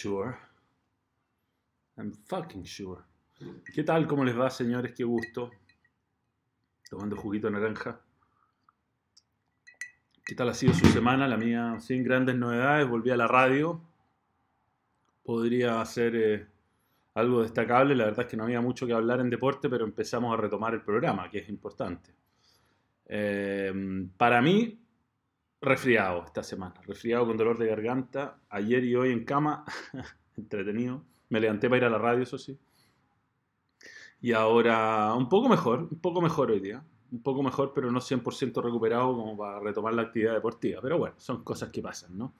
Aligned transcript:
sure. 0.00 0.34
I'm 1.96 2.12
fucking 2.26 2.64
sure. 2.64 3.02
¿Qué 3.74 3.84
tal? 3.84 4.06
¿Cómo 4.06 4.24
les 4.24 4.38
va, 4.38 4.48
señores? 4.50 4.92
Qué 4.96 5.04
gusto. 5.04 5.50
Tomando 6.88 7.16
juguito 7.16 7.50
naranja. 7.50 8.00
¿Qué 10.24 10.34
tal 10.34 10.48
ha 10.48 10.54
sido 10.54 10.72
su 10.72 10.86
semana? 10.86 11.28
La 11.28 11.36
mía, 11.36 11.78
sin 11.80 12.02
grandes 12.02 12.36
novedades. 12.36 12.88
Volví 12.88 13.10
a 13.10 13.16
la 13.16 13.26
radio. 13.26 13.80
Podría 15.22 15.80
hacer 15.80 16.16
eh, 16.16 16.46
algo 17.14 17.42
destacable. 17.42 17.94
La 17.94 18.06
verdad 18.06 18.24
es 18.24 18.30
que 18.30 18.36
no 18.36 18.44
había 18.44 18.60
mucho 18.60 18.86
que 18.86 18.94
hablar 18.94 19.20
en 19.20 19.28
deporte, 19.28 19.68
pero 19.68 19.84
empezamos 19.84 20.32
a 20.32 20.40
retomar 20.40 20.74
el 20.74 20.82
programa, 20.82 21.28
que 21.28 21.38
es 21.38 21.48
importante. 21.48 22.14
Eh, 23.06 24.08
para 24.16 24.40
mí, 24.40 24.78
resfriado 25.60 26.24
esta 26.24 26.42
semana. 26.42 26.74
Resfriado 26.86 27.26
con 27.26 27.36
dolor 27.36 27.58
de 27.58 27.66
garganta. 27.66 28.38
Ayer 28.48 28.84
y 28.84 28.96
hoy 28.96 29.12
en 29.12 29.24
cama. 29.24 29.64
Entretenido. 30.36 31.02
Me 31.28 31.40
levanté 31.40 31.68
para 31.68 31.78
ir 31.78 31.84
a 31.84 31.90
la 31.90 31.98
radio, 31.98 32.22
eso 32.22 32.38
sí. 32.38 32.58
Y 34.22 34.32
ahora 34.32 35.14
un 35.14 35.28
poco 35.28 35.48
mejor, 35.48 35.88
un 35.90 36.00
poco 36.00 36.20
mejor 36.20 36.50
hoy 36.50 36.60
día. 36.60 36.82
Un 37.12 37.22
poco 37.22 37.42
mejor, 37.42 37.72
pero 37.74 37.90
no 37.90 38.00
100% 38.00 38.62
recuperado 38.62 39.14
como 39.14 39.36
para 39.36 39.60
retomar 39.60 39.94
la 39.94 40.02
actividad 40.02 40.34
deportiva. 40.34 40.80
Pero 40.80 40.98
bueno, 40.98 41.14
son 41.18 41.42
cosas 41.42 41.70
que 41.70 41.82
pasan, 41.82 42.16
¿no? 42.16 42.32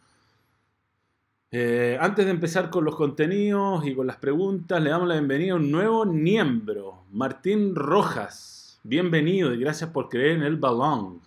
Eh, 1.52 1.98
antes 2.00 2.24
de 2.24 2.30
empezar 2.30 2.70
con 2.70 2.84
los 2.84 2.94
contenidos 2.94 3.84
y 3.84 3.96
con 3.96 4.06
las 4.06 4.18
preguntas, 4.18 4.80
le 4.80 4.90
damos 4.90 5.08
la 5.08 5.14
bienvenida 5.14 5.54
a 5.54 5.56
un 5.56 5.68
nuevo 5.68 6.06
miembro, 6.06 7.02
Martín 7.10 7.74
Rojas. 7.74 8.78
Bienvenido 8.84 9.52
y 9.52 9.58
gracias 9.58 9.90
por 9.90 10.08
creer 10.08 10.36
en 10.36 10.42
el 10.44 10.56
balón. 10.56 11.20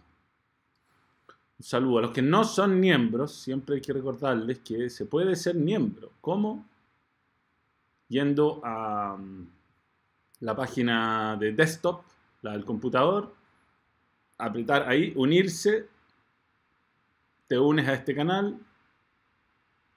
Saludo 1.63 1.99
a 1.99 2.01
los 2.01 2.11
que 2.11 2.21
no 2.21 2.43
son 2.43 2.77
miembros, 2.77 3.33
siempre 3.33 3.75
hay 3.75 3.81
que 3.81 3.93
recordarles 3.93 4.59
que 4.59 4.89
se 4.89 5.05
puede 5.05 5.33
ser 5.37 5.55
miembro. 5.55 6.11
¿Cómo? 6.19 6.65
Yendo 8.09 8.59
a 8.65 9.15
mm, 9.15 9.47
la 10.41 10.57
página 10.57 11.37
de 11.39 11.53
desktop, 11.53 12.03
la 12.41 12.51
del 12.51 12.65
computador, 12.65 13.33
apretar 14.37 14.89
ahí, 14.89 15.13
unirse, 15.15 15.87
te 17.47 17.57
unes 17.57 17.87
a 17.87 17.93
este 17.93 18.13
canal, 18.13 18.59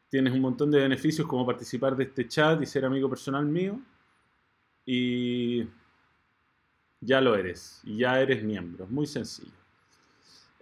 tienes 0.09 0.33
un 0.35 0.43
montón 0.43 0.71
de 0.71 0.79
beneficios 0.79 1.27
como 1.27 1.45
participar 1.45 1.97
de 1.97 2.05
este 2.05 2.29
chat 2.29 2.63
y 2.63 2.67
ser 2.67 2.85
amigo 2.85 3.11
personal 3.11 3.45
mío, 3.45 3.81
y 4.85 5.67
ya 7.01 7.21
lo 7.21 7.35
eres, 7.35 7.83
ya 7.85 8.21
eres 8.21 8.45
miembro, 8.45 8.87
muy 8.87 9.09
sencillo. 9.09 9.66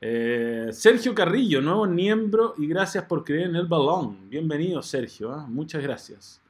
Eh, 0.07 0.69
Sergio 0.71 1.15
Carrillo, 1.15 1.63
nuevo 1.63 1.87
miembro 1.87 2.55
y 2.59 2.67
gracias 2.67 3.05
por 3.05 3.25
creer 3.25 3.49
en 3.49 3.57
el 3.57 3.67
balón. 3.67 4.29
Bienvenido 4.29 4.83
Sergio, 4.83 5.33
¿ah? 5.33 5.47
muchas 5.49 5.83
gracias. 5.83 6.43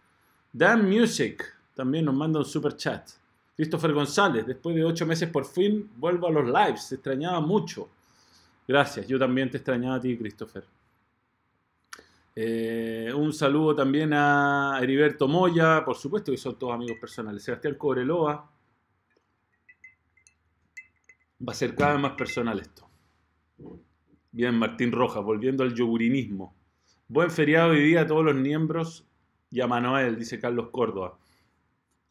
Dan 0.52 0.90
Music 0.90 1.44
también 1.72 2.04
nos 2.06 2.16
manda 2.16 2.40
un 2.40 2.44
super 2.44 2.76
chat. 2.76 3.08
Christopher 3.54 3.92
González, 3.92 4.44
después 4.44 4.74
de 4.74 4.82
ocho 4.82 5.06
meses 5.06 5.30
por 5.30 5.44
fin 5.44 5.88
vuelvo 5.98 6.26
a 6.26 6.32
los 6.32 6.46
lives, 6.46 6.88
te 6.88 6.96
extrañaba 6.96 7.40
mucho. 7.40 7.88
Gracias, 8.66 9.06
yo 9.06 9.20
también 9.20 9.48
te 9.48 9.58
extrañaba 9.58 9.94
a 9.94 10.00
ti, 10.00 10.18
Christopher. 10.18 10.64
Eh, 12.34 13.12
un 13.14 13.32
saludo 13.32 13.76
también 13.76 14.14
a 14.14 14.80
Heriberto 14.82 15.28
Moya, 15.28 15.84
por 15.84 15.94
supuesto 15.94 16.32
que 16.32 16.38
son 16.38 16.58
todos 16.58 16.74
amigos 16.74 16.98
personales. 17.00 17.44
Sebastián 17.44 17.76
Cobreloa. 17.76 18.50
Va 21.48 21.52
a 21.52 21.54
ser 21.54 21.76
cada 21.76 21.92
vez 21.92 22.02
más 22.02 22.12
personal 22.14 22.58
esto. 22.58 22.84
Bien, 24.34 24.58
Martín 24.58 24.90
Rojas, 24.90 25.22
volviendo 25.22 25.62
al 25.62 25.74
yogurinismo. 25.74 26.56
Buen 27.06 27.30
feriado 27.30 27.70
hoy 27.70 27.84
día 27.84 28.00
a 28.00 28.06
todos 28.06 28.24
los 28.24 28.34
miembros 28.34 29.06
y 29.50 29.60
a 29.60 29.68
Manuel, 29.68 30.18
dice 30.18 30.40
Carlos 30.40 30.70
Córdoba. 30.72 31.16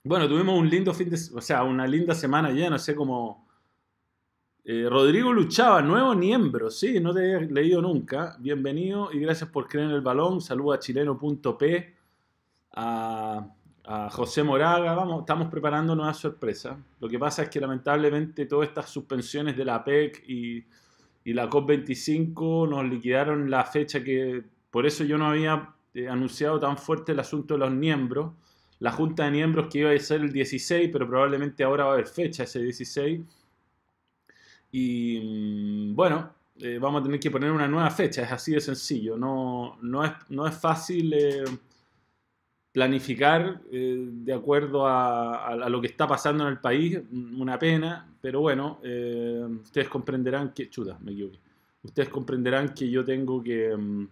Bueno, 0.05 0.29
tuvimos 0.29 0.57
un 0.57 0.69
lindo 0.69 0.93
fin 0.93 1.09
de 1.09 1.17
o 1.33 1.41
sea, 1.41 1.63
una 1.63 1.85
linda 1.85 2.15
semana 2.15 2.51
ya, 2.51 2.69
no 2.69 2.79
sé 2.79 2.95
cómo. 2.95 3.45
Eh, 4.63 4.87
Rodrigo 4.89 5.33
Luchaba, 5.33 5.81
nuevo 5.81 6.15
miembro, 6.15 6.69
sí, 6.69 7.01
no 7.01 7.13
te 7.13 7.33
he 7.33 7.41
leído 7.41 7.81
nunca. 7.81 8.37
Bienvenido 8.39 9.11
y 9.11 9.19
gracias 9.19 9.49
por 9.49 9.67
creer 9.67 9.89
en 9.89 9.95
el 9.95 10.01
balón. 10.01 10.39
Saludos 10.39 10.77
a 10.77 10.79
chileno.p, 10.79 11.95
a, 12.71 13.47
a 13.83 14.09
José 14.09 14.43
Moraga. 14.43 14.93
Vamos, 14.93 15.19
estamos 15.19 15.49
preparando 15.49 15.93
nuevas 15.93 16.15
sorpresas. 16.15 16.77
Lo 17.01 17.09
que 17.09 17.19
pasa 17.19 17.43
es 17.43 17.49
que 17.49 17.59
lamentablemente 17.59 18.45
todas 18.45 18.69
estas 18.69 18.89
suspensiones 18.89 19.57
de 19.57 19.65
la 19.65 19.83
PEC 19.83 20.23
y, 20.29 20.65
y 21.23 21.33
la 21.33 21.49
COP25 21.49 22.69
nos 22.69 22.85
liquidaron 22.85 23.49
la 23.49 23.63
fecha 23.65 24.03
que. 24.03 24.43
Por 24.71 24.85
eso 24.85 25.03
yo 25.03 25.17
no 25.17 25.27
había 25.27 25.73
eh, 25.93 26.07
anunciado 26.09 26.59
tan 26.59 26.77
fuerte 26.77 27.11
el 27.11 27.19
asunto 27.19 27.53
de 27.53 27.59
los 27.59 27.71
miembros 27.71 28.31
la 28.83 28.91
junta 28.91 29.23
de 29.23 29.31
miembros 29.31 29.67
que 29.71 29.79
iba 29.79 29.91
a 29.91 29.99
ser 29.99 30.19
el 30.19 30.33
16, 30.33 30.89
pero 30.91 31.07
probablemente 31.07 31.63
ahora 31.63 31.85
va 31.85 31.91
a 31.91 31.93
haber 31.93 32.07
fecha 32.07 32.43
ese 32.43 32.61
16. 32.61 33.21
Y 34.73 35.19
mm, 35.21 35.95
bueno, 35.95 36.33
eh, 36.59 36.79
vamos 36.81 36.99
a 36.99 37.03
tener 37.05 37.17
que 37.17 37.31
poner 37.31 37.49
una 37.49 37.65
nueva 37.65 37.89
fecha, 37.91 38.23
es 38.23 38.31
así 38.33 38.51
de 38.51 38.59
sencillo. 38.59 39.17
No, 39.17 39.77
no, 39.81 40.03
es, 40.03 40.11
no 40.27 40.45
es 40.45 40.55
fácil 40.55 41.13
eh, 41.13 41.45
planificar 42.73 43.61
eh, 43.71 43.97
de 43.97 44.33
acuerdo 44.33 44.85
a, 44.85 45.45
a, 45.45 45.69
lo 45.69 45.79
que 45.79 45.87
está 45.87 46.07
pasando 46.07 46.43
en 46.43 46.49
el 46.49 46.59
país, 46.59 46.99
una 47.37 47.57
pena, 47.57 48.09
pero 48.19 48.41
bueno, 48.41 48.79
ustedes 49.63 49.87
comprenderán 49.87 50.53
que... 50.53 50.69
Chuta, 50.69 50.97
me 51.01 51.11
equivoqué. 51.11 51.39
Ustedes 51.83 52.09
comprenderán 52.09 52.73
que 52.73 52.89
yo 52.89 53.05
tengo 53.05 53.41
que... 53.41 53.75
Mm, 53.77 54.07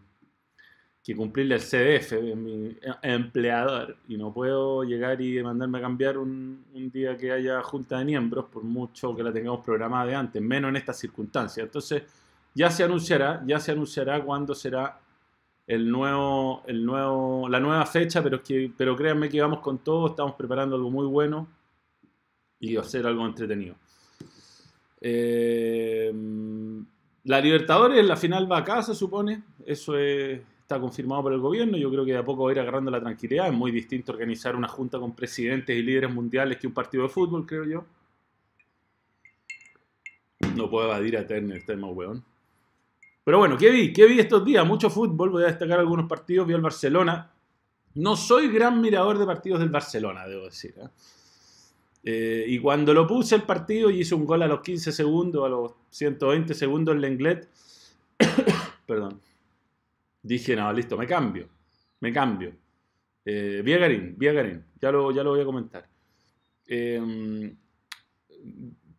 cumplirle 1.15 1.55
el 1.55 1.61
CDF, 1.61 2.13
es 2.13 2.35
mi 2.37 2.77
empleador, 3.01 3.97
y 4.07 4.17
no 4.17 4.33
puedo 4.33 4.83
llegar 4.83 5.19
y 5.21 5.41
mandarme 5.43 5.79
a 5.79 5.81
cambiar 5.81 6.17
un, 6.17 6.63
un, 6.73 6.91
día 6.91 7.17
que 7.17 7.31
haya 7.31 7.61
junta 7.63 7.99
de 7.99 8.05
miembros, 8.05 8.45
por 8.45 8.63
mucho 8.63 9.15
que 9.15 9.23
la 9.23 9.33
tengamos 9.33 9.65
programada 9.65 10.05
de 10.05 10.15
antes, 10.15 10.41
menos 10.41 10.69
en 10.69 10.77
estas 10.77 10.97
circunstancias. 10.97 11.65
Entonces, 11.65 12.03
ya 12.53 12.69
se 12.69 12.83
anunciará, 12.83 13.43
ya 13.45 13.59
se 13.59 13.71
anunciará 13.71 14.21
cuándo 14.23 14.53
será 14.53 14.99
el 15.67 15.89
nuevo, 15.89 16.63
el 16.67 16.85
nuevo, 16.85 17.47
la 17.47 17.59
nueva 17.59 17.85
fecha, 17.85 18.21
pero, 18.21 18.41
que, 18.41 18.71
pero 18.75 18.95
créanme 18.95 19.29
que 19.29 19.41
vamos 19.41 19.59
con 19.59 19.79
todo, 19.79 20.07
estamos 20.07 20.35
preparando 20.35 20.75
algo 20.75 20.89
muy 20.89 21.05
bueno 21.05 21.47
y 22.59 22.75
va 22.75 22.81
a 22.81 22.85
ser 22.85 23.05
algo 23.05 23.25
entretenido. 23.25 23.75
Eh, 24.99 26.11
la 27.23 27.39
Libertadores, 27.39 28.05
la 28.05 28.15
final 28.15 28.51
va 28.51 28.59
acá, 28.59 28.81
se 28.81 28.95
supone, 28.95 29.43
eso 29.65 29.97
es 29.97 30.41
está 30.71 30.79
confirmado 30.79 31.23
por 31.23 31.33
el 31.33 31.39
gobierno. 31.39 31.77
Yo 31.77 31.91
creo 31.91 32.05
que 32.05 32.13
de 32.13 32.19
a 32.19 32.23
poco 32.23 32.45
va 32.45 32.51
a 32.51 32.53
ir 32.53 32.59
agarrando 32.59 32.89
la 32.89 33.01
tranquilidad. 33.01 33.47
Es 33.47 33.53
muy 33.53 33.71
distinto 33.71 34.13
organizar 34.13 34.55
una 34.55 34.69
junta 34.69 34.99
con 34.99 35.13
presidentes 35.13 35.77
y 35.77 35.81
líderes 35.81 36.13
mundiales 36.13 36.57
que 36.57 36.67
un 36.67 36.73
partido 36.73 37.03
de 37.03 37.09
fútbol, 37.09 37.45
creo 37.45 37.65
yo. 37.65 37.85
No 40.55 40.69
puedo 40.69 40.85
evadir 40.85 41.17
a 41.17 41.27
Turner, 41.27 41.57
este 41.57 41.75
más 41.75 41.91
weón. 41.93 42.23
Pero 43.31 43.39
bueno, 43.39 43.57
¿qué 43.57 43.69
vi? 43.69 43.93
¿Qué 43.93 44.07
vi 44.07 44.19
estos 44.19 44.43
días? 44.43 44.67
Mucho 44.67 44.89
fútbol. 44.89 45.29
Voy 45.29 45.43
a 45.43 45.45
destacar 45.45 45.79
algunos 45.79 46.05
partidos. 46.05 46.45
Vi 46.45 46.53
al 46.53 46.59
Barcelona. 46.59 47.31
No 47.93 48.17
soy 48.17 48.49
gran 48.49 48.81
mirador 48.81 49.17
de 49.17 49.25
partidos 49.25 49.61
del 49.61 49.69
Barcelona, 49.69 50.27
debo 50.27 50.43
decir. 50.43 50.75
¿eh? 50.77 50.89
Eh, 52.03 52.45
y 52.45 52.59
cuando 52.59 52.93
lo 52.93 53.07
puse 53.07 53.35
el 53.35 53.43
partido 53.43 53.89
y 53.89 54.01
hice 54.01 54.15
un 54.15 54.25
gol 54.25 54.41
a 54.41 54.47
los 54.47 54.59
15 54.59 54.91
segundos, 54.91 55.45
a 55.45 55.47
los 55.47 55.71
120 55.91 56.53
segundos 56.53 56.93
en 56.93 56.99
Lenglet, 56.99 57.47
perdón, 58.85 59.21
dije, 60.21 60.53
no, 60.53 60.73
listo, 60.73 60.97
me 60.97 61.07
cambio, 61.07 61.47
me 62.01 62.11
cambio. 62.11 62.51
Eh, 63.23 63.61
Viagarín, 63.63 64.13
Viagarín, 64.17 64.61
ya 64.77 64.91
lo, 64.91 65.09
ya 65.13 65.23
lo 65.23 65.29
voy 65.29 65.39
a 65.39 65.45
comentar. 65.45 65.87
Eh, 66.67 67.55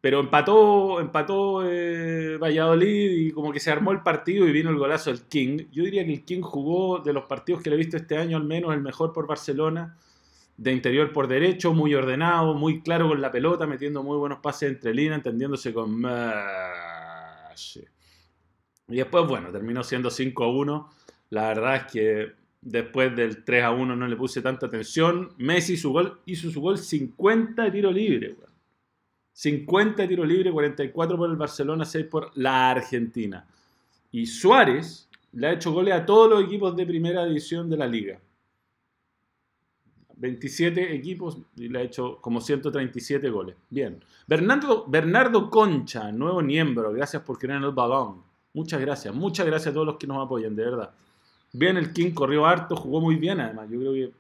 pero 0.03 0.21
empató, 0.21 1.01
empató 1.01 1.63
eh, 1.65 2.37
Valladolid 2.37 3.11
y 3.13 3.31
como 3.31 3.53
que 3.53 3.61
se 3.61 3.71
armó 3.71 3.93
el 3.93 4.03
partido 4.03 4.47
y 4.47 4.53
vino 4.53 4.69
el 4.69 4.77
golazo 4.77 5.11
del 5.11 5.23
King. 5.23 5.69
Yo 5.73 5.85
diría 5.85 6.05
que 6.05 6.13
el 6.13 6.25
King 6.25 6.43
jugó 6.43 6.99
de 6.99 7.15
los 7.15 7.25
partidos 7.25 7.63
que 7.63 7.71
le 7.71 7.77
he 7.77 7.79
visto 7.79 7.97
este 7.97 8.19
año 8.19 8.37
al 8.37 8.45
menos 8.45 8.75
el 8.75 8.83
mejor 8.83 9.15
por 9.15 9.27
Barcelona, 9.27 9.97
de 10.59 10.73
interior 10.73 11.13
por 11.13 11.29
derecho, 11.29 11.73
muy 11.73 11.95
ordenado, 11.95 12.53
muy 12.53 12.83
claro 12.83 13.09
con 13.09 13.23
la 13.23 13.31
pelota, 13.31 13.67
metiendo 13.67 14.03
muy 14.03 14.19
buenos 14.19 14.41
pases 14.41 14.71
entre 14.73 14.93
líneas, 14.93 15.17
entendiéndose 15.17 15.73
con... 15.73 16.05
Y 18.89 18.97
después, 18.97 19.27
bueno, 19.27 19.51
terminó 19.51 19.83
siendo 19.83 20.11
5 20.11 20.45
a 20.45 20.49
1 20.49 20.91
la 21.33 21.49
verdad 21.49 21.77
es 21.77 21.85
que 21.91 22.33
después 22.61 23.17
del 23.17 23.43
3 23.43 23.65
a 23.65 23.71
1 23.71 23.97
no 23.97 24.07
le 24.07 24.17
puse 24.17 24.43
tanta 24.43 24.67
atención. 24.67 25.31
Messi 25.39 25.79
su 25.79 25.91
gol, 25.91 26.21
hizo 26.27 26.51
su 26.51 26.61
gol 26.61 26.77
50 26.77 27.73
tiro 27.73 27.91
libre. 27.91 28.37
50 29.33 30.07
tiro 30.07 30.25
libre, 30.25 30.53
44 30.53 31.17
por 31.17 31.31
el 31.31 31.37
Barcelona, 31.37 31.85
6 31.85 32.07
por 32.07 32.31
la 32.37 32.71
Argentina. 32.71 33.47
Y 34.11 34.27
Suárez 34.27 35.09
le 35.33 35.47
ha 35.47 35.53
hecho 35.53 35.73
goles 35.73 35.95
a 35.95 36.05
todos 36.05 36.29
los 36.29 36.45
equipos 36.45 36.77
de 36.77 36.87
primera 36.87 37.25
división 37.25 37.71
de 37.71 37.77
la 37.77 37.87
liga. 37.87 38.21
27 40.17 40.95
equipos 40.95 41.39
y 41.57 41.69
le 41.69 41.81
ha 41.81 41.83
hecho 41.83 42.19
como 42.21 42.41
137 42.41 43.29
goles. 43.31 43.57
Bien. 43.71 44.05
Bernardo, 44.27 44.85
Bernardo 44.87 45.51
Concha, 45.51 46.13
nuevo 46.13 46.41
miembro. 46.43 46.93
Gracias 46.93 47.23
por 47.23 47.39
creer 47.39 47.59
en 47.59 47.65
el 47.65 47.73
balón. 47.73 48.23
Muchas 48.55 48.81
gracias. 48.81 49.13
Muchas 49.15 49.47
gracias 49.47 49.73
a 49.73 49.75
todos 49.75 49.87
los 49.87 49.97
que 49.97 50.07
nos 50.07 50.25
apoyan, 50.25 50.55
de 50.55 50.65
verdad. 50.65 50.91
Bien, 51.53 51.77
el 51.77 51.93
King 51.93 52.13
corrió 52.13 52.47
harto, 52.47 52.77
jugó 52.77 53.01
muy 53.01 53.17
bien 53.17 53.41
además. 53.41 53.69
Yo 53.71 53.81
creo 53.81 53.93
que 53.93 54.13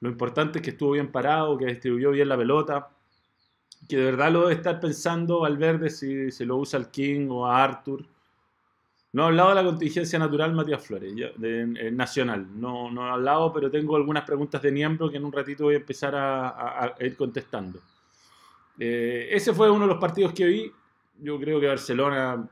lo 0.00 0.08
importante 0.08 0.58
es 0.58 0.64
que 0.64 0.70
estuvo 0.70 0.92
bien 0.92 1.12
parado, 1.12 1.56
que 1.56 1.66
distribuyó 1.66 2.10
bien 2.10 2.28
la 2.28 2.36
pelota, 2.36 2.90
que 3.88 3.96
de 3.96 4.04
verdad 4.04 4.32
lo 4.32 4.42
debe 4.42 4.54
estar 4.54 4.80
pensando 4.80 5.44
al 5.44 5.56
verde 5.56 5.90
si 5.90 6.30
se 6.30 6.46
lo 6.46 6.56
usa 6.56 6.78
al 6.78 6.90
King 6.90 7.28
o 7.30 7.46
a 7.46 7.62
Arthur. 7.62 8.04
No 9.12 9.24
he 9.24 9.26
hablado 9.26 9.50
de 9.50 9.54
la 9.56 9.64
contingencia 9.64 10.18
natural 10.18 10.54
Matías 10.54 10.84
Flores, 10.84 11.14
de, 11.36 11.90
Nacional. 11.92 12.46
No, 12.58 12.90
no 12.90 13.06
he 13.06 13.10
hablado, 13.10 13.52
pero 13.52 13.70
tengo 13.70 13.96
algunas 13.96 14.24
preguntas 14.24 14.62
de 14.62 14.72
miembro 14.72 15.10
que 15.10 15.18
en 15.18 15.24
un 15.24 15.32
ratito 15.32 15.64
voy 15.64 15.74
a 15.74 15.78
empezar 15.78 16.14
a, 16.16 16.94
ir 17.00 17.16
contestando. 17.16 17.78
Eh, 18.78 19.28
ese 19.30 19.52
fue 19.52 19.70
uno 19.70 19.82
de 19.86 19.92
los 19.92 20.00
partidos 20.00 20.32
que 20.32 20.46
vi. 20.46 20.72
Yo 21.18 21.38
creo 21.38 21.60
que 21.60 21.66
Barcelona 21.66 22.48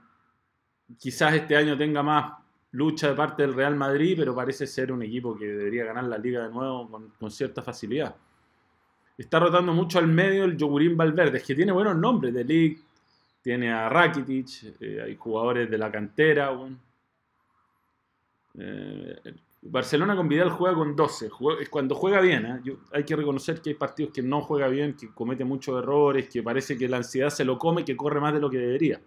quizás 0.98 1.34
este 1.34 1.56
año 1.56 1.78
tenga 1.78 2.02
más 2.02 2.32
lucha 2.72 3.08
de 3.08 3.14
parte 3.14 3.42
del 3.42 3.54
Real 3.54 3.74
Madrid, 3.74 4.14
pero 4.18 4.34
parece 4.34 4.66
ser 4.66 4.92
un 4.92 5.02
equipo 5.02 5.36
que 5.36 5.46
debería 5.46 5.84
ganar 5.84 6.04
la 6.04 6.18
liga 6.18 6.44
de 6.46 6.50
nuevo 6.50 7.10
con, 7.18 7.30
cierta 7.30 7.62
facilidad. 7.62 8.14
Está 9.20 9.38
rotando 9.38 9.74
mucho 9.74 9.98
al 9.98 10.06
medio 10.06 10.44
el 10.44 10.56
Yogurín 10.56 10.96
Valverde, 10.96 11.42
que 11.42 11.54
tiene 11.54 11.72
buenos 11.72 11.94
nombres, 11.94 12.32
de 12.32 12.42
League, 12.42 12.78
tiene 13.42 13.70
a 13.70 13.86
Rakitic, 13.86 14.80
eh, 14.80 15.02
hay 15.04 15.14
jugadores 15.14 15.70
de 15.70 15.76
la 15.76 15.92
cantera. 15.92 16.58
Eh, 18.54 19.20
Barcelona 19.60 20.16
con 20.16 20.26
Vidal 20.26 20.48
juega 20.48 20.74
con 20.74 20.96
12, 20.96 21.28
cuando 21.68 21.94
juega 21.96 22.22
bien, 22.22 22.46
¿eh? 22.46 22.76
hay 22.94 23.04
que 23.04 23.14
reconocer 23.14 23.60
que 23.60 23.68
hay 23.68 23.74
partidos 23.74 24.10
que 24.10 24.22
no 24.22 24.40
juega 24.40 24.68
bien, 24.68 24.96
que 24.96 25.12
comete 25.12 25.44
muchos 25.44 25.82
errores, 25.82 26.30
que 26.30 26.42
parece 26.42 26.78
que 26.78 26.88
la 26.88 26.96
ansiedad 26.96 27.28
se 27.28 27.44
lo 27.44 27.58
come, 27.58 27.84
que 27.84 27.94
corre 27.94 28.20
más 28.20 28.32
de 28.32 28.40
lo 28.40 28.48
que 28.48 28.56
debería. 28.56 29.02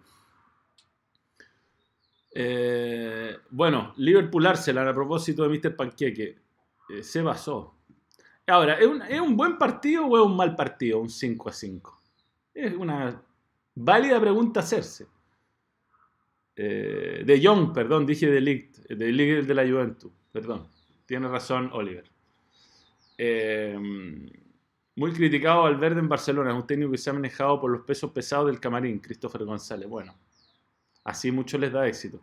Bueno, 3.50 3.94
Liverpool 3.96 4.46
Arsenal, 4.46 4.86
a 4.86 4.94
propósito 4.94 5.42
de 5.42 5.58
Mr. 5.58 5.74
Panqueque, 5.74 6.38
se 7.02 7.20
basó. 7.20 7.73
Ahora, 8.46 8.74
¿es 8.74 9.20
un, 9.20 9.36
buen 9.36 9.56
partido 9.58 10.06
o 10.06 10.18
es 10.18 10.24
un 10.24 10.36
mal 10.36 10.54
partido? 10.54 11.00
Un 11.00 11.08
5 11.08 11.48
a 11.48 11.52
5. 11.52 12.00
Es 12.54 12.74
una 12.74 13.22
válida 13.74 14.20
pregunta 14.20 14.60
hacerse. 14.60 15.06
Eh, 16.56 17.22
de 17.24 17.40
Young, 17.40 17.72
perdón, 17.72 18.06
dije 18.06 18.26
de 18.26 18.40
Ligt, 18.40 18.76
de 18.88 19.12
Ligt 19.12 19.46
de 19.46 19.54
la 19.54 19.62
Juventus, 19.62 20.12
perdón. 20.30 20.68
Tiene 21.06 21.28
razón 21.28 21.70
Oliver. 21.72 22.04
muy 24.96 25.12
criticado 25.12 25.64
al 25.64 25.76
verde 25.76 26.00
en 26.00 26.08
Barcelona, 26.08 26.50
es 26.50 26.56
un 26.56 26.66
técnico 26.66 26.92
que 26.92 26.98
se 26.98 27.10
ha 27.10 27.12
manejado 27.12 27.60
por 27.60 27.70
los 27.70 27.82
pesos 27.82 28.12
pesados 28.12 28.46
del 28.46 28.60
camarín, 28.60 29.00
Christopher 29.00 29.44
González. 29.44 29.88
Bueno, 29.88 30.14
Así 31.04 31.30
mucho 31.30 31.58
les 31.58 31.70
da 31.70 31.86
éxito. 31.86 32.18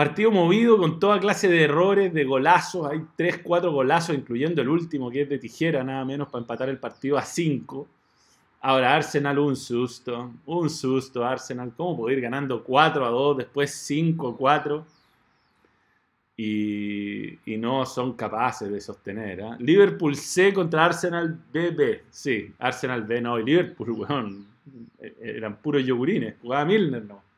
Partido 0.00 0.30
movido 0.30 0.78
con 0.78 0.98
toda 0.98 1.20
clase 1.20 1.46
de 1.46 1.64
errores, 1.64 2.14
de 2.14 2.24
golazos. 2.24 2.90
Hay 2.90 3.02
3, 3.16 3.40
4 3.44 3.70
golazos, 3.70 4.16
incluyendo 4.16 4.62
el 4.62 4.70
último 4.70 5.10
que 5.10 5.20
es 5.20 5.28
de 5.28 5.38
tijera, 5.38 5.84
nada 5.84 6.06
menos, 6.06 6.28
para 6.28 6.40
empatar 6.40 6.70
el 6.70 6.78
partido 6.78 7.18
a 7.18 7.22
5. 7.22 7.86
Ahora, 8.62 8.96
Arsenal, 8.96 9.38
un 9.38 9.56
susto. 9.56 10.32
Un 10.46 10.70
susto, 10.70 11.22
Arsenal. 11.22 11.74
¿Cómo 11.76 11.98
puede 11.98 12.16
ir 12.16 12.22
ganando 12.22 12.64
4 12.64 13.04
a 13.04 13.10
2, 13.10 13.36
después 13.36 13.74
5 13.74 14.28
a 14.28 14.36
4? 14.38 14.86
Y, 16.38 17.38
no 17.58 17.84
son 17.84 18.14
capaces 18.14 18.72
de 18.72 18.80
sostener. 18.80 19.40
¿eh? 19.40 19.50
Liverpool 19.58 20.16
C 20.16 20.54
contra 20.54 20.86
Arsenal 20.86 21.38
BB. 21.52 22.04
Sí, 22.08 22.54
Arsenal 22.58 23.02
B 23.02 23.20
no. 23.20 23.38
Y 23.38 23.44
Liverpool, 23.44 23.90
weón. 24.08 24.46
Eran 25.20 25.56
puros 25.56 25.84
yogurines. 25.84 26.36
Jugaba 26.40 26.64
Milner, 26.64 27.04
no. 27.04 27.29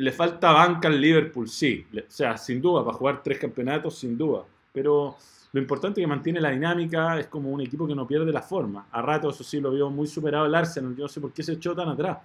Le 0.00 0.12
falta 0.12 0.50
banca 0.52 0.88
al 0.88 0.98
Liverpool, 0.98 1.46
sí. 1.46 1.86
O 1.94 2.10
sea, 2.10 2.38
sin 2.38 2.62
duda, 2.62 2.82
para 2.82 2.96
jugar 2.96 3.22
tres 3.22 3.38
campeonatos, 3.38 3.98
sin 3.98 4.16
duda. 4.16 4.44
Pero 4.72 5.14
lo 5.52 5.60
importante 5.60 6.00
es 6.00 6.04
que 6.04 6.08
mantiene 6.08 6.40
la 6.40 6.50
dinámica, 6.50 7.20
es 7.20 7.26
como 7.26 7.50
un 7.50 7.60
equipo 7.60 7.86
que 7.86 7.94
no 7.94 8.06
pierde 8.06 8.32
la 8.32 8.40
forma. 8.40 8.86
A 8.90 9.02
rato, 9.02 9.28
eso 9.28 9.44
sí, 9.44 9.60
lo 9.60 9.70
vio 9.70 9.90
muy 9.90 10.06
superado 10.06 10.46
el 10.46 10.54
Arsenal. 10.54 10.96
Yo 10.96 11.02
no 11.02 11.08
sé 11.08 11.20
por 11.20 11.34
qué 11.34 11.42
se 11.42 11.52
echó 11.52 11.74
tan 11.74 11.90
atrás. 11.90 12.16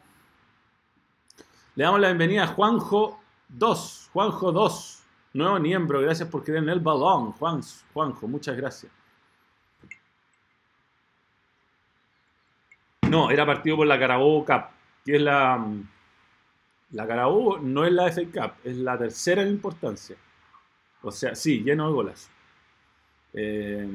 Le 1.76 1.84
damos 1.84 2.00
la 2.00 2.08
bienvenida 2.08 2.44
a 2.44 2.48
Juanjo 2.48 3.20
2. 3.50 4.10
Juanjo 4.14 4.54
2. 4.54 5.04
Nuevo 5.34 5.60
miembro, 5.60 6.00
gracias 6.00 6.30
por 6.30 6.46
creer 6.46 6.64
en 6.64 6.70
el 6.70 6.80
balón. 6.80 7.34
Juan, 7.34 7.60
Juanjo, 7.94 8.26
muchas 8.26 8.56
gracias. 8.56 8.90
No, 13.10 13.30
era 13.30 13.46
partido 13.46 13.76
por 13.76 13.88
la 13.88 14.00
Carabobo 14.00 14.46
Cup, 14.46 14.64
que 15.04 15.18
es 15.18 15.22
la, 15.22 15.62
la 16.92 17.08
Carabobo 17.08 17.60
no 17.60 17.86
es 17.86 17.92
la 17.92 18.12
FA 18.12 18.22
Cup, 18.34 18.54
es 18.64 18.78
la 18.78 18.98
tercera 18.98 19.42
en 19.42 19.50
importancia. 19.50 20.16
O 21.02 21.12
sea, 21.12 21.36
sí, 21.36 21.64
lleno 21.64 21.88
de 21.88 21.94
golas. 21.94 22.30
Eh, 23.34 23.88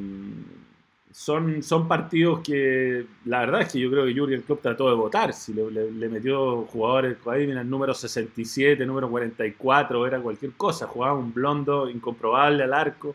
son, 1.12 1.62
son 1.62 1.88
partidos 1.88 2.40
que 2.40 3.06
la 3.24 3.40
verdad 3.40 3.62
es 3.62 3.72
que 3.72 3.80
yo 3.80 3.90
creo 3.90 4.06
que 4.06 4.14
Jurgen 4.16 4.42
Klopp 4.42 4.62
trató 4.62 4.88
de 4.88 4.94
votar. 4.94 5.32
Si 5.32 5.52
le, 5.52 6.08
metió 6.08 6.62
jugadores 6.66 7.16
ahí, 7.26 7.46
mira, 7.46 7.62
el 7.62 7.70
número 7.70 7.94
67, 7.94 8.84
número 8.86 9.10
44, 9.10 10.06
era 10.06 10.20
cualquier 10.20 10.52
cosa. 10.52 10.86
Jugaba 10.86 11.14
un 11.14 11.32
blondo 11.32 11.88
incomprobable 11.88 12.62
al 12.62 12.72
arco. 12.72 13.14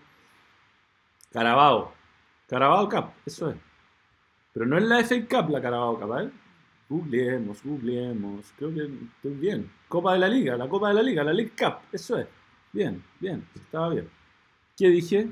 Carabao. 1.31 1.94
Carabao 2.48 2.89
Cup, 2.89 3.06
eso 3.25 3.50
es. 3.50 3.57
Pero 4.54 4.66
no 4.66 4.77
es 4.77 4.83
la 4.83 5.04
FA 5.04 5.16
Cup 5.30 5.50
la 5.51 5.62
Carabao 5.62 6.00
Cup, 6.00 6.18
¿eh? 6.19 6.30
Googleemos, 6.90 7.64
googleemos. 7.64 8.54
Creo 8.58 8.74
que 8.74 8.84
estoy 9.16 9.34
bien. 9.34 9.72
Copa 9.88 10.14
de 10.14 10.20
la 10.20 10.28
Liga, 10.28 10.56
la 10.56 10.70
Copa 10.70 10.90
de 10.90 10.96
la 10.96 11.04
Liga, 11.04 11.24
la 11.24 11.34
League 11.34 11.54
Cup. 11.58 11.78
Eso 11.92 12.18
es. 12.18 12.28
Bien, 12.72 13.04
bien. 13.20 13.48
Estaba 13.56 13.90
bien. 13.90 14.10
¿Qué 14.78 14.90
dije? 14.90 15.28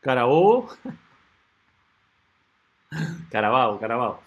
Carabobo. 0.00 0.68
Carabao, 3.30 3.78
Carabao. 3.78 4.20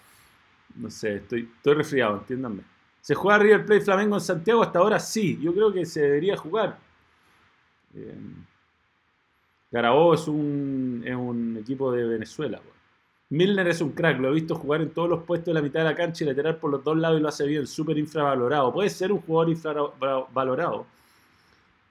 No 0.74 0.90
sé, 0.90 1.16
estoy, 1.16 1.50
estoy 1.56 1.74
resfriado, 1.74 2.18
entiéndanme. 2.18 2.62
¿Se 3.00 3.14
juega 3.14 3.38
River 3.38 3.66
Plate 3.66 3.84
Flamengo 3.84 4.16
en 4.16 4.20
Santiago 4.20 4.62
hasta 4.62 4.78
ahora? 4.78 5.00
Sí, 5.00 5.38
yo 5.40 5.52
creo 5.52 5.72
que 5.72 5.84
se 5.84 6.02
debería 6.02 6.36
jugar. 6.36 6.78
Eh, 7.94 8.14
Carabobo 9.70 10.14
es 10.14 10.28
un, 10.28 11.02
es 11.04 11.16
un 11.16 11.56
equipo 11.60 11.90
de 11.92 12.04
Venezuela. 12.04 12.60
Milner 13.32 13.66
es 13.68 13.80
un 13.80 13.92
crack, 13.92 14.20
lo 14.20 14.28
he 14.28 14.32
visto 14.32 14.54
jugar 14.54 14.82
en 14.82 14.90
todos 14.90 15.08
los 15.08 15.22
puestos 15.22 15.46
de 15.46 15.54
la 15.54 15.62
mitad 15.62 15.80
de 15.80 15.86
la 15.86 15.94
cancha 15.94 16.22
y 16.22 16.26
lateral 16.26 16.56
por 16.56 16.70
los 16.70 16.84
dos 16.84 16.98
lados 16.98 17.18
y 17.18 17.22
lo 17.22 17.30
hace 17.30 17.46
bien, 17.46 17.66
súper 17.66 17.96
infravalorado. 17.96 18.70
Puede 18.74 18.90
ser 18.90 19.10
un 19.10 19.22
jugador 19.22 19.48
infravalorado, 19.48 20.84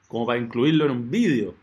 como 0.07 0.27
para 0.27 0.38
incluirlo 0.38 0.85
en 0.85 0.91
un 0.91 1.09
vídeo. 1.09 1.55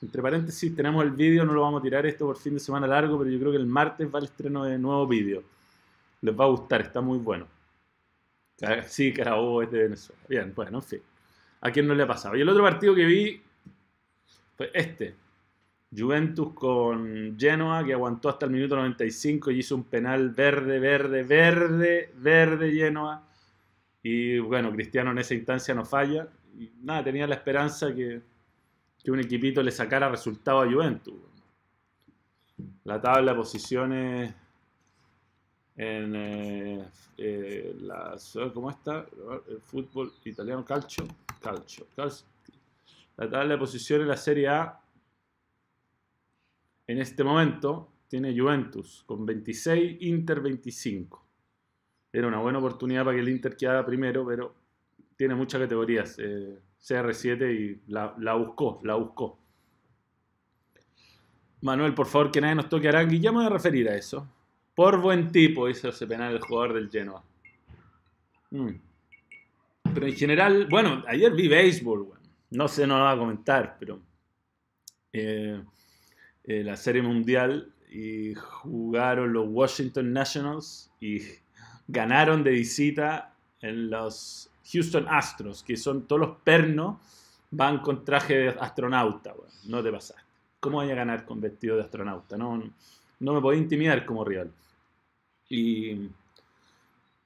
Entre 0.00 0.22
paréntesis, 0.22 0.76
tenemos 0.76 1.02
el 1.02 1.10
vídeo, 1.10 1.44
no 1.44 1.52
lo 1.52 1.62
vamos 1.62 1.80
a 1.80 1.82
tirar 1.82 2.06
esto 2.06 2.24
por 2.24 2.38
fin 2.38 2.54
de 2.54 2.60
semana 2.60 2.86
largo, 2.86 3.18
pero 3.18 3.28
yo 3.28 3.40
creo 3.40 3.50
que 3.50 3.58
el 3.58 3.66
martes 3.66 4.08
va 4.14 4.20
el 4.20 4.26
estreno 4.26 4.62
de 4.62 4.78
nuevo 4.78 5.04
vídeo. 5.08 5.42
Les 6.20 6.38
va 6.38 6.44
a 6.44 6.48
gustar, 6.48 6.82
está 6.82 7.00
muy 7.00 7.18
bueno. 7.18 7.48
Sí, 8.86 9.12
Carabobo 9.12 9.62
es 9.62 9.72
de 9.72 9.82
Venezuela. 9.82 10.22
Bien, 10.28 10.52
bueno, 10.54 10.78
en 10.78 10.84
fin. 10.84 11.02
¿A 11.62 11.72
quién 11.72 11.88
no 11.88 11.96
le 11.96 12.04
ha 12.04 12.06
pasado? 12.06 12.36
Y 12.36 12.42
el 12.42 12.48
otro 12.48 12.62
partido 12.62 12.94
que 12.94 13.04
vi 13.06 13.42
fue 14.56 14.70
este. 14.72 15.16
Juventus 15.96 16.52
con 16.54 17.36
Genoa, 17.38 17.84
que 17.84 17.92
aguantó 17.92 18.28
hasta 18.28 18.46
el 18.46 18.52
minuto 18.52 18.76
95 18.76 19.50
y 19.50 19.58
hizo 19.58 19.74
un 19.74 19.84
penal 19.84 20.30
verde, 20.30 20.78
verde, 20.78 21.22
verde, 21.24 22.12
verde 22.16 22.72
Genoa. 22.72 23.26
Y 24.02 24.38
bueno, 24.38 24.72
Cristiano 24.72 25.10
en 25.10 25.18
esa 25.18 25.34
instancia 25.34 25.74
no 25.74 25.84
falla. 25.84 26.28
Nada, 26.82 27.04
tenía 27.04 27.26
la 27.26 27.34
esperanza 27.34 27.94
que, 27.94 28.20
que 29.02 29.10
un 29.10 29.20
equipito 29.20 29.62
le 29.62 29.72
sacara 29.72 30.08
resultado 30.08 30.60
a 30.60 30.70
Juventus. 30.70 31.14
La 32.84 33.00
tabla 33.00 33.32
de 33.32 33.38
posiciones 33.38 34.34
en 35.76 36.14
eh, 36.14 36.84
eh, 37.16 37.74
¿cómo 38.52 38.70
está? 38.70 39.06
El 39.48 39.60
fútbol 39.60 40.12
italiano, 40.24 40.64
calcio, 40.64 41.06
calcio, 41.40 41.86
calcio. 41.96 42.26
La 43.16 43.28
tabla 43.28 43.54
de 43.54 43.58
posiciones 43.58 44.02
en 44.02 44.08
la 44.08 44.16
Serie 44.16 44.48
A 44.48 44.80
en 46.90 46.98
este 46.98 47.22
momento 47.22 47.92
tiene 48.08 48.36
Juventus 48.36 49.04
con 49.06 49.24
26, 49.24 49.98
Inter 50.00 50.40
25. 50.40 51.24
Era 52.12 52.26
una 52.26 52.38
buena 52.38 52.58
oportunidad 52.58 53.04
para 53.04 53.14
que 53.14 53.22
el 53.22 53.28
Inter 53.28 53.56
quedara 53.56 53.86
primero, 53.86 54.26
pero 54.26 54.52
tiene 55.14 55.36
muchas 55.36 55.60
categorías. 55.60 56.16
Eh, 56.18 56.58
CR7 56.82 57.54
y 57.54 57.92
la, 57.92 58.34
buscó, 58.34 58.80
la 58.82 58.96
buscó. 58.96 59.38
Manuel, 61.60 61.94
por 61.94 62.06
favor, 62.06 62.32
que 62.32 62.40
nadie 62.40 62.56
nos 62.56 62.68
toque 62.68 62.88
Arangui. 62.88 63.20
Ya 63.20 63.30
me 63.30 63.38
voy 63.38 63.46
a 63.46 63.50
referir 63.50 63.88
a 63.88 63.94
eso. 63.94 64.26
Por 64.74 65.00
buen 65.00 65.30
tipo 65.30 65.68
hizo 65.68 65.90
ese 65.90 66.08
penal 66.08 66.32
el 66.32 66.40
jugador 66.40 66.74
del 66.74 66.90
Genoa. 66.90 67.22
Mm. 68.50 68.70
Pero 69.94 70.06
en 70.06 70.14
general, 70.16 70.66
bueno, 70.68 71.04
ayer 71.06 71.32
vi 71.34 71.46
béisbol, 71.46 72.08
no 72.50 72.66
sé, 72.66 72.84
no 72.84 72.98
lo 72.98 73.04
va 73.04 73.12
a 73.12 73.18
comentar, 73.18 73.76
pero 73.78 74.00
eh, 75.12 75.62
eh, 76.44 76.62
la 76.64 76.76
Serie 76.76 77.02
Mundial 77.02 77.72
y 77.90 78.34
jugaron 78.34 79.32
los 79.32 79.46
Washington 79.48 80.12
Nationals 80.12 80.90
y 81.00 81.20
ganaron 81.88 82.44
de 82.44 82.52
visita 82.52 83.34
en 83.60 83.90
los 83.90 84.50
Houston 84.72 85.06
Astros, 85.08 85.62
que 85.62 85.76
son 85.76 86.06
todos 86.06 86.20
los 86.20 86.36
pernos 86.38 86.96
van 87.50 87.78
con 87.78 88.04
traje 88.04 88.36
de 88.36 88.48
astronauta. 88.48 89.34
No 89.66 89.82
te 89.82 89.90
pasaste. 89.90 90.22
¿Cómo 90.60 90.78
voy 90.78 90.90
a 90.90 90.94
ganar 90.94 91.24
con 91.24 91.40
vestido 91.40 91.76
de 91.76 91.82
astronauta? 91.82 92.36
No, 92.36 92.62
no 93.18 93.34
me 93.34 93.40
podía 93.40 93.60
intimidar 93.60 94.04
como 94.04 94.24
rival. 94.24 94.52
Y, 95.48 96.08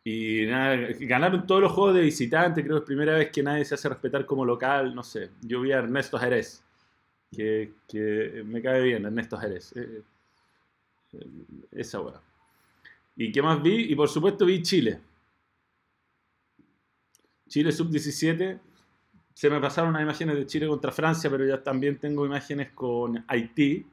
y 0.05 0.47
nada, 0.47 0.77
ganaron 1.01 1.47
todos 1.47 1.61
los 1.61 1.73
juegos 1.73 1.95
de 1.95 2.03
visitante, 2.03 2.63
creo 2.63 2.77
que 2.77 2.81
es 2.81 2.87
primera 2.87 3.15
vez 3.15 3.31
que 3.31 3.43
nadie 3.43 3.65
se 3.65 3.75
hace 3.75 3.89
respetar 3.89 4.25
como 4.25 4.45
local, 4.45 4.95
no 4.95 5.03
sé. 5.03 5.31
Yo 5.43 5.61
vi 5.61 5.73
a 5.73 5.79
Ernesto 5.79 6.19
Jerez, 6.19 6.64
que, 7.35 8.43
me 8.45 8.63
cae 8.63 8.83
bien, 8.83 9.05
Ernesto 9.05 9.37
Jerez. 9.37 9.73
Eh, 9.77 10.03
eh, 11.13 11.27
esa 11.73 12.01
weá. 12.01 12.21
¿Y 13.17 13.31
qué 13.31 13.43
más 13.43 13.63
vi? 13.63 13.93
Y 13.93 13.95
por 13.95 14.09
supuesto 14.09 14.45
vi 14.47 14.63
Chile. 14.63 15.01
Chile 17.49 17.73
sub-17. 17.73 18.61
Se 19.33 19.51
me 19.51 19.61
pasaron 19.61 19.91
unas 19.91 20.03
imágenes 20.03 20.37
de 20.37 20.47
Chile 20.47 20.67
contra 20.67 20.93
Francia, 20.93 21.31
pero 21.31 21.47
ya 21.47 21.63
también 21.63 21.99
tengo 21.99 22.27
imágenes 22.27 22.71
con 22.73 23.25
Haití. 23.29 23.87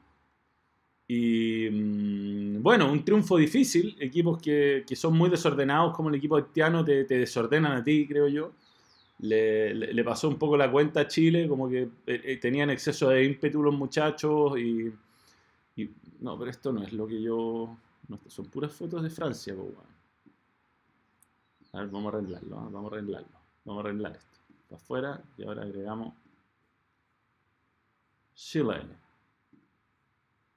Y 1.07 1.69
mm, 1.69 2.63
bueno, 2.63 2.91
un 2.91 3.03
triunfo 3.03 3.37
difícil. 3.37 3.95
Equipos 3.99 4.41
que, 4.41 4.83
que, 4.87 4.95
son 4.95 5.17
muy 5.17 5.29
desordenados, 5.29 5.95
como 5.95 6.09
el 6.09 6.15
equipo 6.15 6.37
haitiano, 6.37 6.83
te 6.85 7.03
desordenan 7.03 7.73
a 7.73 7.83
ti, 7.83 8.07
creo 8.07 8.27
yo. 8.27 8.53
Le, 9.21 10.03
pasó 10.03 10.27
un 10.27 10.37
poco 10.37 10.57
la 10.57 10.71
cuenta 10.71 11.01
a 11.01 11.07
Chile, 11.07 11.47
como 11.47 11.69
que 11.69 11.89
eh, 12.07 12.37
tenían 12.37 12.71
exceso 12.71 13.09
de 13.09 13.23
ímpetu 13.23 13.61
los 13.61 13.73
muchachos. 13.73 14.57
Y, 14.59 14.91
no, 16.19 16.37
pero 16.37 16.51
esto 16.51 16.71
no 16.73 16.83
es 16.83 16.91
lo 16.93 17.07
que 17.07 17.21
yo. 17.21 17.77
Son 18.27 18.45
puras 18.47 18.73
fotos 18.73 19.03
de 19.03 19.09
Francia, 19.09 19.55
pues. 19.55 19.91
A 21.73 21.79
ver, 21.79 21.87
vamos 21.87 22.13
a 22.13 22.17
arreglarlo, 22.17 22.55
¿eh? 22.57 22.69
vamos 22.71 22.91
a 22.91 22.95
arreglarlo. 22.95 23.39
Vamos 23.63 23.85
a 23.85 23.87
arreglar 23.87 24.11
esto. 24.15 24.39
Para 24.67 24.81
afuera 24.81 25.23
y 25.37 25.43
ahora 25.43 25.63
agregamos 25.63 26.13
Chile. 28.33 28.81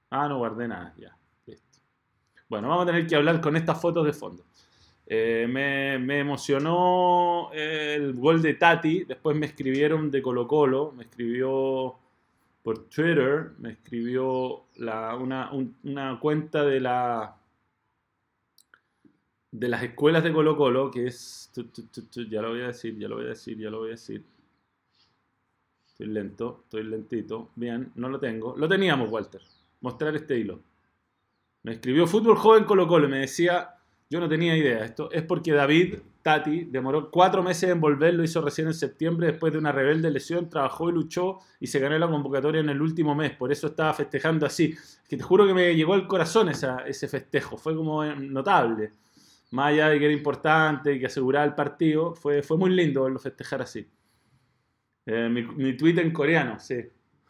Ah, 0.09 0.27
no 0.27 0.39
guardé 0.39 0.67
nada, 0.67 0.93
ya. 0.97 1.15
Listo. 1.45 1.79
Bueno, 2.49 2.69
vamos 2.69 2.83
a 2.83 2.87
tener 2.87 3.07
que 3.07 3.15
hablar 3.15 3.39
con 3.41 3.55
estas 3.55 3.79
fotos 3.79 4.05
de 4.05 4.13
fondo. 4.13 4.43
Eh, 5.07 5.47
me, 5.49 6.19
emocionó 6.19 7.51
el 7.53 8.13
gol 8.13 8.41
de 8.41 8.55
Tati. 8.55 9.03
Después 9.03 9.37
me 9.37 9.45
escribieron 9.45 10.09
de 10.11 10.21
Colo 10.21 10.47
Colo. 10.47 10.93
Me 10.95 11.03
escribió 11.03 11.95
por 12.63 12.89
Twitter. 12.89 13.51
Me 13.59 13.71
escribió 13.71 14.65
una, 14.77 15.51
un, 15.51 15.75
una, 15.83 16.19
cuenta 16.19 16.63
de 16.63 16.79
la 16.79 17.37
de 19.51 19.69
las 19.69 19.83
escuelas 19.83 20.23
de 20.23 20.33
Colo 20.33 20.57
Colo, 20.57 20.91
que 20.91 21.07
es... 21.07 21.51
Ya 22.29 22.41
lo 22.41 22.49
voy 22.49 22.61
a 22.61 22.67
decir, 22.67 22.97
ya 22.97 23.07
lo 23.07 23.15
voy 23.15 23.25
a 23.25 23.29
decir, 23.29 23.57
ya 23.57 23.69
lo 23.69 23.79
voy 23.79 23.87
a 23.89 23.91
decir. 23.91 24.25
Estoy 25.87 26.07
lento, 26.07 26.61
estoy 26.63 26.83
lentito. 26.83 27.51
Bien, 27.55 27.91
no 27.95 28.09
lo 28.09 28.19
tengo. 28.19 28.57
Lo 28.57 28.67
teníamos, 28.67 29.09
Walter. 29.09 29.41
Mostrar 29.79 30.13
este 30.15 30.37
hilo. 30.37 30.59
Me 31.63 31.73
escribió 31.73 32.05
Fútbol 32.05 32.35
Joven 32.35 32.65
Colo 32.65 32.85
Colo 32.85 33.07
y 33.07 33.11
me 33.11 33.19
decía, 33.19 33.74
yo 34.09 34.19
no 34.19 34.29
tenía 34.29 34.55
idea. 34.55 34.85
Esto 34.85 35.09
es 35.11 35.23
porque 35.23 35.51
David 35.51 35.95
Tati 36.21 36.65
demoró 36.65 37.11
cuatro 37.11 37.43
meses 37.43 37.69
en 37.69 37.79
volver, 37.79 38.13
lo 38.13 38.23
hizo 38.23 38.41
recién 38.41 38.67
en 38.67 38.73
septiembre 38.73 39.27
después 39.27 39.53
de 39.53 39.59
una 39.59 39.71
rebelde 39.71 40.09
lesión, 40.11 40.49
trabajó 40.49 40.89
y 40.89 40.93
luchó 40.93 41.39
y 41.59 41.67
se 41.67 41.79
ganó 41.79 41.97
la 41.97 42.07
convocatoria 42.07 42.61
en 42.61 42.69
el 42.69 42.81
último 42.81 43.15
mes. 43.15 43.33
Por 43.33 43.51
eso 43.51 43.67
estaba 43.67 43.93
festejando 43.93 44.45
así. 44.45 44.75
que 45.07 45.17
te 45.17 45.23
juro 45.23 45.45
que 45.45 45.53
me 45.53 45.75
llegó 45.75 45.93
al 45.93 46.07
corazón 46.07 46.49
ese 46.49 47.07
festejo. 47.07 47.57
Fue 47.57 47.75
como 47.75 48.03
notable 48.05 48.91
más 49.51 49.67
allá 49.67 49.89
de 49.89 49.99
que 49.99 50.05
era 50.05 50.13
importante 50.13 50.93
y 50.93 50.99
que 50.99 51.05
aseguraba 51.05 51.45
el 51.45 51.55
partido, 51.55 52.13
fue, 52.13 52.43
fue 52.43 52.57
muy 52.57 52.71
lindo 52.71 53.03
verlo 53.03 53.19
festejar 53.19 53.61
así. 53.61 53.87
Eh, 55.05 55.29
mi, 55.29 55.43
mi 55.43 55.77
tweet 55.77 55.99
en 55.99 56.11
coreano, 56.11 56.59
sí. 56.59 56.83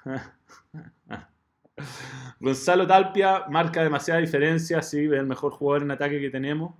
Gonzalo 2.46 2.86
Talpia 2.86 3.46
marca 3.50 3.82
demasiada 3.82 4.22
diferencia, 4.22 4.80
sí, 4.84 5.06
es 5.06 5.14
el 5.14 5.26
mejor 5.26 5.52
jugador 5.52 5.82
en 5.82 5.90
ataque 5.90 6.22
que 6.22 6.30
tenemos. 6.30 6.76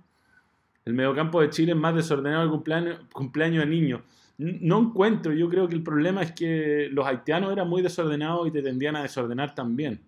El 0.84 0.94
mediocampo 0.94 1.40
de 1.40 1.50
Chile 1.50 1.72
es 1.72 1.76
más 1.76 1.92
desordenado 1.92 2.44
el 2.44 2.50
cumpleaños, 2.50 3.00
cumpleaños 3.12 3.64
de 3.64 3.70
niños. 3.70 4.00
No 4.38 4.78
encuentro, 4.78 5.32
yo 5.32 5.48
creo 5.48 5.66
que 5.66 5.74
el 5.74 5.82
problema 5.82 6.22
es 6.22 6.30
que 6.30 6.88
los 6.92 7.04
haitianos 7.04 7.50
eran 7.50 7.68
muy 7.68 7.82
desordenados 7.82 8.46
y 8.46 8.52
te 8.52 8.62
tendían 8.62 8.94
a 8.94 9.02
desordenar 9.02 9.56
también. 9.56 10.00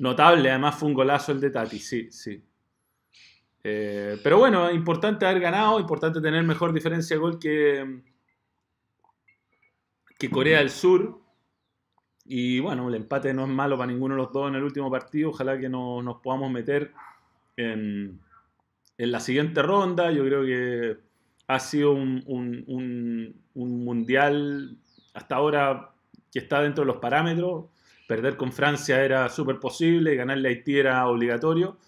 Notable, 0.00 0.50
además 0.50 0.74
fue 0.74 0.88
un 0.88 0.94
golazo 0.94 1.30
el 1.30 1.40
de 1.40 1.50
Tati, 1.50 1.78
sí, 1.78 2.10
sí. 2.10 2.42
Eh, 3.62 4.18
pero 4.20 4.38
bueno, 4.38 4.68
importante 4.72 5.26
haber 5.26 5.40
ganado, 5.40 5.78
importante 5.78 6.20
tener 6.20 6.42
mejor 6.42 6.72
diferencia 6.72 7.14
de 7.14 7.20
gol 7.20 7.38
que, 7.38 8.02
que 10.18 10.28
Corea 10.28 10.58
del 10.58 10.70
Sur. 10.70 11.27
Y 12.30 12.60
bueno, 12.60 12.88
el 12.88 12.94
empate 12.94 13.32
no 13.32 13.44
es 13.44 13.48
malo 13.48 13.78
para 13.78 13.90
ninguno 13.90 14.14
de 14.14 14.18
los 14.18 14.32
dos 14.32 14.48
en 14.48 14.56
el 14.56 14.62
último 14.62 14.90
partido. 14.90 15.30
Ojalá 15.30 15.58
que 15.58 15.70
no, 15.70 16.02
nos 16.02 16.18
podamos 16.18 16.50
meter 16.50 16.92
en, 17.56 18.20
en, 18.98 19.10
la 19.10 19.18
siguiente 19.18 19.62
ronda. 19.62 20.12
Yo 20.12 20.24
creo 20.26 20.44
que 20.44 20.98
ha 21.46 21.58
sido 21.58 21.92
un, 21.92 22.22
un, 22.26 22.64
un, 22.66 23.34
un 23.54 23.84
mundial 23.84 24.76
hasta 25.14 25.36
ahora 25.36 25.90
que 26.30 26.40
está 26.40 26.60
dentro 26.60 26.82
de 26.82 26.88
los 26.88 26.98
parámetros. 26.98 27.64
Perder 28.06 28.36
con 28.36 28.52
Francia 28.52 29.02
era 29.02 29.30
súper 29.30 29.58
posible, 29.58 30.14
ganarle 30.14 30.48
a 30.48 30.50
Haití 30.50 30.78
era 30.78 31.08
obligatorio. 31.08 31.78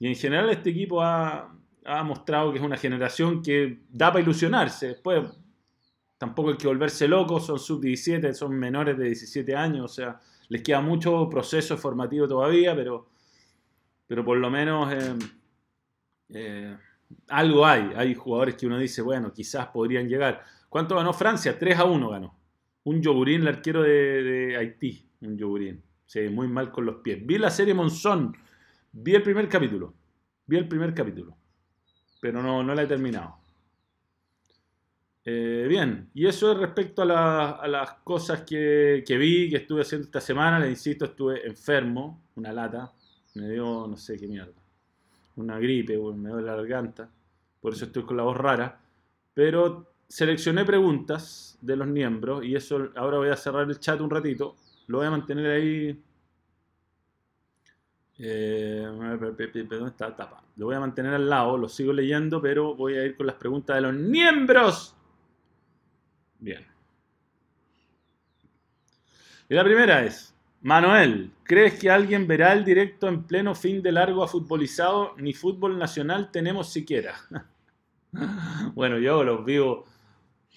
Y 0.00 0.08
en 0.08 0.16
general 0.16 0.50
este 0.50 0.70
equipo 0.70 1.00
ha, 1.00 1.54
ha 1.84 2.02
mostrado 2.02 2.50
que 2.50 2.58
es 2.58 2.64
una 2.64 2.76
generación 2.76 3.40
que 3.40 3.78
da 3.88 4.08
para 4.08 4.22
ilusionarse. 4.22 4.88
Después 4.88 5.22
tampoco 6.18 6.50
hay 6.50 6.56
que 6.56 6.66
volverse 6.66 7.08
locos, 7.08 7.46
son 7.46 7.58
sub-17, 7.58 8.32
son 8.32 8.52
menores 8.52 8.96
de 8.96 9.06
17 9.06 9.54
años, 9.54 9.84
o 9.84 9.94
sea, 9.94 10.20
les 10.48 10.62
queda 10.62 10.80
mucho 10.80 11.28
proceso 11.28 11.76
formativo 11.76 12.28
todavía, 12.28 12.74
pero, 12.74 13.08
pero 14.06 14.24
por 14.24 14.38
lo 14.38 14.50
menos 14.50 14.92
eh, 14.92 15.14
eh, 16.30 16.76
algo 17.28 17.66
hay. 17.66 17.92
Hay 17.96 18.14
jugadores 18.14 18.54
que 18.54 18.66
uno 18.66 18.78
dice, 18.78 19.02
bueno, 19.02 19.32
quizás 19.32 19.68
podrían 19.68 20.08
llegar. 20.08 20.42
¿Cuánto 20.68 20.96
ganó 20.96 21.12
Francia? 21.12 21.58
3 21.58 21.78
a 21.78 21.84
1 21.84 22.08
ganó. 22.08 22.38
Un 22.84 23.02
yogurín, 23.02 23.42
el 23.42 23.48
arquero 23.48 23.82
de, 23.82 24.22
de 24.22 24.56
Haití, 24.56 25.08
un 25.22 25.36
yogurín. 25.36 25.82
Sí, 26.04 26.28
muy 26.28 26.46
mal 26.46 26.70
con 26.70 26.86
los 26.86 26.96
pies. 26.96 27.18
Vi 27.26 27.36
la 27.36 27.50
serie 27.50 27.74
Monzón 27.74 28.36
Vi 28.92 29.14
el 29.14 29.22
primer 29.22 29.48
capítulo. 29.48 29.94
Vi 30.46 30.56
el 30.56 30.68
primer 30.68 30.94
capítulo. 30.94 31.36
Pero 32.20 32.42
no, 32.42 32.62
no 32.62 32.74
la 32.74 32.82
he 32.82 32.86
terminado. 32.86 33.38
Eh, 35.28 35.66
bien, 35.68 36.08
y 36.14 36.26
eso 36.26 36.52
es 36.52 36.58
respecto 36.58 37.02
a, 37.02 37.04
la, 37.04 37.50
a 37.50 37.66
las 37.66 37.94
cosas 38.04 38.42
que, 38.42 39.02
que, 39.04 39.18
vi, 39.18 39.50
que 39.50 39.56
estuve 39.56 39.82
haciendo 39.82 40.04
esta 40.06 40.20
semana. 40.20 40.60
Le 40.60 40.70
insisto, 40.70 41.04
estuve 41.06 41.44
enfermo, 41.44 42.22
una 42.36 42.52
lata. 42.52 42.92
Me 43.34 43.50
dio, 43.50 43.88
no 43.88 43.96
sé 43.96 44.16
qué 44.16 44.28
mierda. 44.28 44.52
Una 45.34 45.58
gripe, 45.58 45.98
me 45.98 46.28
dio 46.28 46.40
la 46.40 46.54
garganta. 46.54 47.10
Por 47.60 47.72
eso 47.72 47.86
estoy 47.86 48.04
con 48.04 48.16
la 48.16 48.22
voz 48.22 48.36
rara. 48.36 48.80
Pero 49.34 49.90
seleccioné 50.08 50.64
preguntas 50.64 51.58
de 51.60 51.74
los 51.74 51.88
miembros 51.88 52.44
y 52.44 52.54
eso 52.54 52.90
ahora 52.94 53.18
voy 53.18 53.28
a 53.30 53.36
cerrar 53.36 53.68
el 53.68 53.80
chat 53.80 54.00
un 54.00 54.10
ratito. 54.10 54.54
Lo 54.86 54.98
voy 54.98 55.08
a 55.08 55.10
mantener 55.10 55.50
ahí 55.50 56.00
eh, 58.18 58.86
¿Dónde 58.88 59.88
está 59.88 60.08
la 60.08 60.16
tapa? 60.16 60.42
Lo 60.56 60.66
voy 60.66 60.76
a 60.76 60.80
mantener 60.80 61.12
al 61.14 61.28
lado, 61.28 61.58
lo 61.58 61.68
sigo 61.68 61.92
leyendo, 61.92 62.40
pero 62.40 62.74
voy 62.74 62.94
a 62.94 63.04
ir 63.04 63.16
con 63.16 63.26
las 63.26 63.36
preguntas 63.36 63.76
de 63.76 63.82
los 63.82 63.94
miembros. 63.94 64.95
Bien. 66.38 66.66
Y 69.48 69.54
la 69.54 69.64
primera 69.64 70.04
es, 70.04 70.34
Manuel, 70.62 71.30
¿crees 71.44 71.78
que 71.78 71.90
alguien 71.90 72.26
verá 72.26 72.52
el 72.52 72.64
directo 72.64 73.06
en 73.06 73.24
pleno 73.24 73.54
fin 73.54 73.82
de 73.82 73.92
largo 73.92 74.24
a 74.24 74.28
futbolizado? 74.28 75.14
Ni 75.18 75.32
fútbol 75.32 75.78
nacional 75.78 76.30
tenemos 76.32 76.72
siquiera. 76.72 77.14
bueno, 78.74 78.98
yo 78.98 79.22
los 79.22 79.44
vivo 79.44 79.84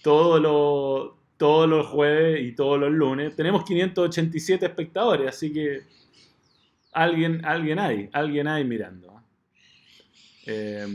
todos 0.02 0.42
los, 0.42 1.12
todos 1.38 1.70
los 1.70 1.86
jueves 1.88 2.42
y 2.42 2.54
todos 2.54 2.80
los 2.80 2.92
lunes. 2.92 3.36
Tenemos 3.36 3.64
587 3.64 4.66
espectadores, 4.66 5.30
así 5.30 5.54
que 5.54 5.84
alguien, 6.92 7.46
alguien 7.46 7.78
hay, 7.78 8.10
alguien 8.12 8.48
hay 8.48 8.66
mirando. 8.66 9.22
Eh, 10.48 10.88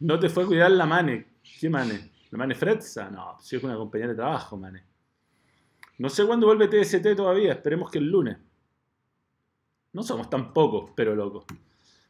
no 0.00 0.18
te 0.18 0.30
fue 0.30 0.44
a 0.44 0.46
cuidar 0.46 0.70
la 0.70 0.86
Mane. 0.86 1.26
¿Qué 1.60 1.68
Mane? 1.68 2.15
¿La 2.36 2.40
Mane 2.40 2.54
Fretza? 2.54 3.10
No, 3.10 3.36
si 3.40 3.56
es 3.56 3.62
una 3.62 3.76
compañera 3.76 4.10
de 4.10 4.16
trabajo, 4.16 4.58
Mane. 4.58 4.84
No 5.98 6.10
sé 6.10 6.26
cuándo 6.26 6.46
vuelve 6.46 6.68
TST 6.68 7.16
todavía, 7.16 7.52
esperemos 7.52 7.90
que 7.90 7.96
el 7.96 8.10
lunes. 8.10 8.36
No 9.94 10.02
somos 10.02 10.28
tan 10.28 10.52
pocos, 10.52 10.90
pero 10.94 11.14
locos. 11.14 11.46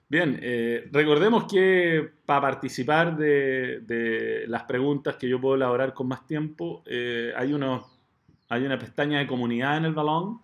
Bien, 0.09 0.37
eh, 0.43 0.89
recordemos 0.91 1.45
que 1.45 2.11
para 2.25 2.41
participar 2.41 3.17
de, 3.17 4.45
las 4.49 4.65
preguntas 4.65 5.15
que 5.15 5.29
yo 5.29 5.41
puedo 5.41 5.55
elaborar 5.55 5.95
con 5.95 6.09
más 6.09 6.27
tiempo, 6.27 6.83
eh, 6.87 7.33
hay, 7.37 7.53
una 7.53 8.79
pestaña 8.79 9.21
de 9.21 9.29
comunidad 9.29 9.77
en 9.77 9.85
el 9.85 9.95
balón 9.95 10.41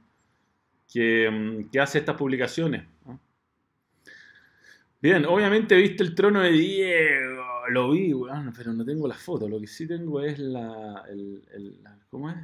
Mm, 0.95 1.71
que, 1.71 1.81
hace 1.81 1.99
estas 1.99 2.17
publicaciones. 2.17 2.85
Bien, 5.01 5.25
obviamente 5.27 5.75
viste 5.77 6.03
el 6.05 6.15
trono 6.15 6.41
de 6.41 6.53
Diego, 6.53 7.45
lo 7.71 7.91
vi, 7.91 8.13
bueno, 8.13 8.53
pero 8.57 8.73
no 8.73 8.85
tengo 8.85 9.07
la 9.07 9.15
foto, 9.15 9.49
lo 9.49 9.61
que 9.61 9.67
sí 9.67 9.87
tengo 9.87 10.21
es 10.21 10.39
la, 10.39 11.05
el, 11.09 11.45
el 11.53 11.81
¿cómo 12.11 12.31
es? 12.31 12.37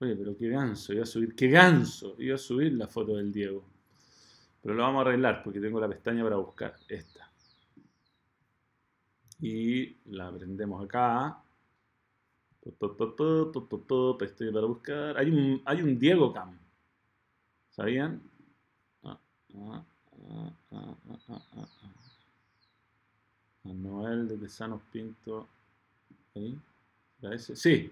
Oye, 0.00 0.16
pero 0.16 0.36
qué 0.36 0.48
ganso, 0.48 0.92
iba 0.92 1.02
a 1.02 1.06
subir, 1.06 1.34
qué 1.34 1.48
ganso, 1.48 2.16
iba 2.18 2.34
a 2.34 2.38
subir 2.38 2.72
la 2.72 2.88
foto 2.88 3.16
del 3.16 3.32
Diego. 3.32 3.64
Pero 4.60 4.74
lo 4.74 4.82
vamos 4.82 5.00
a 5.00 5.08
arreglar 5.08 5.42
porque 5.42 5.60
tengo 5.60 5.78
la 5.78 5.88
pestaña 5.88 6.24
para 6.24 6.36
buscar, 6.36 6.74
esta. 6.88 7.30
Y 9.40 9.96
la 10.06 10.32
prendemos 10.32 10.84
acá. 10.84 11.38
Pestaña 14.18 14.52
para 14.52 14.66
buscar. 14.66 15.18
Hay 15.18 15.30
un, 15.30 15.62
hay 15.64 15.82
un 15.82 15.98
Diego 15.98 16.32
Cam. 16.32 16.58
¿Sabían? 17.70 18.22
Ah, 19.02 19.20
ah, 19.54 19.84
ah, 20.72 20.96
Manuel 23.64 24.28
de 24.28 24.36
Tesanos 24.36 24.82
Pinto. 24.92 25.48
¿Ahí? 26.34 26.58
ese? 27.22 27.56
Sí, 27.56 27.90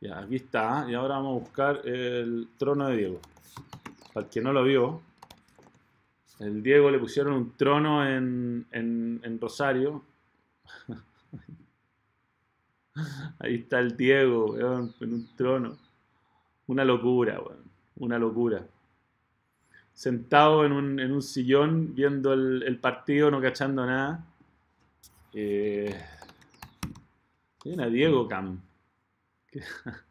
ya, 0.00 0.18
aquí 0.18 0.36
está. 0.36 0.86
Y 0.88 0.94
ahora 0.94 1.16
vamos 1.16 1.36
a 1.36 1.44
buscar 1.44 1.86
el 1.86 2.48
trono 2.58 2.88
de 2.88 2.96
Diego. 2.96 3.20
Para 4.12 4.26
el 4.26 4.30
que 4.30 4.40
no 4.40 4.52
lo 4.52 4.64
vio, 4.64 5.02
el 6.40 6.62
Diego 6.62 6.90
le 6.90 6.98
pusieron 6.98 7.34
un 7.34 7.56
trono 7.56 8.06
en, 8.06 8.66
en, 8.70 9.38
Rosario. 9.40 10.02
Ahí 13.38 13.56
está 13.56 13.80
el 13.80 13.96
Diego, 13.96 14.56
en 15.00 15.14
un 15.14 15.28
trono. 15.36 15.76
Una 16.66 16.84
locura, 16.84 17.40
weón. 17.40 17.64
Una 17.96 18.18
locura. 18.18 18.66
Sentado 19.92 20.64
en 20.64 20.72
un, 20.72 21.00
en 21.00 21.12
un 21.12 21.22
sillón 21.22 21.94
viendo 21.94 22.32
el, 22.32 22.64
el, 22.64 22.78
partido, 22.78 23.30
no 23.30 23.40
cachando 23.40 23.86
nada. 23.86 24.24
Eh, 25.34 25.92
una 27.64 27.88
Diego 27.88 28.28
Cam. 28.28 28.60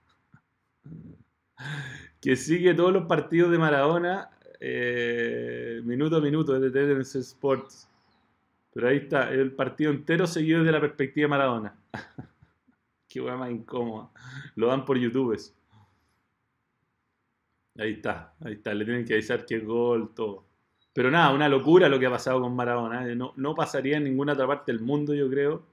que 2.21 2.35
sigue 2.35 2.73
todos 2.73 2.91
los 2.91 3.05
partidos 3.05 3.51
de 3.51 3.57
Maradona 3.57 4.29
eh, 4.59 5.81
minuto 5.83 6.17
a 6.17 6.21
minuto 6.21 6.59
desde 6.59 6.71
TNC 6.71 7.15
Sports. 7.17 7.89
Pero 8.73 8.87
ahí 8.87 8.97
está, 8.97 9.31
el 9.31 9.51
partido 9.51 9.91
entero 9.91 10.25
seguido 10.25 10.59
desde 10.59 10.71
la 10.71 10.81
perspectiva 10.81 11.25
de 11.25 11.29
Maradona. 11.29 11.75
Qué 13.07 13.21
hueá 13.21 13.37
más 13.37 13.51
incómoda. 13.51 14.09
Lo 14.55 14.67
dan 14.67 14.83
por 14.83 14.97
YouTube. 14.97 15.39
Ahí 17.77 17.93
está, 17.93 18.33
ahí 18.39 18.53
está. 18.53 18.73
Le 18.73 18.85
tienen 18.85 19.05
que 19.05 19.13
avisar 19.13 19.45
que 19.45 19.59
gol, 19.59 20.13
todo. 20.13 20.45
Pero 20.93 21.09
nada, 21.09 21.33
una 21.33 21.49
locura 21.49 21.89
lo 21.89 21.99
que 21.99 22.05
ha 22.05 22.11
pasado 22.11 22.39
con 22.39 22.55
Maradona. 22.55 23.07
¿eh? 23.09 23.15
No, 23.15 23.55
pasaría 23.55 23.97
en 23.97 24.03
ninguna 24.03 24.33
otra 24.33 24.45
parte 24.45 24.71
del 24.71 24.81
mundo, 24.81 25.13
yo 25.15 25.27
creo, 25.27 25.65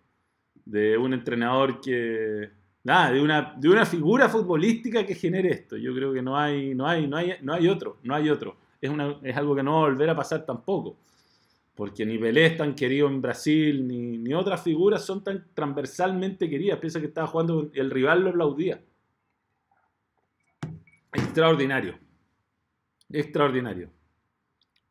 de 0.64 0.96
un 0.96 1.12
entrenador 1.12 1.80
que, 1.80 2.50
nada, 2.84 3.12
de 3.12 3.20
una, 3.20 3.54
de 3.56 3.68
una 3.68 3.84
figura 3.84 4.30
futbolística 4.30 5.04
que 5.04 5.14
genere 5.14 5.50
esto. 5.50 5.76
Yo 5.76 5.94
creo 5.94 6.12
que 6.12 6.22
no 6.22 6.38
hay, 6.38 6.74
no 6.74 6.86
hay, 6.86 7.06
no 7.06 7.18
hay, 7.18 7.34
no 7.42 7.52
hay 7.52 7.68
otro, 7.68 7.98
no 8.02 8.14
hay 8.14 8.30
otro. 8.30 8.56
Es 8.80 9.36
algo 9.36 9.54
que 9.54 9.62
no 9.62 9.72
va 9.72 9.78
a 9.78 9.90
volver 9.90 10.08
a 10.08 10.16
pasar 10.16 10.46
tampoco. 10.46 10.96
Porque 11.74 12.06
ni 12.06 12.18
Pelé 12.18 12.46
es 12.46 12.56
tan 12.56 12.74
querido 12.74 13.06
en 13.06 13.20
Brasil, 13.20 13.86
ni, 13.86 14.16
ni 14.18 14.32
otras 14.32 14.62
figuras 14.62 15.04
son 15.04 15.22
tan 15.22 15.46
transversalmente 15.52 16.48
queridas. 16.48 16.78
Piensa 16.78 16.98
que 16.98 17.06
estaba 17.06 17.26
jugando, 17.26 17.70
el 17.74 17.90
rival 17.90 18.22
lo 18.22 18.30
aplaudía. 18.30 18.80
Extraordinario. 21.12 21.98
Extraordinario. 23.10 23.90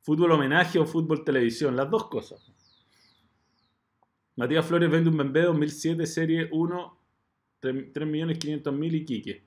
Fútbol 0.09 0.31
homenaje 0.31 0.79
o 0.79 0.87
fútbol 0.87 1.23
televisión, 1.23 1.75
las 1.75 1.87
dos 1.87 2.09
cosas. 2.09 2.51
Matías 4.37 4.65
Flores 4.65 4.89
vende 4.89 5.11
un 5.11 5.17
BMW 5.17 5.41
2007 5.41 6.07
Serie 6.07 6.49
1 6.51 6.97
3.500.000 7.61 8.95
y 8.95 9.05
Quique. 9.05 9.43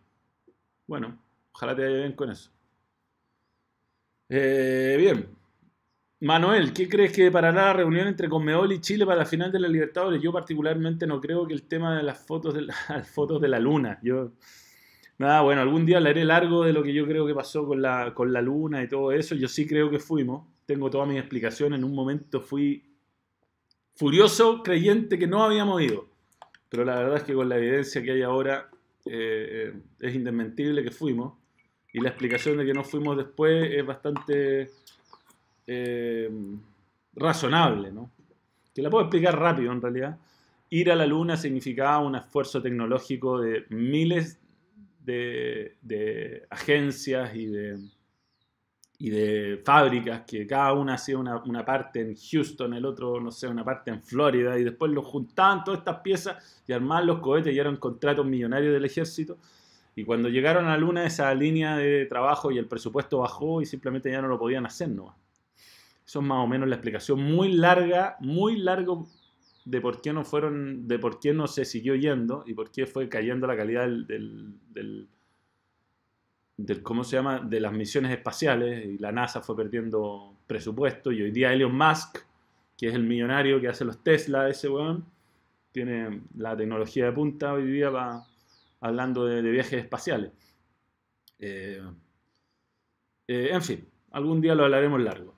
Bueno, 0.86 1.20
ojalá 1.50 1.74
te 1.74 1.82
vaya 1.82 1.96
bien 1.96 2.12
con 2.12 2.30
eso. 2.30 2.52
Eh, 4.28 4.94
bien. 5.00 5.30
Manuel, 6.20 6.72
¿qué 6.72 6.88
crees 6.88 7.12
que 7.12 7.32
parará 7.32 7.64
la 7.64 7.72
reunión 7.72 8.06
entre 8.06 8.28
Conmebol 8.28 8.72
y 8.72 8.80
Chile 8.80 9.04
para 9.04 9.18
la 9.18 9.26
final 9.26 9.50
de 9.50 9.58
la 9.58 9.66
Libertadores? 9.66 10.22
Yo 10.22 10.30
particularmente 10.32 11.08
no 11.08 11.20
creo 11.20 11.44
que 11.44 11.54
el 11.54 11.64
tema 11.64 11.96
de 11.96 12.04
las 12.04 12.24
fotos 12.24 12.54
de 12.54 12.62
la, 12.62 12.74
fotos 13.12 13.40
de 13.40 13.48
la 13.48 13.58
luna. 13.58 13.98
Yo, 14.00 14.30
nada, 15.18 15.40
bueno, 15.40 15.60
algún 15.60 15.84
día 15.84 15.96
hablaré 15.96 16.24
largo 16.24 16.62
de 16.62 16.72
lo 16.72 16.84
que 16.84 16.94
yo 16.94 17.04
creo 17.04 17.26
que 17.26 17.34
pasó 17.34 17.66
con 17.66 17.82
la, 17.82 18.14
con 18.14 18.32
la 18.32 18.40
luna 18.40 18.80
y 18.84 18.88
todo 18.88 19.10
eso. 19.10 19.34
Yo 19.34 19.48
sí 19.48 19.66
creo 19.66 19.90
que 19.90 19.98
fuimos. 19.98 20.51
Tengo 20.66 20.90
toda 20.90 21.06
mi 21.06 21.18
explicación. 21.18 21.74
En 21.74 21.84
un 21.84 21.94
momento 21.94 22.40
fui 22.40 22.84
furioso, 23.94 24.62
creyente 24.62 25.18
que 25.18 25.26
no 25.26 25.42
habíamos 25.42 25.80
ido 25.82 26.12
pero 26.72 26.86
la 26.86 26.96
verdad 26.96 27.18
es 27.18 27.24
que 27.24 27.34
con 27.34 27.50
la 27.50 27.58
evidencia 27.58 28.02
que 28.02 28.12
hay 28.12 28.22
ahora 28.22 28.70
eh, 29.04 29.74
es 30.00 30.14
indesmentible 30.14 30.82
que 30.82 30.90
fuimos 30.90 31.34
y 31.92 32.00
la 32.00 32.08
explicación 32.08 32.56
de 32.56 32.64
que 32.64 32.72
no 32.72 32.82
fuimos 32.82 33.14
después 33.14 33.70
es 33.70 33.84
bastante 33.84 34.70
eh, 35.66 36.30
razonable, 37.14 37.92
¿no? 37.92 38.10
Que 38.74 38.80
la 38.80 38.88
puedo 38.88 39.04
explicar 39.04 39.38
rápido 39.38 39.70
en 39.70 39.82
realidad. 39.82 40.18
Ir 40.70 40.90
a 40.90 40.96
la 40.96 41.04
Luna 41.04 41.36
significaba 41.36 41.98
un 41.98 42.16
esfuerzo 42.16 42.62
tecnológico 42.62 43.38
de 43.38 43.66
miles 43.68 44.40
de 45.04 46.46
agencias 46.48 47.36
y 47.36 47.48
de 47.48 47.76
y 49.02 49.10
de 49.10 49.60
fábricas 49.64 50.22
que 50.24 50.46
cada 50.46 50.74
una 50.74 50.94
hacía 50.94 51.18
una, 51.18 51.64
parte 51.64 52.02
en 52.02 52.14
Houston, 52.14 52.72
el 52.72 52.84
otro, 52.84 53.20
no 53.20 53.32
sé, 53.32 53.48
una 53.48 53.64
parte 53.64 53.90
en 53.90 54.00
Florida, 54.00 54.56
y 54.56 54.62
después 54.62 54.92
los 54.92 55.04
juntaban 55.04 55.64
todas 55.64 55.80
estas 55.80 55.98
piezas 56.02 56.62
y 56.68 56.72
armaban 56.72 57.08
los 57.08 57.18
cohetes 57.18 57.52
y 57.52 57.58
eran 57.58 57.78
contratos 57.78 58.24
millonarios 58.24 58.72
del 58.72 58.84
ejército. 58.84 59.38
Y 59.96 60.04
cuando 60.04 60.28
llegaron 60.28 60.66
a 60.66 60.68
la 60.68 60.76
luna, 60.76 61.04
esa 61.04 61.34
línea 61.34 61.76
de 61.76 62.06
trabajo 62.06 62.52
y 62.52 62.58
el 62.58 62.68
presupuesto 62.68 63.18
bajó 63.18 63.60
y 63.60 63.66
simplemente 63.66 64.08
ya 64.08 64.22
no 64.22 64.28
lo 64.28 64.38
podían 64.38 64.66
hacer, 64.66 64.90
¿no? 64.90 65.16
Eso 66.06 66.20
es 66.20 66.24
más 66.24 66.38
o 66.38 66.46
menos 66.46 66.68
la 66.68 66.76
explicación 66.76 67.20
muy 67.20 67.54
larga, 67.54 68.16
muy 68.20 68.56
largo 68.56 69.08
de 69.64 69.80
por 69.80 70.00
qué 70.00 70.12
no 70.12 70.24
fueron, 70.24 70.86
de 70.86 71.00
por 71.00 71.18
qué 71.18 71.34
no 71.34 71.48
se 71.48 71.64
siguió 71.64 71.96
yendo 71.96 72.44
y 72.46 72.54
por 72.54 72.70
qué 72.70 72.86
fue 72.86 73.08
cayendo 73.08 73.48
la 73.48 73.56
calidad 73.56 73.88
del, 73.88 75.08
¿cómo 76.82 77.04
se 77.04 77.16
llama? 77.16 77.40
de 77.40 77.60
las 77.60 77.72
misiones 77.72 78.12
espaciales 78.12 78.84
y 78.84 78.98
la 78.98 79.12
NASA 79.12 79.40
fue 79.40 79.56
perdiendo 79.56 80.36
presupuesto 80.46 81.10
y 81.10 81.22
hoy 81.22 81.30
día 81.30 81.52
Elon 81.52 81.76
Musk, 81.76 82.18
que 82.76 82.88
es 82.88 82.94
el 82.94 83.04
millonario 83.04 83.60
que 83.60 83.68
hace 83.68 83.84
los 83.84 84.02
Tesla, 84.02 84.48
ese 84.48 84.68
weón, 84.68 85.04
tiene 85.72 86.22
la 86.36 86.56
tecnología 86.56 87.06
de 87.06 87.12
punta 87.12 87.54
hoy 87.54 87.70
día 87.70 87.90
va 87.90 88.26
hablando 88.80 89.24
de, 89.24 89.40
viajes 89.42 89.84
espaciales. 89.84 90.32
Eh, 91.38 91.82
eh, 93.28 93.48
en 93.52 93.62
fin, 93.62 93.88
algún 94.10 94.40
día 94.40 94.54
lo 94.54 94.64
hablaremos 94.64 95.00
largo. 95.00 95.34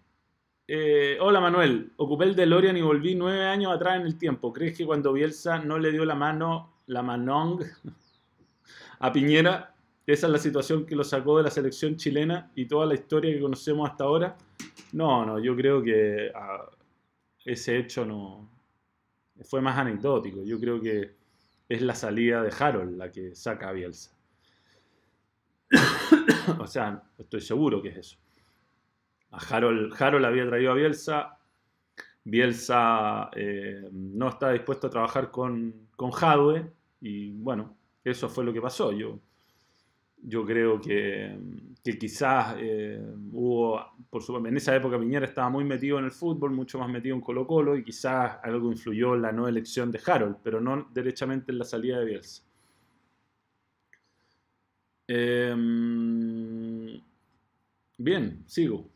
Eh, 0.66 1.18
hola 1.20 1.40
Manuel, 1.40 1.92
ocupé 1.96 2.24
el 2.24 2.34
DeLorean 2.34 2.76
y 2.78 2.80
volví 2.80 3.14
nueve 3.14 3.44
años 3.44 3.72
atrás 3.72 4.00
en 4.00 4.06
el 4.06 4.16
tiempo. 4.16 4.52
¿Crees 4.52 4.76
que 4.76 4.86
cuando 4.86 5.12
Bielsa 5.12 5.58
no 5.58 5.78
le 5.78 5.92
dio 5.92 6.04
la 6.06 6.14
mano, 6.14 6.80
la 6.86 7.02
manong, 7.02 7.62
a 8.98 9.12
Piñera, 9.12 9.73
esa 10.06 10.26
es 10.26 10.32
la 10.32 10.38
situación 10.38 10.84
que 10.84 10.96
lo 10.96 11.04
sacó 11.04 11.38
de 11.38 11.44
la 11.44 11.50
selección 11.50 11.96
chilena 11.96 12.50
y 12.54 12.66
toda 12.66 12.86
la 12.86 12.94
historia 12.94 13.32
que 13.32 13.40
conocemos 13.40 13.88
hasta 13.88 14.04
ahora. 14.04 14.36
No, 14.92 15.24
no, 15.24 15.38
yo 15.38 15.56
creo 15.56 15.82
que 15.82 16.30
ah, 16.34 16.68
ese 17.44 17.78
hecho 17.78 18.04
no 18.04 18.50
fue 19.44 19.62
más 19.62 19.78
anecdótico. 19.78 20.42
Yo 20.44 20.60
creo 20.60 20.80
que 20.80 21.14
es 21.68 21.82
la 21.82 21.94
salida 21.94 22.42
de 22.42 22.52
Harold 22.56 22.98
la 22.98 23.10
que 23.10 23.34
saca 23.34 23.70
a 23.70 23.72
Bielsa. 23.72 24.14
o 26.58 26.66
sea, 26.66 27.02
estoy 27.18 27.40
seguro 27.40 27.80
que 27.80 27.88
es 27.88 27.96
eso. 27.96 28.16
A 29.30 29.38
Harold, 29.38 29.94
Harold 30.00 30.24
había 30.26 30.46
traído 30.46 30.72
a 30.72 30.74
Bielsa. 30.74 31.38
Bielsa 32.24 33.30
eh, 33.34 33.88
no 33.90 34.28
estaba 34.28 34.52
dispuesto 34.52 34.86
a 34.86 34.90
trabajar 34.90 35.30
con, 35.30 35.88
con 35.96 36.10
Jadwe. 36.10 36.70
Y 37.00 37.32
bueno, 37.32 37.74
eso 38.04 38.28
fue 38.28 38.44
lo 38.44 38.52
que 38.52 38.60
pasó. 38.60 38.92
Yo 38.92 39.18
yo 40.26 40.44
creo 40.44 40.80
que, 40.80 41.38
quizás 41.82 42.56
eh, 42.58 43.00
hubo, 43.32 43.80
por 44.08 44.22
su, 44.22 44.36
en 44.36 44.56
esa 44.56 44.74
época 44.74 44.98
Piñera 44.98 45.26
estaba 45.26 45.50
muy 45.50 45.64
metido 45.64 45.98
en 45.98 46.06
el 46.06 46.12
fútbol, 46.12 46.50
mucho 46.52 46.78
más 46.78 46.88
metido 46.88 47.14
en 47.14 47.20
Colo 47.20 47.46
Colo 47.46 47.76
y 47.76 47.84
quizás 47.84 48.38
algo 48.42 48.72
influyó 48.72 49.14
en 49.14 49.22
la 49.22 49.32
no 49.32 49.46
elección 49.46 49.90
de 49.90 50.00
Harold, 50.04 50.36
pero 50.42 50.60
no 50.60 50.88
derechamente 50.92 51.52
en 51.52 51.58
la 51.58 51.64
salida 51.64 51.98
de 52.00 52.06
Bielsa. 52.06 52.42
Em, 55.06 57.00
bien, 57.98 58.42
sigo. 58.46 58.88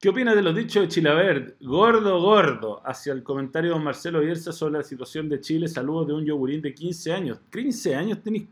¿Qué 0.00 0.08
opinas 0.08 0.36
de 0.36 0.42
los 0.42 0.54
dichos 0.54 0.84
de 0.84 0.88
Chilavert? 0.88 1.60
Gordo, 1.60 2.20
gordo. 2.20 2.80
Hacia 2.86 3.12
el 3.12 3.22
comentario 3.24 3.74
de 3.74 3.80
Marcelo 3.80 4.20
Bielsa 4.20 4.52
sobre 4.52 4.78
la 4.78 4.84
situación 4.84 5.28
de 5.28 5.40
Chile. 5.40 5.66
Saludos 5.66 6.06
de 6.06 6.14
un 6.14 6.24
yogurín 6.24 6.62
de 6.62 6.72
15 6.72 7.12
años. 7.12 7.40
¿15 7.50 7.96
años 7.96 8.22
tenéis 8.22 8.46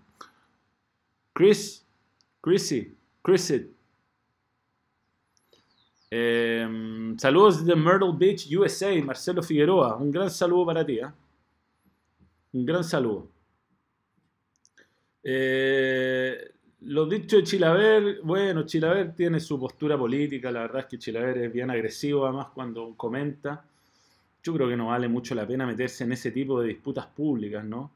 Chris, 1.37 1.85
Chrissy, 2.41 2.97
Chrissy. 3.21 3.71
Em, 6.11 7.19
saludos 7.19 7.63
de 7.63 7.77
Myrtle 7.77 8.13
Beach, 8.17 8.47
USA, 8.57 8.91
Marcelo 9.03 9.43
Figueroa. 9.43 9.97
Un 9.97 10.11
gran 10.11 10.31
saludo 10.31 10.65
para 10.65 10.87
ti. 10.87 10.99
¿eh? 10.99 11.07
Un 12.55 12.65
gran 12.65 12.83
saludo. 12.83 13.29
Eh, 15.23 16.53
lo 16.81 17.05
dicho 17.05 17.37
de 17.37 17.43
Chilaver, 17.43 18.21
bueno, 18.23 18.65
Chilaver 18.65 19.15
tiene 19.15 19.39
su 19.39 19.61
postura 19.61 19.99
política, 19.99 20.51
la 20.51 20.61
verdad 20.61 20.81
es 20.81 20.87
que 20.87 20.99
Chilaver 20.99 21.37
es 21.37 21.53
bien 21.53 21.71
agresivo 21.71 22.25
además 22.25 22.47
cuando 22.55 22.95
comenta. 22.97 23.63
Yo 24.43 24.55
creo 24.55 24.71
que 24.71 24.77
no 24.79 24.87
vale 24.87 25.07
mucho 25.07 25.35
la 25.35 25.47
pena 25.47 25.67
meterse 25.67 26.05
en 26.05 26.13
ese 26.13 26.31
tipo 26.31 26.63
de 26.63 26.69
disputas 26.69 27.07
públicas, 27.09 27.63
¿no? 27.63 27.91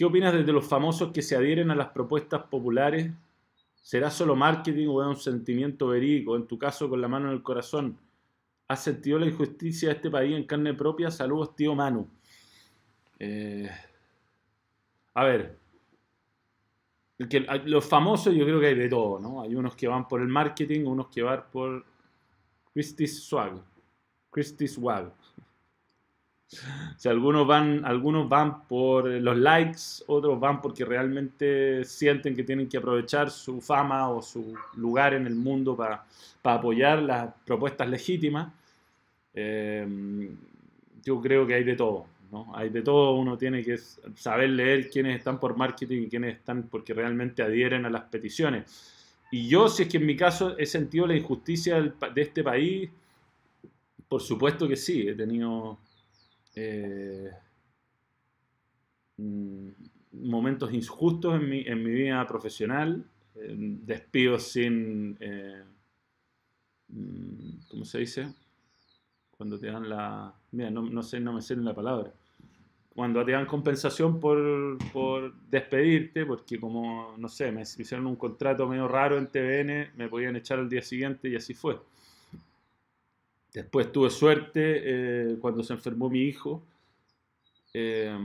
¿Qué 0.00 0.06
opinas 0.06 0.32
de 0.32 0.50
los 0.50 0.66
famosos 0.66 1.12
que 1.12 1.20
se 1.20 1.36
adhieren 1.36 1.70
a 1.70 1.74
las 1.74 1.88
propuestas 1.88 2.44
populares? 2.44 3.12
¿Será 3.82 4.10
solo 4.10 4.34
marketing 4.34 4.86
o 4.88 5.02
es 5.02 5.08
un 5.08 5.16
sentimiento 5.22 5.88
verídico? 5.88 6.36
En 6.36 6.46
tu 6.46 6.58
caso, 6.58 6.88
con 6.88 7.02
la 7.02 7.06
mano 7.06 7.28
en 7.28 7.34
el 7.34 7.42
corazón, 7.42 7.98
¿has 8.66 8.82
sentido 8.82 9.18
la 9.18 9.26
injusticia 9.26 9.90
de 9.90 9.96
este 9.96 10.10
país 10.10 10.34
en 10.34 10.44
carne 10.44 10.72
propia? 10.72 11.10
Saludos, 11.10 11.54
tío 11.54 11.74
Manu. 11.74 12.08
Eh, 13.18 13.68
a 15.12 15.24
ver, 15.24 15.58
los 17.66 17.84
famosos 17.84 18.34
yo 18.34 18.46
creo 18.46 18.58
que 18.58 18.68
hay 18.68 18.76
de 18.76 18.88
todo, 18.88 19.20
¿no? 19.20 19.42
Hay 19.42 19.54
unos 19.54 19.76
que 19.76 19.86
van 19.86 20.08
por 20.08 20.22
el 20.22 20.28
marketing, 20.28 20.86
unos 20.86 21.08
que 21.08 21.20
van 21.22 21.44
por 21.52 21.84
Christie's 22.72 23.22
Swag. 23.22 23.62
Christie's 24.30 24.72
Swag. 24.72 25.12
Sea, 26.96 27.12
algunos 27.12 27.46
van, 27.46 27.84
algunos 27.84 28.28
van 28.28 28.66
por 28.66 29.06
los 29.06 29.36
likes, 29.36 29.80
otros 30.08 30.38
van 30.40 30.60
porque 30.60 30.84
realmente 30.84 31.84
sienten 31.84 32.34
que 32.34 32.42
tienen 32.42 32.68
que 32.68 32.78
aprovechar 32.78 33.30
su 33.30 33.60
fama 33.60 34.10
o 34.10 34.20
su 34.20 34.54
lugar 34.76 35.14
en 35.14 35.26
el 35.26 35.36
mundo 35.36 35.76
para, 35.76 36.04
apoyar 36.42 37.02
las 37.02 37.32
propuestas 37.44 37.88
legítimas. 37.88 38.52
Eh, 39.32 40.30
yo 41.04 41.20
creo 41.20 41.46
que 41.46 41.54
hay 41.54 41.64
de 41.64 41.76
todo. 41.76 42.06
¿no? 42.32 42.50
Hay 42.54 42.70
de 42.70 42.82
todo, 42.82 43.14
uno 43.16 43.36
tiene 43.36 43.62
que 43.62 43.78
saber 44.16 44.50
leer 44.50 44.90
quiénes 44.90 45.18
están 45.18 45.38
por 45.38 45.56
marketing 45.56 46.02
y 46.02 46.08
quiénes 46.08 46.36
están 46.36 46.64
porque 46.64 46.94
realmente 46.94 47.42
adhieren 47.42 47.86
a 47.86 47.90
las 47.90 48.02
peticiones. 48.04 48.96
Y 49.32 49.48
yo, 49.48 49.68
si 49.68 49.84
es 49.84 49.88
que 49.88 49.98
en 49.98 50.06
mi 50.06 50.16
caso 50.16 50.56
he 50.58 50.66
sentido 50.66 51.06
la 51.06 51.16
injusticia 51.16 51.80
de 51.80 52.22
este 52.22 52.42
país, 52.42 52.90
por 54.08 54.20
supuesto 54.20 54.66
que 54.66 54.76
sí, 54.76 55.08
he 55.08 55.14
tenido 55.14 55.78
eh, 56.54 57.30
mm, 59.16 59.68
momentos 60.12 60.72
injustos 60.72 61.40
en 61.40 61.48
mi, 61.48 61.60
en 61.60 61.82
mi 61.82 61.90
vida 61.90 62.26
profesional, 62.26 63.04
eh, 63.36 63.54
despidos 63.84 64.44
sin, 64.44 65.16
eh, 65.20 65.62
mm, 66.88 67.68
¿cómo 67.68 67.84
se 67.84 67.98
dice? 67.98 68.34
Cuando 69.36 69.58
te 69.58 69.68
dan 69.68 69.88
la... 69.88 70.34
Mira, 70.52 70.70
no, 70.70 70.82
no 70.82 71.02
sé, 71.02 71.20
no 71.20 71.32
me 71.32 71.42
sé 71.42 71.56
la 71.56 71.74
palabra 71.74 72.12
cuando 72.94 73.24
te 73.24 73.32
dan 73.32 73.46
compensación 73.46 74.20
por, 74.20 74.76
por, 74.92 75.34
despedirte, 75.48 76.26
porque 76.26 76.58
como, 76.58 77.14
no 77.16 77.28
sé, 77.28 77.52
me 77.52 77.62
hicieron 77.62 78.06
un 78.06 78.16
contrato 78.16 78.68
medio 78.68 78.88
raro 78.88 79.16
en 79.16 79.28
TVN, 79.28 79.92
me 79.96 80.08
podían 80.08 80.36
echar 80.36 80.58
al 80.58 80.68
día 80.68 80.82
siguiente 80.82 81.28
y 81.28 81.36
así 81.36 81.54
fue. 81.54 81.78
Después 83.52 83.90
tuve 83.92 84.10
suerte 84.10 84.60
eh, 84.62 85.36
cuando 85.40 85.62
se 85.62 85.72
enfermó 85.72 86.08
mi 86.08 86.22
hijo. 86.22 86.62
Eh, 87.74 88.16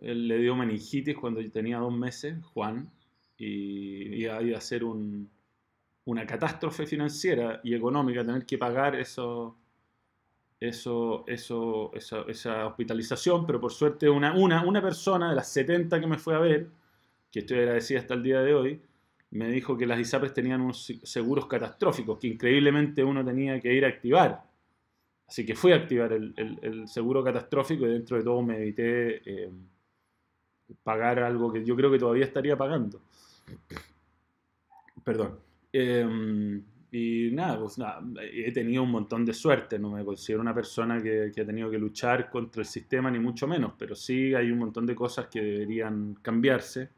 él 0.00 0.28
le 0.28 0.38
dio 0.38 0.54
meningitis 0.54 1.16
cuando 1.16 1.40
tenía 1.50 1.78
dos 1.78 1.92
meses, 1.92 2.42
Juan, 2.52 2.90
y 3.38 4.24
iba, 4.24 4.38
a 4.38 4.60
ser 4.60 4.84
un, 4.84 5.30
una 6.04 6.26
catástrofe 6.26 6.86
financiera 6.86 7.60
y 7.64 7.74
económica 7.74 8.24
tener 8.24 8.44
que 8.44 8.58
pagar 8.58 8.96
eso 8.96 9.56
eso, 10.60 11.24
eso, 11.26 11.92
esa, 11.94 12.66
hospitalización, 12.66 13.46
pero 13.46 13.60
por 13.60 13.72
suerte 13.72 14.08
una, 14.08 14.34
una, 14.34 14.64
una 14.64 14.80
persona 14.80 15.30
de 15.30 15.36
las 15.36 15.48
70 15.48 16.00
que 16.00 16.06
me 16.06 16.18
fue 16.18 16.34
a 16.34 16.38
ver, 16.38 16.68
que 17.30 17.40
estoy 17.40 17.58
agradecida 17.58 18.00
hasta 18.00 18.14
el 18.14 18.22
día 18.22 18.40
de 18.40 18.54
hoy, 18.54 18.82
me 19.30 19.48
dijo 19.48 19.76
que 19.76 19.86
las 19.86 19.98
ISAPRES 19.98 20.34
tenían 20.34 20.60
unos 20.60 20.92
seguros 21.02 21.46
catastróficos 21.46 22.18
que 22.18 22.28
increíblemente 22.28 23.02
uno 23.02 23.24
tenía 23.24 23.60
que 23.60 23.72
ir 23.72 23.84
a 23.84 23.88
activar. 23.88 24.44
Así 25.26 25.44
que 25.44 25.56
fui 25.56 25.72
a 25.72 25.76
activar 25.76 26.12
el, 26.12 26.84
seguro 26.86 27.22
catastrófico 27.22 27.86
y 27.86 27.90
dentro 27.90 28.16
de 28.16 28.22
todo 28.22 28.42
me 28.42 28.58
evité 28.58 29.22
eh, 29.24 29.50
pagar 30.82 31.18
algo 31.18 31.52
que 31.52 31.64
yo 31.64 31.74
creo 31.74 31.90
que 31.90 31.98
todavía 31.98 32.24
estaría 32.24 32.56
pagando. 32.56 33.02
Perdón. 35.02 35.40
Em, 35.72 36.62
y 36.92 37.30
nada, 37.32 37.58
pues 37.58 37.76
nada, 37.78 38.00
he 38.22 38.52
tenido 38.52 38.84
un 38.84 38.90
montón 38.90 39.24
de 39.26 39.34
suerte, 39.34 39.78
no 39.78 39.90
me 39.90 40.04
considero 40.04 40.40
una 40.40 40.54
persona 40.54 41.02
que, 41.02 41.32
que, 41.34 41.40
ha 41.42 41.46
tenido 41.46 41.70
que 41.70 41.78
luchar 41.78 42.30
contra 42.30 42.62
el 42.62 42.66
sistema, 42.66 43.10
ni 43.10 43.18
mucho 43.18 43.46
menos, 43.46 43.72
pero 43.76 43.94
sí 43.94 44.32
hay 44.34 44.50
un 44.50 44.58
montón 44.58 44.86
de 44.86 44.94
cosas 44.94 45.26
que 45.26 45.42
deberían 45.42 46.14
cambiarse 46.22 46.88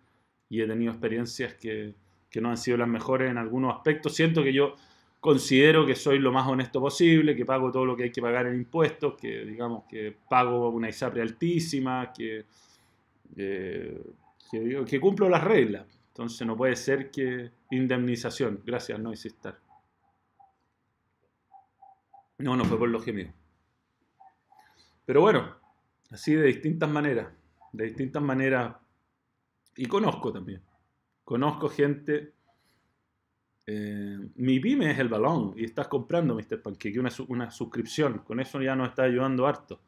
y 0.50 0.60
he 0.60 0.66
tenido 0.66 0.92
experiencias 0.92 1.54
que, 1.54 1.94
que 2.38 2.42
no 2.42 2.50
han 2.50 2.56
sido 2.56 2.76
las 2.76 2.86
mejores 2.86 3.32
en 3.32 3.36
algunos 3.36 3.74
aspectos. 3.74 4.14
Siento 4.14 4.44
que 4.44 4.52
yo 4.52 4.76
considero 5.18 5.84
que 5.84 5.96
soy 5.96 6.20
lo 6.20 6.30
más 6.30 6.46
honesto 6.46 6.80
posible, 6.80 7.34
que 7.34 7.44
pago 7.44 7.72
todo 7.72 7.84
lo 7.84 7.96
que 7.96 8.04
hay 8.04 8.12
que 8.12 8.22
pagar 8.22 8.46
en 8.46 8.54
impuestos, 8.54 9.14
que 9.20 9.44
digamos 9.44 9.86
que 9.88 10.16
pago 10.30 10.68
una 10.68 10.88
ISAPRE 10.88 11.20
altísima, 11.20 12.12
que, 12.16 12.44
que, 13.34 14.84
que 14.88 15.00
cumplo 15.00 15.28
las 15.28 15.42
reglas. 15.42 15.84
Entonces 16.10 16.46
no 16.46 16.56
puede 16.56 16.76
ser 16.76 17.10
que 17.10 17.50
indemnización. 17.72 18.62
Gracias, 18.64 19.00
no 19.00 19.10
insistar. 19.10 19.58
No, 22.38 22.54
no 22.54 22.64
fue 22.64 22.78
por 22.78 22.88
los 22.88 23.04
gemidos. 23.04 23.34
Pero 25.04 25.22
bueno, 25.22 25.56
así 26.12 26.36
de 26.36 26.46
distintas 26.46 26.88
maneras. 26.88 27.32
De 27.72 27.86
distintas 27.86 28.22
maneras. 28.22 28.76
Y 29.74 29.86
conozco 29.86 30.32
también. 30.32 30.67
Conozco 31.28 31.68
gente. 31.68 32.32
Eh, 33.66 34.18
mi 34.36 34.58
pyme 34.60 34.92
es 34.92 34.98
el 34.98 35.10
balón 35.10 35.52
y 35.58 35.64
estás 35.66 35.86
comprando, 35.86 36.34
Mr. 36.34 36.62
Pancake, 36.62 36.98
una, 36.98 37.10
una 37.28 37.50
suscripción. 37.50 38.20
Con 38.20 38.40
eso 38.40 38.62
ya 38.62 38.74
nos 38.74 38.88
está 38.88 39.02
ayudando 39.02 39.46
harto. 39.46 39.78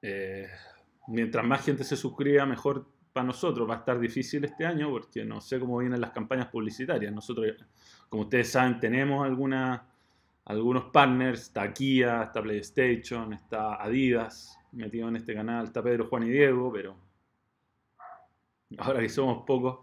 Eh, 0.00 0.48
mientras 1.08 1.44
más 1.44 1.62
gente 1.62 1.84
se 1.84 1.94
suscriba, 1.94 2.46
mejor 2.46 2.88
para 3.12 3.26
nosotros. 3.26 3.68
Va 3.68 3.74
a 3.74 3.78
estar 3.80 4.00
difícil 4.00 4.46
este 4.46 4.64
año 4.64 4.88
porque 4.88 5.26
no 5.26 5.42
sé 5.42 5.60
cómo 5.60 5.76
vienen 5.76 6.00
las 6.00 6.12
campañas 6.12 6.46
publicitarias. 6.46 7.12
Nosotros, 7.12 7.46
como 8.08 8.22
ustedes 8.22 8.50
saben, 8.50 8.80
tenemos 8.80 9.26
alguna 9.26 9.90
algunos 10.46 10.84
partners, 10.84 11.42
está 11.42 11.70
Kia, 11.70 12.22
está 12.22 12.40
PlayStation, 12.40 13.34
está 13.34 13.74
Adidas 13.74 14.58
metido 14.72 15.06
en 15.08 15.16
este 15.16 15.34
canal, 15.34 15.66
está 15.66 15.82
Pedro, 15.82 16.06
Juan 16.08 16.22
y 16.22 16.30
Diego, 16.30 16.72
pero 16.72 16.96
ahora 18.78 19.00
que 19.00 19.08
somos 19.08 19.44
pocos, 19.46 19.80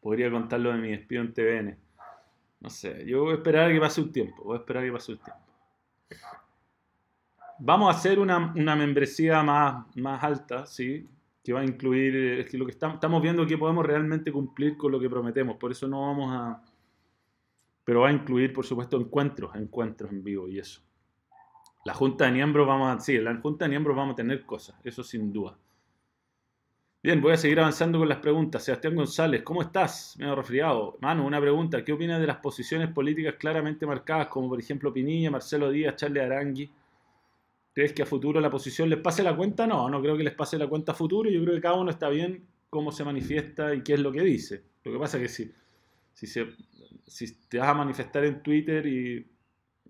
podría 0.00 0.30
contarlo 0.30 0.72
de 0.72 0.78
mi 0.78 0.90
despido 0.90 1.22
en 1.22 1.32
TVN. 1.32 1.78
No 2.60 2.70
sé, 2.70 3.04
yo 3.06 3.24
voy 3.24 3.32
a 3.32 3.36
esperar 3.36 3.70
a 3.70 3.72
que 3.72 3.80
pase 3.80 4.00
un 4.00 4.12
tiempo, 4.12 4.42
voy 4.44 4.56
a 4.56 4.60
esperar 4.60 4.82
a 4.82 4.86
que 4.86 4.92
pase 4.92 5.12
un 5.12 5.18
tiempo. 5.18 5.40
Vamos 7.58 7.94
a 7.94 7.98
hacer 7.98 8.18
una, 8.18 8.52
membresía 8.76 9.42
más, 9.42 9.86
más 9.96 10.22
alta, 10.24 10.66
¿sí? 10.66 11.08
Que 11.42 11.52
va 11.52 11.60
a 11.60 11.64
incluir, 11.64 12.16
es 12.40 12.50
que 12.50 12.58
lo 12.58 12.64
que 12.64 12.72
estamos, 12.72 12.96
estamos 12.96 13.22
viendo 13.22 13.46
que 13.46 13.58
podemos 13.58 13.84
realmente 13.84 14.32
cumplir 14.32 14.76
con 14.76 14.90
lo 14.92 14.98
que 14.98 15.10
prometemos, 15.10 15.56
por 15.56 15.70
eso 15.70 15.86
no 15.86 16.02
vamos 16.02 16.34
a 16.34 16.62
pero 17.84 18.00
va 18.00 18.08
a 18.08 18.12
incluir, 18.12 18.52
por 18.52 18.64
supuesto, 18.64 18.98
encuentros, 18.98 19.54
encuentros 19.54 20.10
en 20.10 20.24
vivo 20.24 20.48
y 20.48 20.58
eso. 20.58 20.80
La 21.84 21.92
Junta 21.92 22.24
de 22.24 22.32
Miembros 22.32 22.66
vamos 22.66 22.96
a, 22.96 23.00
sí, 23.00 23.18
la 23.18 23.36
Junta 23.36 23.66
de 23.66 23.68
Miembros 23.68 23.94
vamos 23.94 24.14
a 24.14 24.16
tener 24.16 24.44
cosas, 24.46 24.74
eso 24.84 25.04
sin 25.04 25.32
duda. 25.32 25.56
Bien, 27.04 27.20
voy 27.20 27.34
a 27.34 27.36
seguir 27.36 27.60
avanzando 27.60 27.98
con 27.98 28.08
las 28.08 28.16
preguntas. 28.16 28.64
Sebastián 28.64 28.96
González, 28.96 29.42
¿cómo 29.42 29.60
estás? 29.60 30.16
Me 30.18 30.26
he 30.26 30.34
resfriado. 30.34 30.96
Manu, 31.02 31.26
una 31.26 31.38
pregunta. 31.38 31.84
¿Qué 31.84 31.92
opinas 31.92 32.18
de 32.18 32.26
las 32.26 32.38
posiciones 32.38 32.88
políticas 32.88 33.34
claramente 33.38 33.84
marcadas, 33.84 34.28
como 34.28 34.48
por 34.48 34.58
ejemplo 34.58 34.90
Pinilla, 34.90 35.30
Marcelo 35.30 35.70
Díaz, 35.70 35.96
Charles 35.96 36.22
Arangui? 36.22 36.72
¿Crees 37.74 37.92
que 37.92 38.04
a 38.04 38.06
futuro 38.06 38.40
la 38.40 38.48
posición 38.48 38.88
les 38.88 39.00
pase 39.00 39.22
la 39.22 39.36
cuenta? 39.36 39.66
No, 39.66 39.90
no 39.90 40.00
creo 40.00 40.16
que 40.16 40.24
les 40.24 40.32
pase 40.32 40.56
la 40.56 40.66
cuenta 40.66 40.92
a 40.92 40.94
futuro. 40.94 41.28
Yo 41.28 41.42
creo 41.42 41.54
que 41.54 41.60
cada 41.60 41.74
uno 41.74 41.90
está 41.90 42.08
bien 42.08 42.42
cómo 42.70 42.90
se 42.90 43.04
manifiesta 43.04 43.74
y 43.74 43.82
qué 43.82 43.92
es 43.92 44.00
lo 44.00 44.10
que 44.10 44.22
dice. 44.22 44.62
Lo 44.82 44.90
que 44.90 44.98
pasa 44.98 45.18
es 45.18 45.24
que 45.24 45.28
si, 45.28 45.52
si 46.14 46.26
se 46.26 46.54
si 47.06 47.34
te 47.50 47.58
vas 47.58 47.68
a 47.68 47.74
manifestar 47.74 48.24
en 48.24 48.42
Twitter 48.42 48.86
y 48.86 49.30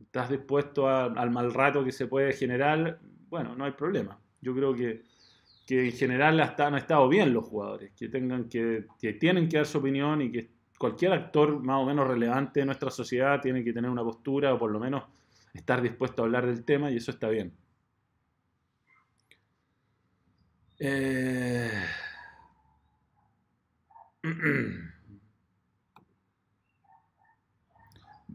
estás 0.01 0.31
dispuesto 0.31 0.89
al 0.89 1.31
mal 1.31 1.55
rato 1.55 1.85
que 1.85 1.93
se 1.93 2.09
puede 2.09 2.33
generar, 2.33 2.99
bueno, 3.29 3.55
no 3.55 3.65
hay 3.67 3.71
problema. 3.71 4.19
Yo 4.41 4.53
creo 4.53 4.75
que, 4.75 5.05
en 5.69 5.93
general 5.93 6.41
han 6.41 6.75
estado 6.75 7.09
bien 7.09 7.33
los 7.33 7.45
jugadores, 7.45 7.93
que, 7.93 8.09
tengan 8.09 8.49
que, 8.49 8.87
que 9.01 9.15
tienen 9.15 9.49
que 9.49 9.57
dar 9.59 9.67
su 9.67 9.79
opinión 9.79 10.23
y 10.23 10.31
que 10.31 10.51
cualquier 10.79 11.13
actor 11.13 11.63
más 11.63 11.81
o 11.81 11.87
menos 11.87 12.07
relevante 12.07 12.61
de 12.61 12.67
nuestra 12.67 12.91
sociedad 12.91 13.41
tiene 13.41 13.65
que 13.65 13.73
tener 13.73 13.91
una 13.91 14.03
postura 14.03 14.53
o 14.53 14.59
por 14.59 14.71
lo 14.71 14.79
menos 14.79 15.05
estar 15.55 15.81
dispuesto 15.81 16.23
a 16.23 16.27
hablar 16.27 16.47
del 16.47 16.65
tema 16.65 16.91
y 16.91 16.97
eso 16.97 17.11
está 17.11 17.29
bien. 17.29 17.53
Eh... 20.79 21.71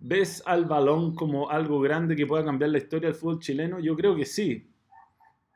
¿Ves 0.01 0.41
al 0.45 0.65
balón 0.65 1.13
como 1.13 1.49
algo 1.49 1.81
grande 1.81 2.15
que 2.15 2.25
pueda 2.25 2.45
cambiar 2.45 2.71
la 2.71 2.77
historia 2.77 3.09
del 3.09 3.15
fútbol 3.15 3.39
chileno? 3.39 3.79
Yo 3.79 3.95
creo 3.97 4.15
que 4.15 4.25
sí. 4.25 4.68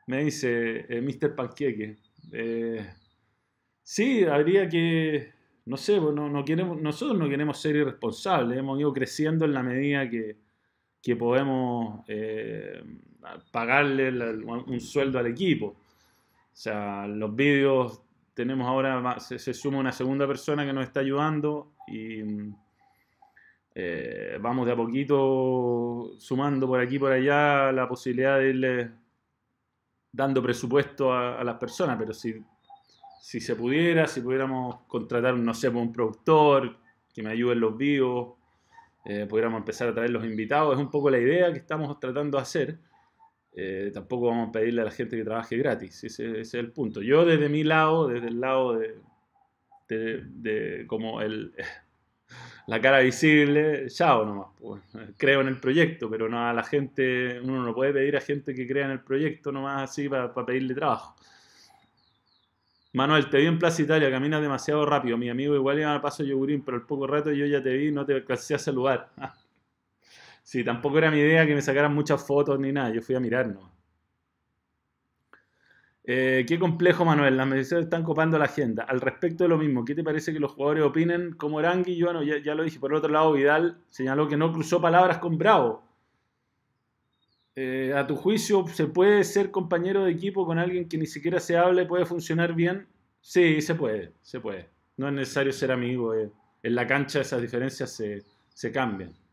Me 0.06 0.24
dice 0.24 0.86
eh, 0.88 1.00
Mr. 1.00 1.34
Panqueque. 1.34 1.96
Eh, 2.32 2.86
sí, 3.82 4.24
habría 4.24 4.68
que, 4.68 5.32
no 5.66 5.76
sé, 5.76 6.00
pues, 6.00 6.14
no, 6.14 6.28
no 6.28 6.44
queremos, 6.44 6.80
nosotros 6.80 7.18
no 7.18 7.28
queremos 7.28 7.60
ser 7.60 7.76
irresponsables, 7.76 8.58
hemos 8.58 8.78
ido 8.78 8.92
creciendo 8.92 9.44
en 9.44 9.54
la 9.54 9.62
medida 9.62 10.08
que, 10.08 10.36
que 11.04 11.16
podemos 11.16 12.02
eh, 12.08 12.82
pagarle 13.50 14.08
un 14.46 14.80
sueldo 14.80 15.18
al 15.18 15.26
equipo. 15.26 15.66
O 15.66 16.56
sea, 16.56 17.06
los 17.06 17.34
vídeos 17.36 18.00
tenemos 18.32 18.66
ahora, 18.66 19.20
se, 19.20 19.54
suma 19.54 19.78
una 19.78 19.92
segunda 19.92 20.26
persona 20.26 20.64
que 20.64 20.72
nos 20.72 20.84
está 20.84 21.00
ayudando 21.00 21.74
y 21.86 22.22
eh, 23.74 24.38
vamos 24.40 24.66
de 24.66 24.72
a 24.72 24.76
poquito 24.76 26.12
sumando 26.18 26.66
por 26.66 26.80
aquí 26.80 26.96
y 26.96 26.98
por 26.98 27.12
allá 27.12 27.70
la 27.70 27.86
posibilidad 27.86 28.38
de 28.38 28.48
irle 28.48 28.90
dando 30.14 30.42
presupuesto 30.42 31.12
a, 31.12 31.42
las 31.42 31.56
personas, 31.56 31.96
pero 31.98 32.12
si 32.14 32.34
si 33.24 33.40
se 33.40 33.56
pudiera, 33.56 34.06
si 34.06 34.20
pudiéramos 34.20 34.82
contratar, 34.86 35.34
no 35.34 35.54
sé, 35.54 35.70
un 35.70 35.90
productor 35.90 36.76
que 37.10 37.22
me 37.22 37.30
ayude 37.30 37.54
en 37.54 37.60
los 37.60 37.74
vivos, 37.74 38.34
eh, 39.06 39.24
pudiéramos 39.26 39.60
empezar 39.60 39.88
a 39.88 39.94
traer 39.94 40.10
los 40.10 40.26
invitados, 40.26 40.74
es 40.74 40.78
un 40.78 40.90
poco 40.90 41.08
la 41.08 41.18
idea 41.18 41.50
que 41.50 41.58
estamos 41.58 41.98
tratando 41.98 42.36
de 42.36 42.42
hacer. 42.42 42.78
Eh, 43.56 43.90
tampoco 43.94 44.26
vamos 44.26 44.50
a 44.50 44.52
pedirle 44.52 44.82
a 44.82 44.84
la 44.84 44.90
gente 44.90 45.16
que 45.16 45.24
trabaje 45.24 45.56
gratis, 45.56 46.04
ese, 46.04 46.40
es 46.40 46.52
el 46.52 46.70
punto. 46.70 47.00
Yo 47.00 47.24
desde 47.24 47.48
mi 47.48 47.64
lado, 47.64 48.08
desde 48.08 48.28
el 48.28 48.40
lado 48.40 48.78
de, 48.78 49.00
de, 49.88 50.84
como 50.86 51.22
el, 51.22 51.54
la 52.66 52.80
cara 52.80 53.00
visible, 53.00 53.88
chao 53.88 54.24
nomás. 54.24 54.48
Pues, 54.58 54.82
creo 55.16 55.40
en 55.40 55.48
el 55.48 55.60
proyecto, 55.60 56.08
pero 56.08 56.28
no 56.28 56.48
a 56.48 56.52
la 56.52 56.62
gente, 56.62 57.40
uno 57.40 57.62
no 57.62 57.74
puede 57.74 57.92
pedir 57.92 58.16
a 58.16 58.20
gente 58.20 58.54
que 58.54 58.66
crea 58.66 58.86
en 58.86 58.92
el 58.92 59.00
proyecto 59.00 59.52
nomás 59.52 59.90
así 59.90 60.08
para 60.08 60.32
pedirle 60.32 60.74
trabajo. 60.74 61.14
Manuel, 62.94 63.28
te 63.28 63.38
vi 63.38 63.46
en 63.46 63.58
Plaza 63.58 63.82
Italia, 63.82 64.08
caminas 64.08 64.40
demasiado 64.40 64.86
rápido. 64.86 65.18
Mi 65.18 65.28
amigo 65.28 65.54
igual 65.56 65.80
iba 65.80 65.94
a 65.94 66.00
paso 66.00 66.22
yogurín, 66.22 66.64
pero 66.64 66.76
al 66.76 66.86
poco 66.86 67.08
rato 67.08 67.32
yo 67.32 67.44
ya 67.44 67.60
te 67.62 67.72
vi 67.76 67.90
no 67.90 68.06
te 68.06 68.14
alcancé 68.14 68.54
a 68.54 68.58
saludar. 68.58 69.10
sí, 70.44 70.62
tampoco 70.62 70.98
era 70.98 71.10
mi 71.10 71.18
idea 71.18 71.44
que 71.44 71.54
me 71.54 71.62
sacaran 71.62 71.92
muchas 71.92 72.24
fotos 72.24 72.58
ni 72.60 72.70
nada, 72.72 72.90
yo 72.90 73.02
fui 73.02 73.16
a 73.16 73.20
mirarnos. 73.20 73.64
Eh, 76.06 76.44
qué 76.46 76.58
complejo, 76.58 77.04
Manuel. 77.04 77.36
Las 77.36 77.46
mediciones 77.46 77.84
están 77.84 78.04
copando 78.04 78.38
la 78.38 78.44
agenda. 78.44 78.84
Al 78.84 79.00
respecto 79.00 79.44
de 79.44 79.48
lo 79.48 79.58
mismo, 79.58 79.84
¿qué 79.84 79.94
te 79.94 80.04
parece 80.04 80.32
que 80.32 80.40
los 80.40 80.52
jugadores 80.52 80.84
opinen 80.84 81.32
como 81.34 81.58
Arangui? 81.58 81.96
Yo, 81.96 82.06
bueno, 82.06 82.22
ya, 82.22 82.54
lo 82.54 82.62
dije. 82.62 82.78
Por 82.78 82.94
otro 82.94 83.10
lado, 83.10 83.32
Vidal 83.32 83.78
señaló 83.88 84.28
que 84.28 84.36
no 84.36 84.52
cruzó 84.52 84.80
palabras 84.80 85.18
con 85.18 85.38
Bravo. 85.38 85.82
Eh, 87.56 87.94
a 87.96 88.06
tu 88.06 88.16
juicio, 88.16 88.66
¿se 88.66 88.86
puede 88.86 89.24
ser 89.24 89.50
compañero 89.50 90.04
de 90.04 90.12
equipo 90.12 90.44
con 90.44 90.58
alguien 90.58 90.88
que 90.88 90.98
ni 90.98 91.06
siquiera 91.06 91.40
se 91.40 91.56
hable, 91.56 91.86
puede 91.86 92.04
funcionar 92.04 92.54
bien? 92.54 92.86
Sí, 93.20 93.62
se 93.62 93.74
puede, 93.74 94.12
se 94.22 94.40
puede. 94.40 94.68
No 94.96 95.08
es 95.08 95.14
necesario 95.14 95.52
ser 95.52 95.72
amigo. 95.72 96.14
Eh. 96.14 96.30
En 96.62 96.74
la 96.74 96.86
cancha 96.86 97.20
esas 97.20 97.40
diferencias 97.40 98.02
se 98.48 98.72
cambian. 98.72 99.23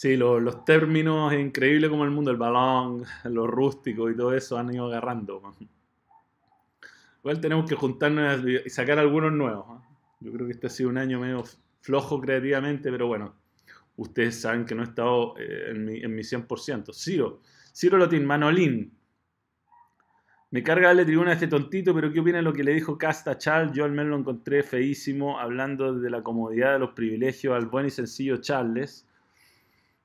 Sí, 0.00 0.16
los 0.16 0.64
términos, 0.64 1.32
es 1.32 1.40
increíble 1.40 1.90
como 1.90 2.04
el 2.04 2.12
mundo, 2.12 2.30
el 2.30 2.36
balón, 2.36 3.02
lo 3.24 3.48
rústico 3.48 4.08
y 4.08 4.16
todo 4.16 4.32
eso 4.32 4.56
han 4.56 4.72
ido 4.72 4.86
agarrando. 4.86 5.42
Igual 7.18 7.40
tenemos 7.40 7.68
que 7.68 7.74
juntarnos 7.74 8.44
y 8.46 8.70
sacar 8.70 9.00
algunos 9.00 9.32
nuevos. 9.32 9.82
Yo 10.20 10.30
creo 10.30 10.46
que 10.46 10.52
este 10.52 10.68
ha 10.68 10.70
sido 10.70 10.90
un 10.90 10.98
año 10.98 11.18
medio 11.18 11.42
flojo 11.80 12.20
creativamente, 12.20 12.92
pero 12.92 13.08
bueno, 13.08 13.34
ustedes 13.96 14.40
saben 14.40 14.66
que 14.66 14.76
no 14.76 14.82
he 14.82 14.84
estado 14.84 15.36
eh, 15.36 15.70
en, 15.70 15.84
mi, 15.84 15.98
en 15.98 16.14
mi 16.14 16.22
100%. 16.22 16.94
Ciro, 16.94 17.42
Ciro 17.74 17.98
Lotín, 17.98 18.24
Manolín. 18.24 18.96
Me 20.52 20.62
carga 20.62 20.86
darle 20.86 21.06
tribuna 21.06 21.30
a 21.30 21.34
este 21.34 21.48
tontito, 21.48 21.92
pero 21.92 22.12
¿qué 22.12 22.20
opina 22.20 22.36
de 22.36 22.44
lo 22.44 22.52
que 22.52 22.62
le 22.62 22.72
dijo 22.72 22.96
Casta 22.96 23.36
Charles? 23.36 23.72
Yo 23.72 23.84
al 23.84 23.90
menos 23.90 24.10
lo 24.10 24.18
encontré 24.18 24.62
feísimo, 24.62 25.40
hablando 25.40 25.92
de 25.92 26.08
la 26.08 26.22
comodidad 26.22 26.74
de 26.74 26.78
los 26.78 26.90
privilegios 26.90 27.56
al 27.56 27.66
buen 27.66 27.86
y 27.86 27.90
sencillo 27.90 28.36
Charles. 28.36 29.07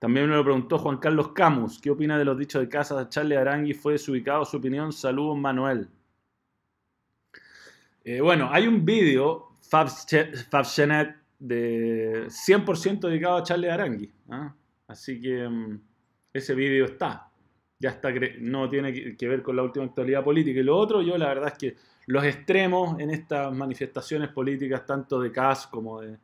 También 0.04 0.30
me 0.30 0.36
lo 0.36 0.44
preguntó 0.44 0.78
Juan 0.80 0.98
Carlos 0.98 1.30
Camus. 1.30 1.80
¿Qué 1.80 1.90
opina 1.90 2.18
de 2.18 2.26
los 2.26 2.38
dichos 2.38 2.62
de 2.62 2.68
Casa 2.68 3.08
Charles 3.08 3.38
Arangui? 3.38 3.74
¿Fue 3.74 3.94
desubicado 3.94 4.44
su 4.44 4.58
opinión? 4.58 4.92
Saludos, 4.92 5.38
Manuel. 5.38 5.88
Eh, 8.04 8.20
bueno, 8.20 8.50
hay 8.52 8.68
un 8.68 8.84
vídeo 8.84 9.56
Fabchenet 9.62 11.16
de 11.40 12.26
100% 12.28 13.00
dedicado 13.00 13.38
a 13.38 13.44
Charlie 13.44 13.70
Arangui. 13.70 14.12
¿ah? 14.28 14.54
Así 14.90 15.22
que 15.22 15.48
mm, 15.48 15.80
ese 16.34 16.54
vídeo 16.54 16.84
está. 16.84 17.32
Ya 17.80 17.92
está, 17.92 18.10
no 18.42 18.70
tiene 18.70 19.16
que 19.16 19.28
ver 19.30 19.42
con 19.42 19.56
la 19.56 19.64
última 19.64 19.86
actualidad 19.86 20.22
política. 20.22 20.60
Y 20.60 20.64
lo 20.64 20.76
otro, 20.76 21.02
yo 21.02 21.18
la 21.18 21.30
verdad 21.30 21.54
es 21.54 21.58
que 21.58 21.78
los 22.08 22.26
extremos 22.26 23.00
en 23.00 23.10
estas 23.10 23.56
manifestaciones 23.56 24.28
políticas, 24.32 24.86
tanto 24.86 25.22
de 25.22 25.32
CAS 25.32 25.68
como 25.68 26.02
de 26.02 26.18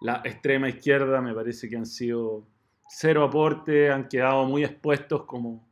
la 0.00 0.22
extrema 0.24 0.70
izquierda, 0.70 1.20
me 1.20 1.34
parece 1.34 1.68
que 1.68 1.76
han 1.76 1.84
sido 1.84 2.46
cero 2.88 3.24
aporte, 3.24 3.90
han 3.90 4.08
quedado 4.08 4.44
muy 4.46 4.64
expuestos 4.64 5.24
como 5.24 5.68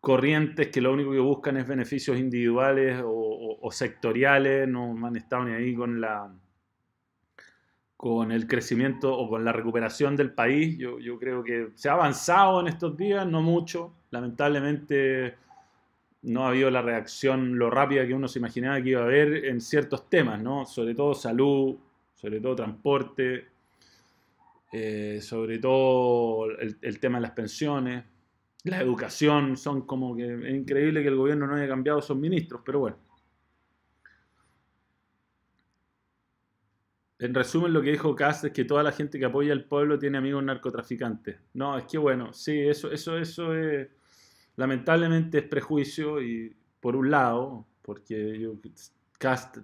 corrientes 0.00 0.68
que 0.68 0.80
lo 0.80 0.92
único 0.92 1.10
que 1.10 1.18
buscan 1.18 1.56
es 1.56 1.66
beneficios 1.66 2.18
individuales 2.18 3.02
o, 3.04 3.68
sectoriales, 3.72 4.68
no 4.68 4.94
han 5.04 5.16
estado 5.16 5.44
ni 5.44 5.52
ahí 5.52 5.74
con 5.74 6.00
la 6.00 6.32
con 7.96 8.30
el 8.30 8.46
crecimiento 8.46 9.16
o 9.18 9.28
con 9.28 9.44
la 9.44 9.52
recuperación 9.52 10.14
del 10.16 10.32
país. 10.32 10.78
Yo, 10.78 10.98
yo 11.00 11.18
creo 11.18 11.42
que 11.42 11.70
se 11.74 11.88
ha 11.88 11.94
avanzado 11.94 12.60
en 12.60 12.68
estos 12.68 12.96
días, 12.96 13.26
no 13.26 13.42
mucho. 13.42 13.94
Lamentablemente 14.10 15.34
no 16.22 16.44
ha 16.44 16.48
habido 16.48 16.70
la 16.70 16.82
reacción, 16.82 17.58
lo 17.58 17.70
rápida 17.70 18.06
que 18.06 18.14
uno 18.14 18.28
se 18.28 18.38
imaginaba 18.38 18.80
que 18.82 18.90
iba 18.90 19.00
a 19.00 19.04
haber 19.04 19.46
en 19.46 19.60
ciertos 19.60 20.08
temas, 20.10 20.40
¿no? 20.40 20.66
Sobre 20.66 20.94
todo 20.94 21.14
salud, 21.14 21.76
sobre 22.14 22.40
todo 22.40 22.54
transporte, 22.54 23.46
eh, 24.72 25.20
sobre 25.22 25.58
todo 25.58 26.50
el, 26.50 27.00
tema 27.00 27.18
de 27.18 27.22
las 27.22 27.32
pensiones 27.32 28.04
la 28.64 28.80
educación, 28.80 29.56
son 29.56 29.86
como 29.86 30.16
que 30.16 30.34
es 30.34 30.54
increíble 30.54 31.02
que 31.02 31.08
el 31.08 31.16
gobierno 31.16 31.46
no 31.46 31.54
haya 31.54 31.68
cambiado 31.68 32.02
sus 32.02 32.16
ministros, 32.16 32.62
pero 32.64 32.80
bueno. 32.80 32.98
En 37.18 37.32
resumen, 37.32 37.72
lo 37.72 37.80
que 37.80 37.92
dijo 37.92 38.14
Kass 38.14 38.44
es 38.44 38.52
que 38.52 38.64
toda 38.64 38.82
la 38.82 38.92
gente 38.92 39.18
que 39.18 39.24
apoya 39.24 39.52
al 39.52 39.64
pueblo 39.64 39.98
tiene 39.98 40.18
amigos 40.18 40.42
narcotraficantes. 40.44 41.38
No, 41.54 41.78
es 41.78 41.84
que 41.84 41.96
bueno, 41.96 42.32
sí, 42.32 42.58
eso, 42.58 42.90
eso, 42.90 43.16
eso 43.16 43.54
es, 43.54 43.88
lamentablemente 44.56 45.38
es 45.38 45.44
prejuicio 45.44 46.20
y 46.20 46.54
por 46.80 46.94
un 46.94 47.10
lado, 47.10 47.66
porque 47.82 48.38
yo, 48.38 48.54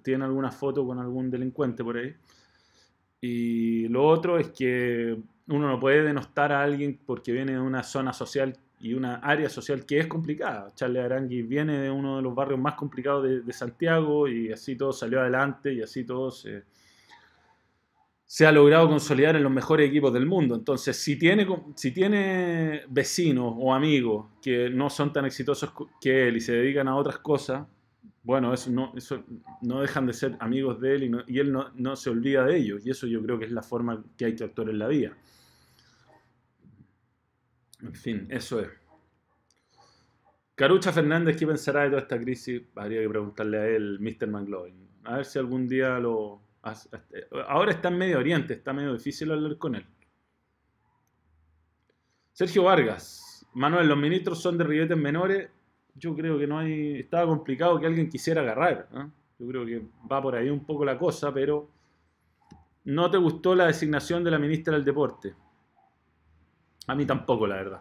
tiene 0.02 0.24
alguna 0.24 0.50
foto 0.50 0.86
con 0.86 0.98
algún 0.98 1.30
delincuente 1.30 1.84
por 1.84 1.98
ahí. 1.98 2.14
Y 3.24 3.86
lo 3.86 4.04
otro 4.04 4.36
es 4.36 4.50
que 4.50 5.16
uno 5.46 5.68
no 5.68 5.78
puede 5.78 6.02
denostar 6.02 6.52
a 6.52 6.60
alguien 6.60 6.98
porque 7.06 7.30
viene 7.30 7.52
de 7.52 7.60
una 7.60 7.84
zona 7.84 8.12
social 8.12 8.58
y 8.80 8.94
una 8.94 9.14
área 9.16 9.48
social 9.48 9.86
que 9.86 10.00
es 10.00 10.08
complicada. 10.08 10.74
Charlie 10.74 10.98
Arangui 10.98 11.42
viene 11.42 11.78
de 11.78 11.88
uno 11.88 12.16
de 12.16 12.22
los 12.22 12.34
barrios 12.34 12.58
más 12.58 12.74
complicados 12.74 13.22
de, 13.46 13.52
Santiago 13.52 14.26
y 14.26 14.50
así 14.50 14.74
todo 14.74 14.92
salió 14.92 15.20
adelante 15.20 15.72
y 15.72 15.80
así 15.80 16.02
todo 16.02 16.32
se, 16.32 16.64
se, 18.26 18.44
ha 18.44 18.50
logrado 18.50 18.88
consolidar 18.88 19.36
en 19.36 19.44
los 19.44 19.52
mejores 19.52 19.88
equipos 19.88 20.12
del 20.12 20.26
mundo. 20.26 20.56
Entonces, 20.56 20.96
si 20.96 21.16
tiene, 21.16 21.46
si 21.76 21.92
tiene 21.92 22.82
vecinos 22.88 23.54
o 23.56 23.72
amigos 23.72 24.26
que 24.42 24.68
no 24.68 24.90
son 24.90 25.12
tan 25.12 25.26
exitosos 25.26 25.72
que 26.00 26.26
él 26.26 26.38
y 26.38 26.40
se 26.40 26.54
dedican 26.54 26.88
a 26.88 26.96
otras 26.96 27.18
cosas, 27.18 27.68
bueno, 28.22 28.54
eso 28.54 28.70
no, 28.70 28.92
eso 28.96 29.24
no 29.62 29.80
dejan 29.80 30.06
de 30.06 30.12
ser 30.12 30.36
amigos 30.38 30.80
de 30.80 30.94
él 30.94 31.02
y, 31.04 31.34
y 31.34 31.38
él 31.40 31.52
no, 31.52 31.70
no 31.74 31.96
se 31.96 32.10
olvida 32.10 32.44
de 32.44 32.56
ellos. 32.56 32.86
Y 32.86 32.90
eso 32.90 33.06
yo 33.06 33.22
creo 33.22 33.38
que 33.38 33.46
es 33.46 33.52
la 33.52 33.62
forma 33.62 34.04
que 34.16 34.26
hay 34.26 34.36
que 34.36 34.44
actuar 34.44 34.70
en 34.70 34.78
la 34.78 34.88
vida. 34.88 35.16
En 37.82 37.94
fin, 37.94 38.26
eso 38.30 38.60
es. 38.60 38.68
Carucha 40.54 40.92
Fernández, 40.92 41.36
¿qué 41.36 41.46
pensará 41.46 41.82
de 41.82 41.88
toda 41.90 42.02
esta 42.02 42.20
crisis? 42.20 42.62
Habría 42.76 43.00
que 43.00 43.08
preguntarle 43.08 43.58
a 43.58 43.66
él, 43.66 43.98
Mr. 43.98 44.28
McLovin. 44.28 44.88
A 45.04 45.16
ver 45.16 45.24
si 45.24 45.38
algún 45.38 45.66
día 45.66 45.98
lo... 45.98 46.42
Ahora 47.48 47.72
está 47.72 47.88
en 47.88 47.98
Medio 47.98 48.18
Oriente, 48.18 48.54
está 48.54 48.72
medio 48.72 48.92
difícil 48.92 49.32
hablar 49.32 49.58
con 49.58 49.74
él. 49.74 49.84
Sergio 52.32 52.62
Vargas. 52.64 53.44
Manuel, 53.54 53.88
los 53.88 53.98
ministros 53.98 54.40
son 54.40 54.56
de 54.56 54.64
ribetes 54.64 54.96
menores. 54.96 55.50
Yo 55.94 56.14
creo 56.14 56.38
que 56.38 56.46
no 56.46 56.58
hay... 56.58 57.00
Estaba 57.00 57.26
complicado 57.26 57.78
que 57.78 57.86
alguien 57.86 58.08
quisiera 58.08 58.40
agarrar. 58.40 58.88
Yo 59.38 59.46
creo 59.46 59.66
que 59.66 59.82
va 60.10 60.22
por 60.22 60.34
ahí 60.34 60.48
un 60.48 60.64
poco 60.64 60.84
la 60.84 60.98
cosa, 60.98 61.32
pero... 61.32 61.68
¿No 62.84 63.10
te 63.10 63.16
gustó 63.16 63.54
la 63.54 63.66
designación 63.66 64.24
de 64.24 64.30
la 64.32 64.40
ministra 64.40 64.74
del 64.74 64.84
Deporte? 64.84 65.34
A 66.88 66.96
mí 66.96 67.06
tampoco, 67.06 67.46
la 67.46 67.54
verdad. 67.54 67.80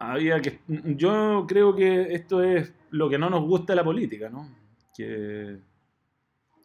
Había 0.00 0.40
que, 0.40 0.60
yo 0.66 1.44
creo 1.46 1.76
que 1.76 2.12
esto 2.12 2.42
es 2.42 2.74
lo 2.90 3.08
que 3.08 3.18
no 3.18 3.30
nos 3.30 3.44
gusta 3.44 3.72
de 3.72 3.76
la 3.76 3.84
política, 3.84 4.28
¿no? 4.28 4.48
Que, 4.96 5.60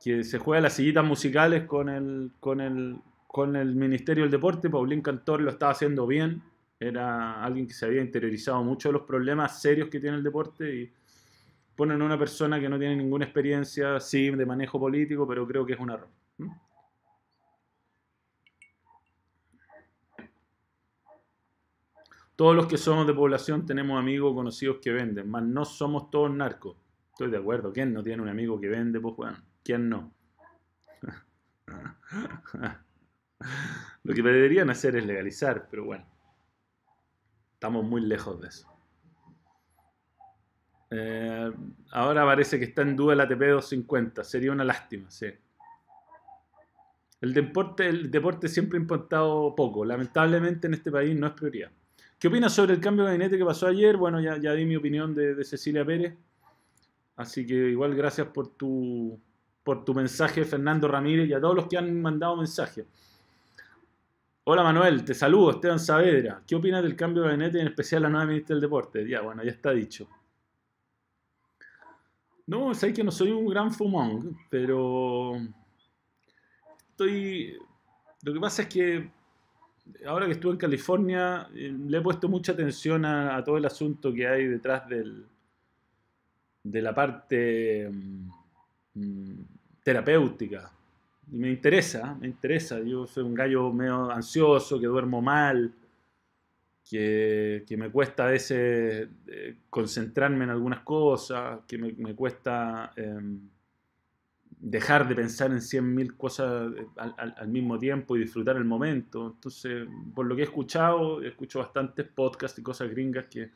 que 0.03 0.23
se 0.23 0.39
juega 0.39 0.61
las 0.61 0.73
sillitas 0.73 1.05
musicales 1.05 1.65
con 1.65 1.89
el, 1.89 2.31
con 2.39 2.59
el, 2.59 2.97
con 3.27 3.55
el 3.55 3.75
Ministerio 3.75 4.23
del 4.23 4.31
Deporte. 4.31 4.71
Paulín 4.71 5.03
Cantor 5.03 5.41
lo 5.41 5.51
estaba 5.51 5.73
haciendo 5.73 6.07
bien. 6.07 6.41
Era 6.79 7.43
alguien 7.43 7.67
que 7.67 7.73
se 7.73 7.85
había 7.85 8.01
interiorizado 8.01 8.63
mucho 8.63 8.89
de 8.89 8.93
los 8.93 9.03
problemas 9.03 9.61
serios 9.61 9.89
que 9.89 9.99
tiene 9.99 10.17
el 10.17 10.23
deporte 10.23 10.75
y 10.75 10.93
ponen 11.75 12.01
a 12.01 12.05
una 12.05 12.17
persona 12.17 12.59
que 12.59 12.69
no 12.69 12.77
tiene 12.77 12.95
ninguna 12.95 13.25
experiencia, 13.25 13.99
sí, 13.99 14.29
de 14.29 14.45
manejo 14.45 14.79
político, 14.79 15.27
pero 15.27 15.47
creo 15.47 15.65
que 15.65 15.73
es 15.73 15.79
un 15.79 15.91
error. 15.91 16.09
Todos 22.35 22.55
los 22.55 22.67
que 22.67 22.77
somos 22.77 23.07
de 23.07 23.15
población 23.15 23.65
tenemos 23.65 23.99
amigos 23.99 24.35
conocidos 24.35 24.77
que 24.79 24.91
venden, 24.91 25.27
más 25.27 25.41
no 25.41 25.65
somos 25.65 26.11
todos 26.11 26.31
narcos. 26.31 26.77
Estoy 27.09 27.31
de 27.31 27.37
acuerdo. 27.37 27.73
¿Quién 27.73 27.91
no 27.91 28.03
tiene 28.03 28.21
un 28.21 28.29
amigo 28.29 28.61
que 28.61 28.67
vende? 28.67 28.99
Pues 28.99 29.15
bueno, 29.15 29.37
¿quién 29.63 29.89
no? 29.89 30.11
Lo 34.03 34.13
que 34.13 34.21
deberían 34.21 34.69
hacer 34.69 34.95
es 34.95 35.03
legalizar, 35.03 35.67
pero 35.67 35.85
bueno, 35.85 36.05
estamos 37.57 37.83
muy 37.83 38.01
lejos 38.01 38.39
de 38.39 38.47
eso. 38.49 38.67
Eh, 40.91 41.51
ahora 41.91 42.23
parece 42.23 42.59
que 42.59 42.65
está 42.65 42.83
en 42.83 42.95
duda 42.95 43.13
el 43.13 43.19
ATP 43.21 43.39
250, 43.39 44.23
sería 44.23 44.51
una 44.51 44.63
lástima, 44.63 45.09
sí. 45.09 45.25
El 47.19 47.33
deporte, 47.33 48.47
siempre 48.47 48.77
ha 48.77 48.81
importado 48.81 49.55
poco, 49.55 49.83
lamentablemente 49.83 50.67
en 50.67 50.75
este 50.75 50.91
país 50.91 51.17
no 51.17 51.25
es 51.25 51.33
prioridad. 51.33 51.71
¿Qué 52.19 52.27
opinas 52.27 52.53
sobre 52.53 52.75
el 52.75 52.79
cambio 52.79 53.05
de 53.05 53.09
gabinete 53.09 53.39
que 53.39 53.45
pasó 53.45 53.65
ayer? 53.65 53.97
Bueno, 53.97 54.21
ya, 54.21 54.37
ya 54.37 54.53
di 54.53 54.63
mi 54.63 54.75
opinión 54.75 55.15
de, 55.15 55.33
de 55.33 55.43
Cecilia 55.43 55.83
Pérez. 55.83 56.13
Así 57.15 57.43
que 57.47 57.55
igual 57.55 57.95
gracias 57.95 58.27
por 58.27 58.49
tu, 58.49 59.19
por 59.63 59.83
tu 59.83 59.95
mensaje, 59.95 60.45
Fernando 60.45 60.87
Ramírez, 60.87 61.27
y 61.27 61.33
a 61.33 61.41
todos 61.41 61.55
los 61.55 61.65
que 61.65 61.77
han 61.79 61.99
mandado 62.03 62.37
mensajes. 62.37 62.85
Hola 64.49 64.63
Manuel, 64.63 65.03
te 65.03 65.13
saludo, 65.13 65.51
Esteban 65.51 65.77
Saavedra. 65.77 66.41
¿Qué 66.47 66.55
opinas 66.55 66.81
del 66.81 66.95
cambio 66.95 67.23
de 67.23 67.27
gabinete, 67.27 67.59
en 67.59 67.67
especial 67.67 68.03
la 68.03 68.07
nueva 68.07 68.27
ministra 68.27 68.53
del 68.53 68.61
Deporte? 68.61 69.05
Ya, 69.05 69.19
bueno, 69.19 69.43
ya 69.43 69.51
está 69.51 69.71
dicho. 69.71 70.07
No, 72.45 72.73
sé 72.73 72.93
que 72.93 73.03
no 73.03 73.11
soy 73.11 73.31
un 73.31 73.45
gran 73.45 73.73
fumón, 73.73 74.37
pero 74.49 75.33
estoy... 76.91 77.57
Lo 78.23 78.33
que 78.33 78.39
pasa 78.39 78.61
es 78.61 78.69
que 78.69 79.11
ahora 80.05 80.27
que 80.27 80.31
estuve 80.31 80.53
en 80.53 80.59
California, 80.59 81.49
eh, 81.53 81.75
le 81.85 81.97
he 81.97 82.01
puesto 82.01 82.29
mucha 82.29 82.53
atención 82.53 83.03
a, 83.03 83.43
todo 83.43 83.57
el 83.57 83.65
asunto 83.65 84.13
que 84.13 84.29
hay 84.29 84.47
detrás 84.47 84.87
del, 84.87 85.27
de 86.63 86.81
la 86.81 86.95
parte 86.95 87.91
mm, 88.93 89.41
terapéutica. 89.83 90.71
Y 91.31 91.37
me 91.37 91.49
interesa, 91.49 92.15
me 92.15 92.27
interesa. 92.27 92.79
Yo 92.79 93.05
soy 93.05 93.23
un 93.23 93.33
gallo 93.33 93.71
medio 93.73 94.09
ansioso, 94.09 94.79
que 94.79 94.87
duermo 94.87 95.21
mal, 95.21 95.73
que, 96.89 97.75
me 97.77 97.89
cuesta 97.91 98.25
a 98.25 98.31
veces 98.31 99.09
eh, 99.27 99.57
concentrarme 99.69 100.45
en 100.45 100.51
algunas 100.51 100.81
cosas, 100.81 101.59
que 101.67 101.77
me, 101.77 102.15
cuesta 102.15 102.91
em, 102.95 103.41
dejar 104.59 105.07
de 105.07 105.15
pensar 105.15 105.51
en 105.51 105.57
100.000 105.57 106.15
cosas 106.15 106.71
eh, 106.77 106.87
al, 106.95 107.47
mismo 107.49 107.77
tiempo 107.77 108.15
y 108.15 108.21
disfrutar 108.21 108.55
el 108.55 108.65
momento. 108.65 109.33
Entonces, 109.35 109.87
por 110.15 110.25
lo 110.25 110.35
que 110.35 110.43
he 110.43 110.45
escuchado, 110.45 111.21
escucho 111.21 111.59
bastantes 111.59 112.07
podcasts 112.07 112.57
y 112.59 112.63
cosas 112.63 112.89
gringas 112.89 113.25
que 113.25 113.51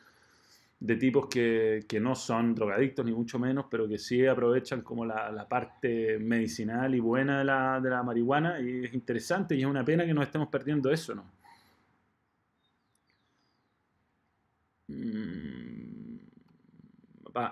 de 0.82 0.96
tipos 0.96 1.28
que, 1.28 1.86
no 2.02 2.15
son 2.15 2.56
drogadictos 2.56 3.06
ni 3.06 3.12
mucho 3.13 3.38
menos, 3.38 3.65
pero 3.70 3.88
que 3.88 4.00
sí 4.00 4.26
aprovechan 4.26 4.82
como 4.82 5.06
la, 5.06 5.48
parte 5.48 6.17
medicinal 6.17 6.96
y 6.96 7.00
buena 7.00 7.39
de 7.39 7.46
la, 7.46 7.80
de 7.80 7.89
la, 7.91 8.02
marihuana 8.02 8.60
y 8.60 8.86
es 8.86 8.94
interesante 8.94 9.56
y 9.56 9.62
es 9.62 9.67
una 9.67 9.86
pena 9.86 10.06
que 10.06 10.13
nos 10.13 10.26
estemos 10.26 10.48
perdiendo 10.50 10.91
eso, 10.91 11.13
¿no? 11.13 11.26
Mm, 14.88 16.17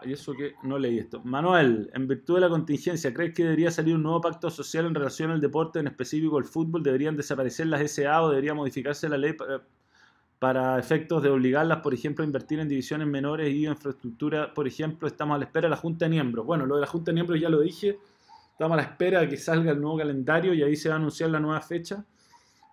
y 0.06 0.12
eso 0.12 0.34
que 0.34 0.56
no 0.63 0.80
leí 0.80 0.98
esto. 0.98 1.22
Manuel, 1.24 1.92
en 1.94 2.08
virtud 2.08 2.36
de 2.36 2.42
la 2.42 2.50
contingencia, 2.50 3.13
¿crees 3.13 3.34
que 3.36 3.44
debería 3.44 3.70
salir 3.70 3.96
un 3.96 4.04
nuevo 4.04 4.22
pacto 4.22 4.50
social 4.50 4.88
en 4.88 4.96
relación 4.96 5.30
al 5.30 5.39
deporte, 5.39 5.80
en 5.80 5.88
específico 5.88 6.39
el 6.39 6.46
fútbol? 6.46 6.82
¿Deberían 6.82 7.15
desaparecer 7.15 7.68
las 7.68 7.92
SA 7.92 8.24
o 8.24 8.30
debería 8.30 8.56
modificarse 8.56 9.08
la 9.08 9.18
ley 9.18 9.34
para 9.34 9.62
para 10.39 10.80
efectos 10.80 11.21
de 11.21 11.30
obligarlas, 11.30 11.80
por 11.80 11.93
ejemplo, 11.93 12.23
a 12.23 12.25
invertir 12.25 12.60
en 12.60 12.69
divisiones 12.69 13.08
menores 13.08 13.49
y 13.54 13.67
infraestructura, 13.67 14.54
por 14.54 14.67
ejemplo, 14.67 15.08
estamos 15.08 15.36
a 15.36 15.38
la 15.39 15.45
espera 15.45 15.65
de 15.65 15.71
la 15.71 15.75
Junta 15.75 16.06
de 16.06 16.10
Miembros. 16.10 16.45
Bueno, 16.45 16.65
lo 16.65 16.75
de 16.75 16.82
la 16.82 16.88
Junta 16.88 17.12
de 17.12 17.15
Miembros 17.15 17.39
ya 17.39 17.49
lo 17.49 17.60
dije, 17.60 17.99
estamos 18.52 18.73
a 18.73 18.82
la 18.82 18.88
espera 18.88 19.19
de 19.19 19.28
que 19.28 19.36
salga 19.36 19.71
el 19.71 19.82
nuevo 19.82 19.97
calendario 19.97 20.54
y 20.54 20.63
ahí 20.63 20.78
se 20.78 20.88
va 20.88 20.95
a 20.95 20.97
anunciar 20.97 21.30
la 21.30 21.41
nueva 21.41 21.60
fecha. 21.60 22.06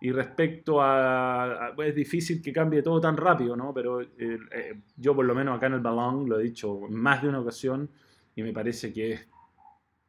Y 0.00 0.12
respecto 0.12 0.80
a, 0.80 1.74
es 1.78 1.94
difícil 1.94 2.40
que 2.40 2.52
cambie 2.52 2.82
todo 2.82 3.00
tan 3.00 3.16
rápido, 3.16 3.56
¿no? 3.56 3.72
Pero 3.74 4.02
eh, 4.02 4.08
eh, 4.18 4.80
yo 4.96 5.16
por 5.16 5.24
lo 5.24 5.34
menos 5.34 5.56
acá 5.56 5.66
en 5.66 5.72
el 5.72 5.80
balón 5.80 6.28
lo 6.28 6.38
he 6.38 6.44
dicho 6.44 6.80
más 6.90 7.22
de 7.22 7.30
una 7.30 7.40
ocasión 7.40 7.90
y 8.36 8.42
me 8.42 8.52
parece 8.52 8.92
que 8.92 9.12
es 9.12 9.28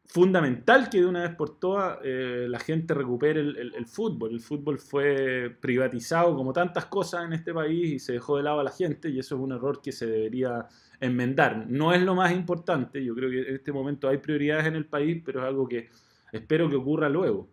fundamental 0.08 0.90
que 0.90 1.02
de 1.02 1.06
una 1.06 1.24
vez 1.24 1.36
por 1.36 1.60
todas 1.60 2.00
eh, 2.04 2.48
la 2.50 2.60
gente 2.60 2.94
recupere 2.94 3.42
el, 3.42 3.86
fútbol. 3.86 4.32
El 4.32 4.40
fútbol 4.40 4.80
fue 4.80 5.56
privatizado 5.60 6.36
como 6.36 6.54
tantas 6.54 6.86
cosas 6.86 7.26
en 7.26 7.34
este 7.34 7.54
país 7.54 7.94
y 7.94 8.00
se 8.00 8.14
dejó 8.14 8.38
de 8.38 8.44
lado 8.44 8.62
a 8.62 8.64
la 8.64 8.72
gente 8.72 9.10
y 9.10 9.20
eso 9.20 9.36
es 9.36 9.42
un 9.42 9.52
error 9.52 9.82
que 9.82 9.92
se 9.92 10.08
debería 10.08 10.66
enmendar. 11.02 11.68
No 11.70 11.94
es 11.94 12.02
lo 12.02 12.16
más 12.16 12.32
importante, 12.32 13.04
yo 13.04 13.14
creo 13.16 13.30
que 13.30 13.50
en 13.50 13.56
este 13.56 13.74
momento 13.74 14.08
hay 14.08 14.18
prioridades 14.18 14.66
en 14.66 14.76
el 14.76 14.86
país, 14.86 15.22
pero 15.26 15.42
es 15.42 15.46
algo 15.46 15.68
que 15.68 15.90
espero 16.32 16.70
que 16.70 16.78
ocurra 16.78 17.10
luego. 17.10 17.50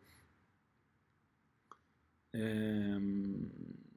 Eh, 2.32 2.98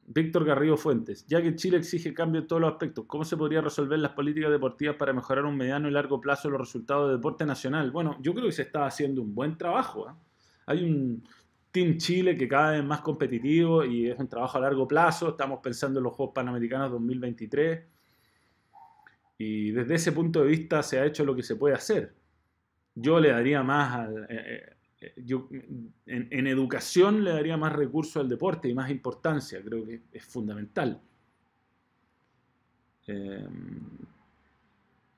Víctor 0.10 0.46
Garrido 0.46 0.78
Fuentes, 0.78 1.26
ya 1.28 1.42
que 1.42 1.54
Chile 1.56 1.78
exige 1.78 2.14
cambio 2.14 2.40
en 2.40 2.48
todos 2.48 2.62
los 2.62 2.72
aspectos, 2.72 3.04
¿cómo 3.08 3.26
se 3.26 3.36
podría 3.36 3.60
resolver 3.60 4.00
las 4.00 4.14
políticas 4.14 4.50
deportivas 4.50 4.96
para 4.96 5.12
mejorar 5.12 5.44
un 5.44 5.58
mediano 5.58 5.90
y 5.90 5.92
largo 5.92 6.22
plazo 6.22 6.50
los 6.50 6.62
resultados 6.62 7.10
del 7.10 7.18
deporte 7.18 7.46
nacional? 7.46 7.92
Bueno, 7.92 8.18
yo 8.22 8.34
creo 8.34 8.46
que 8.46 8.54
se 8.54 8.62
está 8.62 8.86
haciendo 8.86 9.22
un 9.22 9.36
buen 9.36 9.58
trabajo. 9.58 10.08
¿ah? 10.08 10.18
Hay 10.68 10.86
un 10.86 11.24
Team 11.72 11.98
Chile 11.98 12.38
que 12.38 12.48
cada 12.48 12.72
vez 12.72 12.86
más 12.86 13.02
competitivo 13.02 13.84
y 13.84 14.10
es 14.10 14.18
un 14.18 14.30
trabajo 14.30 14.58
a 14.58 14.62
largo 14.62 14.88
plazo. 14.88 15.30
Estamos 15.30 15.60
pensando 15.62 16.00
en 16.00 16.06
los 16.06 16.14
Juegos 16.14 16.34
Panamericanos 16.34 16.90
2023 16.92 17.84
y 19.38 19.72
desde 19.72 19.96
ese 19.96 20.14
punto 20.14 20.42
de 20.42 20.48
vista 20.48 20.82
se 20.84 21.00
ha 21.00 21.06
hecho 21.06 21.26
lo 21.26 21.36
que 21.36 21.44
se 21.44 21.58
puede 21.58 21.76
hacer. 21.76 22.16
Yo 22.96 23.20
le 23.20 23.32
daría 23.32 23.62
más 23.62 23.94
al... 23.94 24.24
Eh, 24.24 24.28
eh, 24.30 24.77
yo 25.18 25.48
en, 26.06 26.48
educación 26.48 27.24
le 27.24 27.32
daría 27.32 27.58
más 27.58 27.74
recursos 27.74 28.18
al 28.18 28.30
deporte 28.30 28.68
y 28.68 28.74
más 28.74 28.90
importancia, 28.90 29.62
creo 29.64 29.86
que 29.86 30.02
es 30.12 30.26
fundamental. 30.26 31.02
Em, 33.06 33.98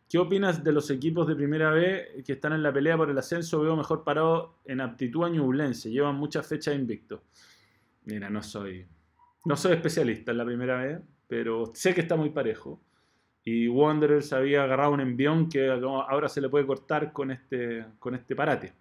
¿Qué 0.09 0.17
opinas 0.17 0.63
de 0.63 0.71
los 0.71 0.89
equipos 0.89 1.27
de 1.27 1.35
primera 1.35 1.69
B 1.69 2.23
que 2.25 2.33
están 2.33 2.53
en 2.53 2.63
la 2.63 2.73
pelea 2.73 2.97
por 2.97 3.09
el 3.09 3.17
ascenso? 3.17 3.61
Veo 3.61 3.75
mejor 3.75 4.03
parado 4.03 4.55
en 4.65 4.81
aptitud 4.81 5.23
a 5.23 5.29
Ñublense, 5.29 5.91
llevan 5.91 6.15
muchas 6.15 6.47
fechas 6.47 6.75
invictos. 6.75 7.21
Mira, 8.05 8.27
no 8.29 8.41
soy, 8.41 8.87
no 9.45 9.55
soy 9.55 9.73
especialista 9.73 10.31
en 10.31 10.37
la 10.37 10.45
primera 10.45 10.77
B, 10.81 10.99
pero 11.27 11.71
sé 11.75 11.93
que 11.93 12.01
está 12.01 12.15
muy 12.15 12.31
parejo. 12.31 12.81
Y 13.45 13.67
Wanderers 13.67 14.33
había 14.33 14.63
agarrado 14.63 14.93
un 14.93 14.99
envión 14.99 15.47
que 15.47 15.69
ahora 15.69 16.27
se 16.27 16.41
le 16.41 16.49
puede 16.49 16.65
cortar 16.65 17.13
con 17.13 17.29
este, 17.29 17.85
con 17.99 18.15
este 18.15 18.35
parate. 18.35 18.73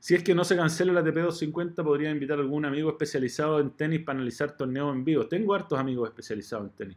Si 0.00 0.14
es 0.14 0.24
que 0.24 0.34
no 0.34 0.44
se 0.44 0.56
cancela 0.56 0.94
la 0.94 1.04
TP250, 1.04 1.84
podría 1.84 2.10
invitar 2.10 2.38
a 2.38 2.40
algún 2.40 2.64
amigo 2.64 2.88
especializado 2.88 3.60
en 3.60 3.70
tenis 3.72 4.00
para 4.00 4.16
analizar 4.16 4.56
torneos 4.56 4.94
en 4.94 5.04
vivo. 5.04 5.26
Tengo 5.28 5.54
hartos 5.54 5.78
amigos 5.78 6.08
especializados 6.08 6.70
en 6.70 6.74
tenis. 6.74 6.96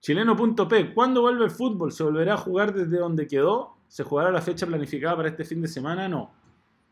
Chileno.p, 0.00 0.92
¿cuándo 0.92 1.20
vuelve 1.20 1.44
el 1.44 1.52
fútbol? 1.52 1.92
¿Se 1.92 2.02
volverá 2.02 2.34
a 2.34 2.36
jugar 2.36 2.74
desde 2.74 2.98
donde 2.98 3.28
quedó? 3.28 3.76
¿Se 3.86 4.02
jugará 4.02 4.32
la 4.32 4.42
fecha 4.42 4.66
planificada 4.66 5.16
para 5.16 5.28
este 5.28 5.44
fin 5.44 5.62
de 5.62 5.68
semana? 5.68 6.08
No. 6.08 6.32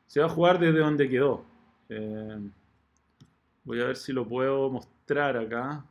Se 0.07 0.21
va 0.21 0.27
a 0.27 0.29
jugar 0.29 0.61
desde 0.61 0.79
donde 0.79 1.09
quedó. 1.09 1.45
Eh, 1.89 2.39
voy 3.65 3.81
a 3.81 3.87
ver 3.87 3.97
si 3.97 4.13
lo 4.13 4.25
puedo 4.25 4.71
mostrar 4.71 5.37
acá. 5.37 5.85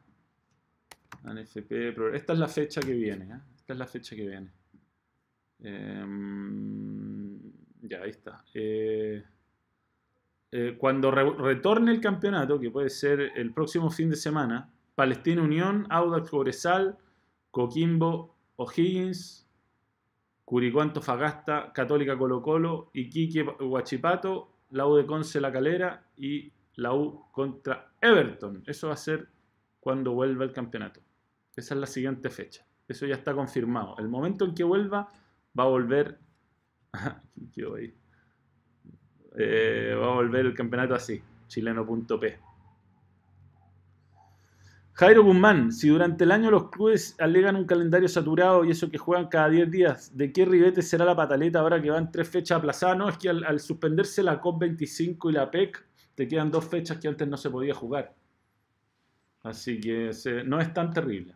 Esta 2.13 2.33
es 2.33 2.39
la 2.39 2.47
fecha 2.47 2.79
que 2.79 2.93
viene. 2.93 3.25
¿eh? 3.25 3.39
Esta 3.57 3.73
es 3.73 3.79
la 3.79 3.87
fecha 3.87 4.15
que 4.15 4.25
viene. 4.25 4.51
Eh, 5.59 6.05
ya, 7.81 8.01
ahí 8.01 8.09
está. 8.09 8.43
Eh, 8.53 9.23
eh, 10.51 10.75
cuando 10.77 11.11
retorne 11.11 11.91
el 11.91 12.01
campeonato, 12.01 12.59
que 12.59 12.71
puede 12.71 12.89
ser 12.89 13.19
el 13.35 13.53
próximo 13.53 13.89
fin 13.89 14.09
de 14.09 14.15
semana, 14.15 14.71
Palestina 14.95 15.41
Unión, 15.41 15.85
Audax 15.89 16.29
Cobresal, 16.29 16.97
Coquimbo 17.51 18.35
O'Higgins, 18.55 19.47
Curicó 20.45 20.81
Antofagasta, 20.81 21.73
Católica 21.73 22.17
Colo 22.17 22.41
Colo, 22.41 22.89
Iquique 22.93 23.43
Huachipato, 23.43 24.53
la 24.71 24.87
U 24.87 24.95
de 24.95 25.05
Conce 25.05 25.41
La 25.41 25.51
Calera 25.51 26.09
y 26.15 26.51
la 26.75 26.93
U 26.93 27.25
contra 27.31 27.91
Everton. 28.01 28.63
Eso 28.65 28.87
va 28.87 28.93
a 28.93 28.97
ser 28.97 29.27
cuando 29.79 30.13
vuelva 30.13 30.45
el 30.45 30.53
campeonato. 30.53 31.01
Esa 31.55 31.73
es 31.73 31.79
la 31.79 31.87
siguiente 31.87 32.29
fecha. 32.29 32.65
Eso 32.87 33.05
ya 33.05 33.15
está 33.15 33.33
confirmado. 33.33 33.95
El 33.97 34.07
momento 34.07 34.45
en 34.45 34.55
que 34.55 34.63
vuelva, 34.63 35.09
va 35.57 35.63
a 35.63 35.67
volver 35.67 36.19
Eh, 39.39 39.95
va 39.99 40.07
a 40.07 40.15
volver 40.15 40.45
el 40.45 40.53
campeonato 40.53 40.95
así. 40.95 41.21
chileno.p. 41.47 42.39
Jairo 44.93 45.23
Guzmán, 45.23 45.71
si 45.71 45.89
durante 45.89 46.23
el 46.23 46.31
año 46.31 46.49
los 46.49 46.71
clubes 46.71 47.15
alegan 47.19 47.55
un 47.55 47.65
calendario 47.65 48.07
saturado 48.07 48.65
y 48.65 48.71
eso 48.71 48.89
que 48.89 48.97
juegan 48.97 49.27
cada 49.27 49.47
10 49.47 49.69
días, 49.69 50.17
¿de 50.17 50.33
qué 50.33 50.43
ribete 50.43 50.81
será 50.81 51.05
la 51.05 51.15
pataleta 51.15 51.59
ahora 51.59 51.79
que 51.79 51.91
van 51.91 52.11
tres 52.11 52.27
fechas 52.27 52.57
aplazadas? 52.57 52.97
No, 52.97 53.07
es 53.07 53.15
que 53.19 53.29
al, 53.29 53.59
suspenderse 53.59 54.23
la 54.23 54.41
COP25 54.41 55.29
y 55.29 55.33
la 55.33 55.51
PEC, 55.51 55.85
te 56.15 56.27
quedan 56.27 56.49
dos 56.49 56.65
fechas 56.65 56.97
que 56.97 57.07
antes 57.07 57.27
no 57.27 57.37
se 57.37 57.51
podía 57.51 57.75
jugar. 57.75 58.15
Así 59.43 59.79
que 59.79 60.09
no 60.47 60.59
es 60.59 60.73
tan 60.73 60.91
terrible. 60.91 61.35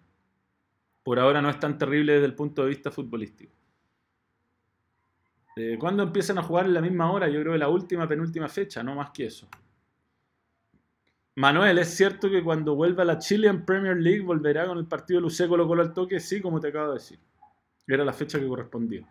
Por 1.04 1.20
ahora 1.20 1.40
no 1.40 1.52
es 1.52 1.60
tan 1.60 1.78
terrible 1.78 2.14
desde 2.14 2.26
el 2.26 2.34
punto 2.34 2.64
de 2.64 2.70
vista 2.70 2.90
futbolístico. 2.90 3.54
Eh, 5.56 5.78
¿Cuándo 5.80 6.04
empiezan 6.04 6.38
a 6.38 6.44
jugar 6.44 6.66
en 6.66 6.74
la 6.74 6.82
misma 6.82 7.12
hora? 7.12 7.28
Yo 7.28 7.42
creo 7.42 7.54
que 7.54 7.60
la 7.60 7.70
última, 7.70 8.08
penúltima 8.08 8.48
fecha, 8.48 8.82
no 8.84 8.96
más 8.96 9.12
que 9.12 9.26
eso. 9.26 9.48
Manuel, 11.36 11.78
¿es 11.78 11.96
cierto 11.96 12.30
que 12.30 12.44
cuando 12.44 12.76
vuelva 12.76 13.04
a 13.04 13.06
la 13.06 13.18
Chilean 13.18 13.66
Premier 13.66 13.98
League 13.98 14.22
volverá 14.22 14.68
con 14.68 14.78
el 14.78 14.86
partido 14.86 15.20
de 15.20 15.24
Lucé 15.24 15.48
Colo 15.48 15.68
Colo 15.68 15.82
al 15.82 15.94
toque? 15.94 16.20
Sí, 16.20 16.42
como 16.42 16.60
te 16.60 16.68
acabo 16.68 16.88
de 16.88 16.94
decir. 16.96 17.20
Era 17.88 18.06
la 18.06 18.14
fecha 18.14 18.40
que 18.40 18.48
correspondía. 18.48 19.08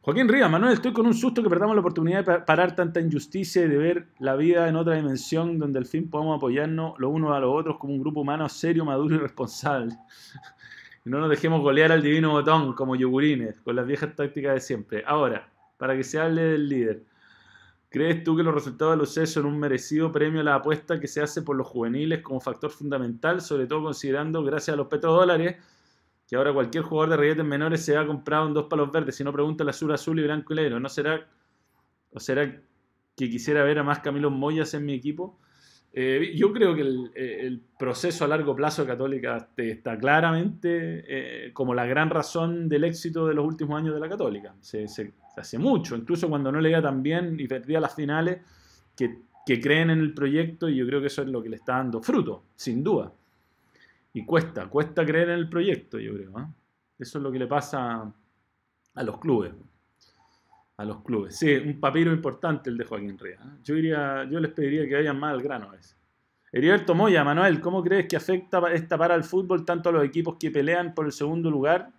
Joaquín 0.00 0.28
Ríos, 0.28 0.50
Manuel, 0.50 0.74
estoy 0.74 0.92
con 0.92 1.06
un 1.06 1.14
susto 1.14 1.42
que 1.42 1.48
perdamos 1.48 1.74
la 1.74 1.80
oportunidad 1.80 2.24
de 2.24 2.40
parar 2.40 2.76
tanta 2.76 3.00
injusticia 3.00 3.64
y 3.64 3.68
de 3.68 3.76
ver 3.76 4.06
la 4.18 4.36
vida 4.36 4.68
en 4.68 4.76
otra 4.76 4.94
dimensión 4.94 5.58
donde 5.58 5.78
al 5.78 5.86
fin 5.86 6.08
podamos 6.08 6.36
apoyarnos 6.36 6.94
los 6.98 7.12
unos 7.12 7.34
a 7.34 7.40
los 7.40 7.52
otros 7.52 7.76
como 7.78 7.92
un 7.92 8.00
grupo 8.00 8.20
humano 8.20 8.48
serio, 8.48 8.84
maduro 8.84 9.16
y 9.16 9.18
responsable. 9.18 9.96
Y 11.06 11.08
no 11.08 11.20
nos 11.20 11.30
dejemos 11.30 11.62
golear 11.62 11.92
al 11.92 12.02
divino 12.02 12.32
botón 12.32 12.72
como 12.72 12.96
yogurines, 12.96 13.60
con 13.60 13.76
las 13.76 13.86
viejas 13.86 14.16
tácticas 14.16 14.54
de 14.54 14.60
siempre. 14.60 15.04
Ahora, 15.06 15.48
para 15.76 15.96
que 15.96 16.02
se 16.02 16.18
hable 16.18 16.42
del 16.42 16.68
líder. 16.68 17.04
¿Crees 17.88 18.24
tú 18.24 18.36
que 18.36 18.42
los 18.42 18.52
resultados 18.52 18.94
de 18.94 19.20
los 19.20 19.30
son 19.30 19.46
un 19.46 19.56
merecido 19.56 20.10
premio 20.10 20.40
a 20.40 20.44
la 20.44 20.56
apuesta 20.56 20.98
que 20.98 21.06
se 21.06 21.22
hace 21.22 21.42
por 21.42 21.54
los 21.54 21.68
juveniles 21.68 22.22
como 22.22 22.40
factor 22.40 22.72
fundamental, 22.72 23.40
sobre 23.40 23.68
todo 23.68 23.84
considerando, 23.84 24.42
gracias 24.42 24.74
a 24.74 24.76
los 24.76 24.88
petrodólares, 24.88 25.56
que 26.26 26.34
ahora 26.34 26.52
cualquier 26.52 26.82
jugador 26.82 27.10
de 27.10 27.16
reguetes 27.18 27.44
menores 27.44 27.84
se 27.84 27.96
ha 27.96 28.04
comprado 28.04 28.48
en 28.48 28.54
dos 28.54 28.66
palos 28.66 28.90
verdes? 28.90 29.14
Si 29.14 29.22
no, 29.22 29.32
pregunta 29.32 29.62
el 29.62 29.68
azul, 29.68 29.92
azul 29.92 30.18
y 30.18 30.24
blanco 30.24 30.54
y 30.54 30.56
negro. 30.56 30.80
¿No 30.80 30.88
será, 30.88 31.24
o 32.12 32.18
será 32.18 32.62
que 33.16 33.30
quisiera 33.30 33.62
ver 33.62 33.78
a 33.78 33.84
más 33.84 34.00
Camilo 34.00 34.32
Moyas 34.32 34.74
en 34.74 34.84
mi 34.84 34.94
equipo? 34.94 35.38
Eh, 35.98 36.34
yo 36.36 36.52
creo 36.52 36.74
que 36.74 36.82
el, 36.82 37.62
proceso 37.78 38.26
a 38.26 38.28
largo 38.28 38.54
plazo 38.54 38.82
de 38.82 38.88
Católica 38.88 39.48
está 39.56 39.98
claramente 39.98 40.66
eh, 41.08 41.52
como 41.54 41.72
la 41.72 41.86
gran 41.86 42.10
razón 42.10 42.68
del 42.68 42.84
éxito 42.84 43.26
de 43.26 43.32
los 43.32 43.46
últimos 43.46 43.78
años 43.78 43.94
de 43.94 44.00
la 44.00 44.08
Católica. 44.10 44.54
Se, 44.60 44.84
hace 45.38 45.58
mucho, 45.58 45.96
incluso 45.96 46.28
cuando 46.28 46.52
no 46.52 46.60
le 46.60 46.68
iba 46.68 46.82
tan 46.82 47.02
bien 47.02 47.40
y 47.40 47.48
perdía 47.48 47.80
las 47.80 47.94
finales, 47.94 48.40
que, 48.94 49.24
creen 49.46 49.88
en 49.88 50.00
el 50.00 50.12
proyecto 50.12 50.68
y 50.68 50.76
yo 50.76 50.86
creo 50.86 51.00
que 51.00 51.06
eso 51.06 51.22
es 51.22 51.28
lo 51.28 51.42
que 51.42 51.48
le 51.48 51.56
está 51.56 51.78
dando 51.78 52.02
fruto, 52.02 52.44
sin 52.54 52.84
duda. 52.84 53.10
Y 54.12 54.26
cuesta, 54.26 54.66
cuesta 54.68 55.06
creer 55.06 55.30
en 55.30 55.38
el 55.38 55.48
proyecto, 55.48 55.98
yo 55.98 56.12
creo. 56.12 56.38
¿eh? 56.40 56.46
Eso 56.98 57.18
es 57.18 57.24
lo 57.24 57.32
que 57.32 57.38
le 57.38 57.46
pasa 57.46 58.12
a 58.94 59.02
los 59.02 59.18
clubes 59.18 59.52
a 60.76 60.84
los 60.84 61.02
clubes. 61.02 61.36
Sí, 61.36 61.54
un 61.54 61.80
papiro 61.80 62.12
importante 62.12 62.68
el 62.70 62.76
de 62.76 62.84
Joaquín 62.84 63.18
Ría. 63.18 63.36
¿eh? 63.36 63.58
Yo, 63.64 63.76
iría, 63.76 64.24
yo 64.30 64.40
les 64.40 64.52
pediría 64.52 64.86
que 64.86 64.94
vayan 64.94 65.18
más 65.18 65.32
al 65.32 65.42
grano 65.42 65.68
a 65.70 65.72
veces. 65.72 65.96
Heriberto 66.52 66.94
Moya, 66.94 67.24
Manuel, 67.24 67.60
¿cómo 67.60 67.82
crees 67.82 68.06
que 68.06 68.16
afecta 68.16 68.60
esta 68.72 68.96
para 68.96 69.14
el 69.14 69.24
fútbol 69.24 69.64
tanto 69.64 69.88
a 69.88 69.92
los 69.92 70.04
equipos 70.04 70.36
que 70.38 70.50
pelean 70.50 70.94
por 70.94 71.06
el 71.06 71.12
segundo 71.12 71.50
lugar 71.50 71.90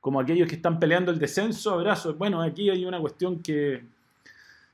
como 0.00 0.20
a 0.20 0.22
aquellos 0.22 0.48
que 0.48 0.56
están 0.56 0.78
peleando 0.78 1.10
el 1.10 1.18
descenso? 1.18 1.72
Abrazo. 1.72 2.14
Bueno, 2.14 2.42
aquí 2.42 2.68
hay 2.68 2.84
una 2.84 3.00
cuestión 3.00 3.42
que, 3.42 3.84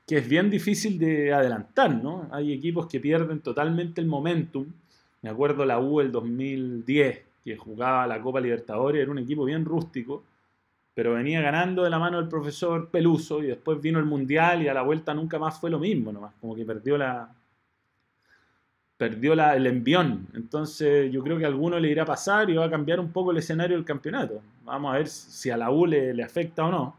que 0.07 0.19
es 0.19 0.29
bien 0.29 0.51
difícil 0.51 0.99
de 0.99 1.33
adelantar, 1.33 1.95
¿no? 1.95 2.29
Hay 2.33 2.53
equipos 2.53 2.87
que 2.87 3.01
pierden 3.01 3.41
totalmente 3.41 4.01
el 4.01 4.07
momentum. 4.07 4.67
Me 5.23 5.31
acuerdo 5.31 5.65
la 5.65 5.79
U 5.79 6.01
el 6.01 6.11
2010, 6.11 7.23
que 7.45 7.57
jugaba 7.57 8.07
la 8.07 8.21
Copa 8.21 8.41
Libertadores, 8.41 9.01
era 9.01 9.11
un 9.11 9.19
equipo 9.19 9.45
bien 9.45 9.65
rústico 9.65 10.25
pero 10.95 11.15
venía 11.15 11.41
ganando 11.41 11.85
de 11.85 11.91
la 11.91 11.99
mano 11.99 12.19
del 12.19 12.29
profesor 12.29 12.91
Peluso 12.91 13.43
y 13.43 13.47
después 13.47 13.81
vino 13.81 13.99
el 13.99 14.05
Mundial 14.05 14.63
y 14.63 14.69
a 14.69 14.75
la 14.75 14.83
vuelta 14.83 15.15
nunca 15.15 15.39
más 15.39 15.59
fue 15.59 15.71
lo 15.71 15.79
mismo, 15.79 16.13
nomás, 16.13 16.35
como 16.41 16.55
que 16.55 16.65
perdió 16.65 16.99
la 16.99 17.31
perdió 18.97 19.35
la, 19.35 19.57
el 19.57 19.67
envión. 19.67 20.29
Entonces 20.35 21.11
yo 21.11 21.25
creo 21.25 21.37
que 21.37 21.45
a 21.45 21.49
alguno 21.49 21.81
le 21.81 21.89
irá 21.89 22.05
a 22.05 22.07
pasar 22.07 22.49
y 22.51 22.55
va 22.55 22.67
a 22.67 22.71
cambiar 22.71 23.01
un 23.01 23.11
poco 23.11 23.33
el 23.33 23.39
escenario 23.39 23.77
del 23.77 23.85
campeonato. 23.85 24.41
Vamos 24.65 24.95
a 24.95 24.99
ver 24.99 25.09
si 25.09 25.51
a 25.51 25.57
la 25.57 25.73
U 25.73 25.87
le, 25.87 26.15
le 26.15 26.23
afecta 26.23 26.65
o 26.65 26.71
no. 26.71 26.97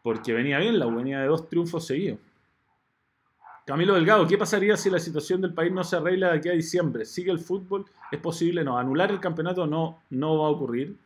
Porque 0.00 0.32
venía 0.32 0.58
bien, 0.58 0.78
la 0.78 0.86
U 0.86 0.94
venía 0.94 1.20
de 1.20 1.26
dos 1.26 1.48
triunfos 1.48 1.84
seguidos. 1.86 2.20
Camilo 3.66 3.94
Delgado, 3.94 4.28
¿qué 4.28 4.38
pasaría 4.38 4.76
si 4.76 4.90
la 4.90 5.00
situación 5.00 5.40
del 5.40 5.54
país 5.54 5.72
no 5.72 5.82
se 5.82 5.96
arregla 5.96 6.30
de 6.30 6.38
aquí 6.38 6.48
a 6.48 6.52
diciembre? 6.52 7.04
¿Sigue 7.04 7.32
el 7.32 7.40
fútbol? 7.40 7.84
¿Es 8.12 8.20
posible? 8.20 8.62
No, 8.62 8.78
anular 8.78 9.10
el 9.10 9.18
campeonato 9.18 9.66
no, 9.66 10.02
no 10.10 10.38
va 10.38 10.46
a 10.46 10.50
ocurrir 10.50 10.96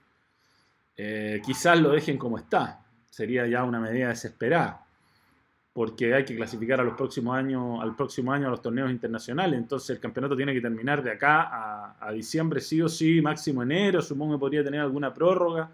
eh, 0.96 1.40
quizás 1.44 1.80
lo 1.80 1.90
dejen 1.90 2.18
como 2.18 2.38
está. 2.38 2.84
Sería 3.08 3.46
ya 3.46 3.64
una 3.64 3.80
medida 3.80 4.08
desesperada. 4.08 4.86
Porque 5.72 6.14
hay 6.14 6.24
que 6.24 6.36
clasificar 6.36 6.80
a 6.80 6.84
los 6.84 6.94
próximos 6.94 7.34
años, 7.34 7.80
al 7.80 7.96
próximo 7.96 8.30
año 8.32 8.48
a 8.48 8.50
los 8.50 8.60
torneos 8.60 8.90
internacionales. 8.90 9.58
Entonces 9.58 9.90
el 9.90 10.00
campeonato 10.00 10.36
tiene 10.36 10.52
que 10.52 10.60
terminar 10.60 11.02
de 11.02 11.12
acá 11.12 11.96
a, 11.98 12.12
diciembre, 12.12 12.60
sí 12.60 12.82
o 12.82 12.88
sí, 12.88 13.22
máximo 13.22 13.62
enero. 13.62 14.02
Supongo 14.02 14.34
que 14.34 14.40
podría 14.40 14.62
tener 14.62 14.80
alguna 14.80 15.14
prórroga. 15.14 15.70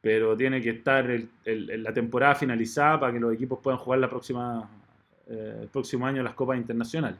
Pero 0.00 0.36
tiene 0.36 0.60
que 0.60 0.70
estar 0.70 1.04
la 1.44 1.92
temporada 1.92 2.36
finalizada 2.36 3.00
para 3.00 3.12
que 3.12 3.18
los 3.18 3.34
equipos 3.34 3.58
puedan 3.60 3.78
jugar 3.80 3.98
eh, 3.98 5.58
el 5.62 5.68
próximo 5.68 6.06
año 6.06 6.22
las 6.22 6.34
copas 6.34 6.56
internacionales. 6.58 7.18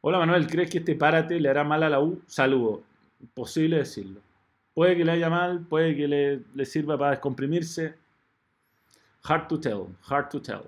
Hola 0.00 0.18
Manuel, 0.18 0.46
¿crees 0.48 0.70
que 0.70 0.78
este 0.78 0.96
párate 0.96 1.38
le 1.38 1.48
hará 1.48 1.62
mal 1.62 1.84
a 1.84 1.88
la 1.88 2.00
U? 2.00 2.20
Saludo. 2.26 2.82
Imposible 3.20 3.78
decirlo. 3.78 4.20
Puede 4.76 4.94
que 4.94 5.06
le 5.06 5.12
haya 5.12 5.30
mal, 5.30 5.60
puede 5.60 5.96
que 5.96 6.06
le, 6.06 6.66
sirva 6.66 6.98
para 6.98 7.12
descomprimirse. 7.12 7.94
Hard 9.24 9.48
to 9.48 9.58
tell, 9.58 9.86
hard 10.06 10.28
to 10.28 10.42
tell. 10.42 10.64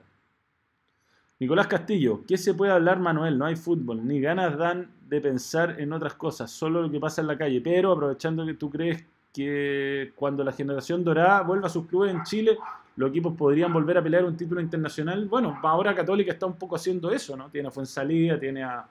Nicolás 1.39 1.67
Castillo, 1.67 2.25
¿qué 2.27 2.39
se 2.39 2.55
puede 2.55 2.73
hablar, 2.73 3.01
Manuel? 3.01 3.37
No 3.37 3.45
hay 3.45 3.55
fútbol, 3.55 4.07
ni 4.07 4.19
ganas 4.19 4.57
dan 4.57 4.91
de 5.11 5.21
pensar 5.21 5.79
en 5.79 5.93
otras 5.93 6.15
cosas, 6.15 6.51
solo 6.51 6.81
lo 6.81 6.91
que 6.91 6.99
pasa 6.99 7.21
en 7.21 7.27
la 7.27 7.37
calle. 7.37 7.61
Pero 7.61 7.93
aprovechando 7.93 8.47
que 8.47 8.55
tú 8.55 8.71
crees 8.71 9.05
que 9.31 10.11
cuando 10.17 10.43
la 10.43 10.53
generación 10.53 11.05
dorada 11.05 11.43
vuelva 11.43 11.67
a 11.67 11.71
sus 11.71 11.87
clubes 11.87 12.11
en 12.11 12.23
Chile, 12.23 12.57
los 12.97 13.11
equipos 13.11 13.35
podrían 13.37 13.75
volver 13.75 13.99
a 13.99 14.03
pelear 14.03 14.25
un 14.25 14.39
título 14.39 14.63
internacional. 14.63 15.27
Bueno, 15.27 15.61
ahora 15.63 15.95
Católica 15.95 16.33
está 16.33 16.47
un 16.47 16.57
poco 16.57 16.77
haciendo 16.77 17.13
eso, 17.13 17.37
¿no? 17.37 17.51
Tiene 17.51 17.69
a 17.69 17.71
Fuensalida, 17.71 18.41
tiene 18.41 18.65
a, 18.65 18.89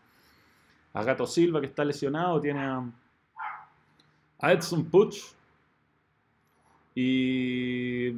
a 0.93 1.03
Gato 1.03 1.25
Silva 1.25 1.59
que 1.59 1.65
está 1.65 1.83
lesionado, 1.83 2.39
tiene 2.39 2.59
a, 2.59 2.83
a 4.39 4.53
Edson 4.53 4.85
Puch 4.85 5.17
y 6.95 8.13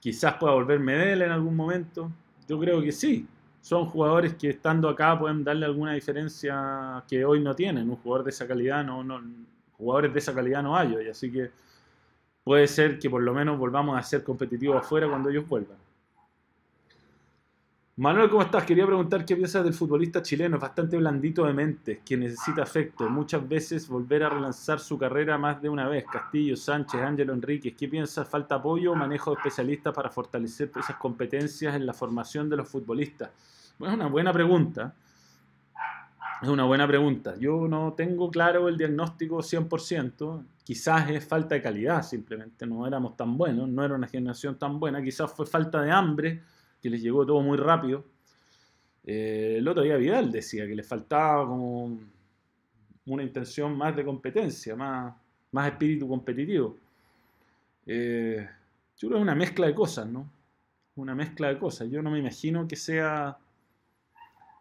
quizás 0.00 0.34
pueda 0.34 0.54
volver 0.54 0.80
Medel 0.80 1.22
en 1.22 1.30
algún 1.30 1.54
momento. 1.54 2.10
Yo 2.48 2.58
creo 2.58 2.82
que 2.82 2.92
sí. 2.92 3.26
Son 3.60 3.86
jugadores 3.86 4.34
que 4.34 4.50
estando 4.50 4.88
acá 4.88 5.18
pueden 5.18 5.42
darle 5.42 5.66
alguna 5.66 5.92
diferencia 5.94 7.02
que 7.08 7.24
hoy 7.24 7.40
no 7.40 7.54
tienen. 7.54 7.90
Un 7.90 7.96
jugador 7.96 8.24
de 8.24 8.30
esa 8.30 8.46
calidad 8.46 8.84
no, 8.84 9.02
no 9.02 9.20
jugadores 9.76 10.12
de 10.12 10.18
esa 10.18 10.34
calidad 10.34 10.62
no 10.62 10.76
hay 10.76 10.94
hoy, 10.94 11.08
así 11.08 11.30
que 11.30 11.50
puede 12.44 12.66
ser 12.66 12.98
que 12.98 13.10
por 13.10 13.22
lo 13.22 13.34
menos 13.34 13.58
volvamos 13.58 13.98
a 13.98 14.02
ser 14.02 14.22
competitivos 14.24 14.76
afuera 14.78 15.08
cuando 15.08 15.28
ellos 15.28 15.46
vuelvan. 15.48 15.76
Manuel, 17.98 18.28
¿cómo 18.28 18.42
estás? 18.42 18.64
Quería 18.64 18.84
preguntar 18.84 19.24
qué 19.24 19.34
piensas 19.34 19.64
del 19.64 19.72
futbolista 19.72 20.20
chileno, 20.20 20.58
bastante 20.58 20.98
blandito 20.98 21.46
de 21.46 21.54
mente, 21.54 22.02
que 22.04 22.14
necesita 22.14 22.62
afecto, 22.62 23.08
muchas 23.08 23.48
veces 23.48 23.88
volver 23.88 24.22
a 24.22 24.28
relanzar 24.28 24.80
su 24.80 24.98
carrera 24.98 25.38
más 25.38 25.62
de 25.62 25.70
una 25.70 25.88
vez. 25.88 26.04
Castillo, 26.04 26.58
Sánchez, 26.58 27.00
Ángelo 27.00 27.32
Enríquez, 27.32 27.74
¿qué 27.74 27.88
piensas? 27.88 28.28
¿Falta 28.28 28.56
apoyo 28.56 28.92
o 28.92 28.94
manejo 28.94 29.30
de 29.30 29.36
especialistas 29.38 29.94
para 29.94 30.10
fortalecer 30.10 30.70
esas 30.76 30.96
competencias 30.96 31.74
en 31.74 31.86
la 31.86 31.94
formación 31.94 32.50
de 32.50 32.58
los 32.58 32.68
futbolistas? 32.68 33.30
Bueno, 33.78 33.94
es 33.94 34.00
una 34.00 34.08
buena 34.10 34.30
pregunta. 34.30 34.94
Es 36.42 36.48
una 36.50 36.64
buena 36.64 36.86
pregunta. 36.86 37.34
Yo 37.38 37.66
no 37.66 37.94
tengo 37.94 38.30
claro 38.30 38.68
el 38.68 38.76
diagnóstico 38.76 39.38
100%. 39.38 40.44
Quizás 40.64 41.08
es 41.08 41.26
falta 41.26 41.54
de 41.54 41.62
calidad, 41.62 42.02
simplemente. 42.02 42.66
No 42.66 42.86
éramos 42.86 43.16
tan 43.16 43.38
buenos, 43.38 43.66
no 43.70 43.82
era 43.82 43.94
una 43.94 44.06
generación 44.06 44.58
tan 44.58 44.78
buena. 44.78 45.02
Quizás 45.02 45.32
fue 45.32 45.46
falta 45.46 45.80
de 45.80 45.90
hambre 45.90 46.42
que 46.86 46.90
les 46.90 47.02
llegó 47.02 47.26
todo 47.26 47.40
muy 47.42 47.58
rápido. 47.58 48.04
Eh, 49.04 49.56
el 49.58 49.66
otro 49.66 49.82
día 49.82 49.96
Vidal 49.96 50.30
decía 50.30 50.66
que 50.68 50.74
le 50.76 50.84
faltaba 50.84 51.44
como 51.44 51.98
una 53.06 53.22
intención 53.24 53.76
más 53.76 53.96
de 53.96 54.04
competencia, 54.04 54.76
más, 54.76 55.14
más 55.50 55.72
espíritu 55.72 56.08
competitivo. 56.08 56.76
Eh, 57.86 58.48
yo 58.96 59.08
creo 59.08 59.10
que 59.10 59.16
es 59.16 59.22
una 59.22 59.34
mezcla 59.34 59.66
de 59.66 59.74
cosas, 59.74 60.06
¿no? 60.06 60.30
Una 60.94 61.14
mezcla 61.14 61.48
de 61.48 61.58
cosas. 61.58 61.90
Yo 61.90 62.02
no 62.02 62.10
me 62.10 62.20
imagino 62.20 62.68
que 62.68 62.76
sea 62.76 63.36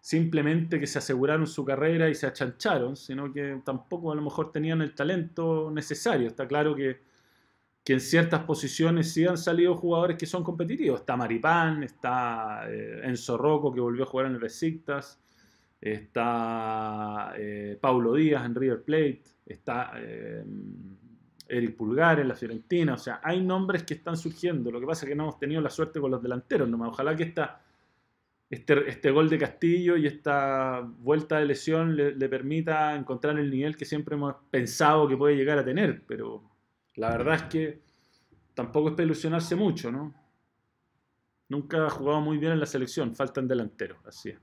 simplemente 0.02 0.80
que 0.80 0.88
se 0.88 0.98
aseguraron 0.98 1.46
su 1.46 1.64
carrera 1.64 2.10
y 2.10 2.16
se 2.16 2.26
achancharon, 2.26 2.96
sino 2.96 3.32
que 3.32 3.62
tampoco 3.64 4.12
a 4.12 4.16
lo 4.16 4.22
mejor 4.24 4.52
tenían 4.52 4.82
el 4.82 4.96
talento 4.96 5.70
necesario. 5.72 6.28
Está 6.28 6.48
claro 6.48 6.76
que 6.76 7.02
que 7.86 7.94
en 7.94 8.02
ciertas 8.02 8.44
posiciones 8.46 9.14
sí 9.14 9.26
han 9.28 9.38
salido 9.38 9.76
jugadores 9.76 10.18
que 10.18 10.26
son 10.26 10.44
competitivos. 10.44 11.02
Está 11.02 11.16
Maripán, 11.16 11.84
está 11.84 12.68
eh, 12.68 13.02
Enzo 13.04 13.38
Rocco 13.38 13.72
que 13.72 13.80
volvió 13.80 14.04
a 14.04 14.08
jugar 14.08 14.26
en 14.26 14.34
el 14.34 14.40
Besiktas, 14.40 15.22
está 15.80 17.34
eh, 17.38 17.78
Paulo 17.80 18.16
Díaz 18.16 18.44
en 18.44 18.56
River 18.56 18.84
Plate, 18.84 19.22
está 19.46 19.92
eh, 19.98 20.44
Eric 21.48 21.76
Pulgar 21.76 22.20
en 22.20 22.28
la 22.30 22.36
Fiorentina, 22.36 22.96
o 22.96 22.98
sea, 22.98 23.22
hay 23.24 23.40
nombres 23.40 23.84
que 23.84 23.94
están 23.94 24.18
surgiendo, 24.18 24.72
lo 24.72 24.80
que 24.80 24.88
pasa 24.88 25.06
es 25.06 25.10
que 25.10 25.16
no 25.16 25.26
hemos 25.26 25.38
tenido 25.38 25.62
la 25.62 25.70
suerte 25.70 26.00
con 26.00 26.10
los 26.10 26.24
delanteros, 26.24 26.68
nomás. 26.68 26.90
ojalá 26.90 27.16
que 27.16 27.22
esta, 27.22 27.62
este, 28.50 28.90
este 28.90 29.12
gol 29.12 29.30
de 29.30 29.38
Castillo 29.38 29.96
y 29.96 30.08
esta 30.08 30.82
vuelta 30.82 31.38
de 31.38 31.46
lesión 31.46 31.96
le, 31.96 32.16
le 32.16 32.30
permita 32.30 32.96
encontrar 32.96 33.38
el 33.38 33.52
nivel 33.52 33.78
que 33.78 33.86
siempre 33.86 34.16
hemos 34.16 34.38
pensado 34.50 35.08
que 35.08 35.16
puede 35.16 35.36
llegar 35.36 35.60
a 35.60 35.66
tener, 35.66 36.02
pero 36.08 36.55
la 36.96 37.10
verdad 37.10 37.36
es 37.36 37.44
que 37.44 37.82
tampoco 38.54 38.90
es 38.90 38.94
para 38.96 39.06
ilusionarse 39.06 39.56
mucho, 39.56 39.92
¿no? 39.92 40.14
Nunca 41.50 41.86
ha 41.86 41.90
jugado 41.90 42.22
muy 42.22 42.38
bien 42.38 42.54
en 42.54 42.60
la 42.60 42.66
selección, 42.66 43.16
faltan 43.16 43.48
delanteros, 43.48 44.00
así 44.06 44.30
es. 44.30 44.40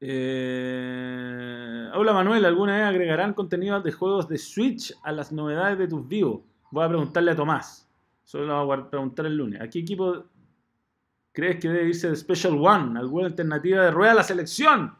Eh, 0.00 1.88
hola 1.94 2.12
Manuel, 2.12 2.44
¿alguna 2.44 2.76
vez 2.76 2.84
agregarán 2.84 3.32
contenido 3.32 3.80
de 3.80 3.92
juegos 3.92 4.28
de 4.28 4.36
Switch 4.36 4.92
a 5.02 5.12
las 5.12 5.32
novedades 5.32 5.78
de 5.78 5.88
tus 5.88 6.06
vivos? 6.06 6.42
Voy 6.70 6.84
a 6.84 6.88
preguntarle 6.88 7.30
a 7.30 7.36
Tomás. 7.36 7.88
Solo 8.24 8.46
lo 8.46 8.66
voy 8.66 8.78
a 8.78 8.90
preguntar 8.90 9.26
el 9.26 9.36
lunes. 9.36 9.60
¿A 9.60 9.68
qué 9.68 9.78
equipo 9.78 10.24
crees 11.32 11.60
que 11.60 11.68
debe 11.68 11.88
irse 11.88 12.10
de 12.10 12.16
Special 12.16 12.54
One? 12.54 12.98
¿Alguna 12.98 13.28
alternativa 13.28 13.84
de 13.84 13.90
rueda 13.90 14.12
a 14.12 14.16
la 14.16 14.24
selección? 14.24 14.94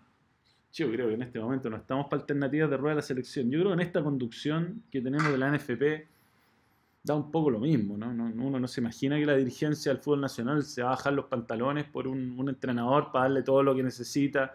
Yo 0.75 0.91
creo 0.91 1.09
que 1.09 1.15
en 1.15 1.23
este 1.23 1.41
momento 1.41 1.71
no 1.71 1.77
estamos 1.77 2.07
para 2.07 2.21
alternativas 2.21 2.69
de 2.69 2.77
rueda 2.77 2.93
a 2.93 2.97
la 2.97 3.03
selección. 3.03 3.51
Yo 3.51 3.61
creo 3.61 3.71
que 3.71 3.83
en 3.83 3.87
esta 3.89 4.03
conducción 4.03 4.83
que 4.91 5.01
tenemos 5.01 5.33
de 5.33 5.39
la 5.39 5.51
NFP 5.51 6.09
da 7.03 7.15
un 7.15 7.31
poco 7.31 7.51
lo 7.51 7.61
mismo, 7.61 7.97
¿no? 7.97 8.11
Uno 8.11 8.61
no 8.61 8.69
se 8.69 8.81
imagina 8.81 9.19
que 9.19 9.27
la 9.27 9.37
dirigencia 9.37 9.93
del 9.93 10.03
fútbol 10.03 10.21
nacional 10.21 10.63
se 10.63 10.83
va 10.83 10.89
a 10.89 10.91
bajar 10.93 11.13
los 11.13 11.27
pantalones 11.27 11.85
por 11.85 12.07
un, 12.07 12.39
un 12.39 12.49
entrenador 12.49 13.13
para 13.13 13.27
darle 13.27 13.43
todo 13.43 13.63
lo 13.63 13.75
que 13.75 13.83
necesita 13.83 14.55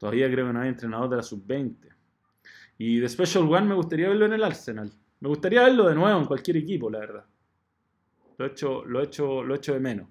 Todavía 0.00 0.30
creo 0.30 0.46
que 0.46 0.52
no 0.54 0.62
hay 0.62 0.70
entrenador 0.70 1.10
de 1.10 1.16
la 1.16 1.22
sub-20. 1.22 1.76
Y 2.78 3.00
de 3.00 3.08
Special 3.10 3.44
One 3.44 3.66
me 3.66 3.74
gustaría 3.74 4.08
verlo 4.08 4.24
en 4.24 4.32
el 4.32 4.42
Arsenal. 4.42 4.90
Me 5.20 5.28
gustaría 5.28 5.62
verlo 5.62 5.86
de 5.86 5.94
nuevo 5.94 6.18
en 6.18 6.24
cualquier 6.24 6.56
equipo, 6.56 6.88
la 6.88 7.00
verdad. 7.00 7.24
Lo 8.38 8.46
he 8.46 8.48
hecho, 8.48 8.82
lo 8.86 9.00
he 9.00 9.04
hecho, 9.04 9.44
lo 9.44 9.54
he 9.54 9.58
hecho 9.58 9.74
de 9.74 9.80
menos. 9.80 10.08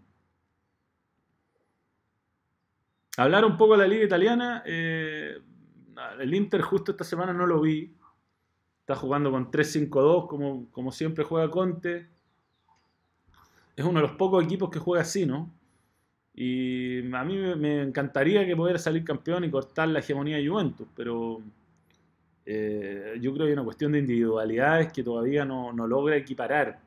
Hablar 3.17 3.45
un 3.45 3.57
poco 3.57 3.73
de 3.73 3.79
la 3.79 3.87
liga 3.87 4.05
italiana. 4.05 4.63
Eh, 4.65 5.37
el 6.19 6.33
Inter 6.33 6.61
justo 6.61 6.91
esta 6.91 7.03
semana 7.03 7.33
no 7.33 7.45
lo 7.45 7.61
vi. 7.61 7.95
Está 8.81 8.95
jugando 8.95 9.31
con 9.31 9.51
3-5-2 9.51 10.27
como, 10.27 10.71
como 10.71 10.91
siempre 10.91 11.23
juega 11.23 11.49
Conte. 11.51 12.09
Es 13.75 13.85
uno 13.85 14.01
de 14.01 14.07
los 14.07 14.17
pocos 14.17 14.43
equipos 14.43 14.69
que 14.69 14.79
juega 14.79 15.03
así, 15.03 15.25
¿no? 15.25 15.53
Y 16.33 16.99
a 17.13 17.23
mí 17.23 17.37
me 17.57 17.81
encantaría 17.81 18.45
que 18.45 18.55
pudiera 18.55 18.79
salir 18.79 19.03
campeón 19.03 19.43
y 19.43 19.51
cortar 19.51 19.89
la 19.89 19.99
hegemonía 19.99 20.37
de 20.37 20.47
Juventus, 20.47 20.87
pero 20.95 21.41
eh, 22.45 23.17
yo 23.19 23.33
creo 23.33 23.45
que 23.45 23.51
hay 23.51 23.53
una 23.53 23.63
cuestión 23.63 23.91
de 23.91 23.99
individualidades 23.99 24.91
que 24.93 25.03
todavía 25.03 25.43
no, 25.45 25.71
logra 25.71 26.15
equiparar. 26.15 26.79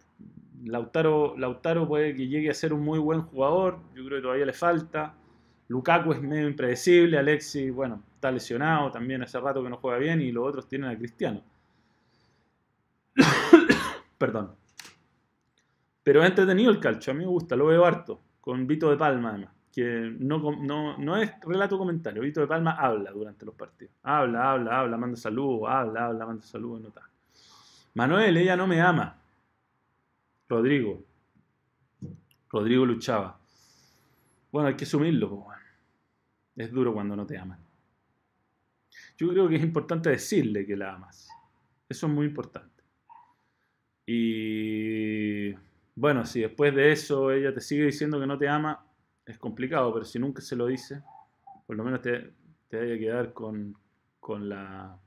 Lautaro, 0.65 1.37
Lautaro 1.37 1.87
puede 1.87 2.15
que 2.15 2.29
llegue 2.29 2.51
a 2.51 2.55
ser 2.55 2.73
un 2.73 2.81
muy 2.81 2.99
buen 2.99 3.23
jugador, 3.23 3.79
yo 3.95 4.05
creo 4.07 4.19
que 4.19 4.23
todavía 4.23 4.47
le 4.47 4.53
falta. 4.53 5.15
Lukaku 5.73 6.13
es 6.13 6.21
medio 6.21 6.47
impredecible, 6.49 7.17
Alexis, 7.17 7.73
bueno, 7.73 8.03
está 8.15 8.31
lesionado 8.31 8.91
también 8.91 9.23
hace 9.23 9.41
rato 9.41 9.63
que 9.63 9.71
no 9.71 9.79
juega 9.79 9.97
bien 9.97 10.21
y 10.21 10.31
los 10.31 10.47
otros 10.47 10.69
tienen 10.69 10.91
a 10.91 10.99
Cristiano. 10.99 11.43
Perdón. 14.19 14.55
Pero 16.03 16.23
es 16.23 16.29
entretenido 16.29 16.71
el 16.71 16.79
calcio, 16.79 17.11
a 17.11 17.15
mí 17.15 17.25
me 17.25 17.31
gusta, 17.31 17.57
lo 17.57 17.67
veo 17.67 17.87
harto 17.87 18.21
con 18.43 18.67
Vito 18.67 18.91
de 18.91 18.99
Palma 18.99 19.31
además, 19.31 19.51
que 19.73 20.15
no, 20.19 20.97
no, 20.99 21.17
es 21.17 21.33
relato 21.41 21.79
comentario, 21.79 22.21
Vito 22.21 22.43
de 22.43 22.47
Palma 22.47 22.73
habla 22.73 23.11
durante 23.11 23.47
los 23.47 23.55
partidos. 23.55 23.95
Habla, 24.03 24.53
habla, 24.53 24.79
habla, 24.79 24.99
manda 24.99 25.17
saludos, 25.17 25.71
habla, 25.71 26.05
habla, 26.05 26.27
manda 26.27 26.45
saludos, 26.45 26.83
nota. 26.83 27.09
Manuel, 27.95 28.37
ella 28.37 28.57
no 28.57 28.67
me 28.67 28.79
ama. 28.83 29.17
Rodrigo. 30.51 31.03
Rodrigo 32.51 32.85
luchaba. 32.85 33.39
Bueno, 34.51 34.69
hay 34.69 34.77
que 34.77 34.85
asumirlo. 34.85 35.47
Es 36.57 36.71
duro 36.71 36.93
cuando 36.93 37.17
no 37.17 37.27
te 37.27 37.39
aman. 37.39 37.59
Yo 39.17 39.29
creo 39.29 39.49
que 39.49 39.57
es 39.57 39.63
importante 39.63 40.11
decirle 40.11 40.67
que 40.67 40.77
la 40.77 40.95
amas. 40.95 41.29
Eso 41.89 42.07
es 42.07 42.13
muy 42.13 42.27
importante. 42.27 42.83
Y 44.07 45.53
bueno, 45.95 46.27
si 46.27 46.41
después 46.41 46.75
de 46.75 46.93
eso 46.93 47.31
ella 47.31 47.55
te 47.55 47.61
sigue 47.61 47.85
diciendo 47.85 48.19
que 48.19 48.27
no 48.27 48.39
te 48.39 48.49
ama, 48.49 48.85
es 49.25 49.39
complicado, 49.39 49.93
pero 49.93 50.05
si 50.05 50.19
nunca 50.19 50.43
se 50.43 50.57
lo 50.57 50.67
dice, 50.67 51.03
por 51.67 51.77
lo 51.77 51.85
menos 51.85 52.03
te, 52.03 52.33
te 52.69 52.79
vaya 52.79 52.95
a 52.95 52.99
quedar 52.99 53.33
con, 53.33 53.77
con, 54.19 54.49
la, 54.49 54.99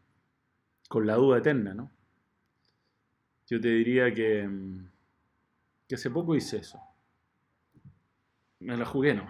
con 0.87 1.05
la 1.05 1.15
duda 1.15 1.39
eterna, 1.39 1.73
¿no? 1.73 1.91
Yo 3.47 3.59
te 3.59 3.67
diría 3.67 4.13
que, 4.13 4.49
que 5.87 5.95
hace 5.95 6.09
poco 6.09 6.35
hice 6.35 6.57
eso. 6.57 6.79
Me 8.59 8.75
la 8.75 8.85
jugué, 8.85 9.13
no. 9.13 9.27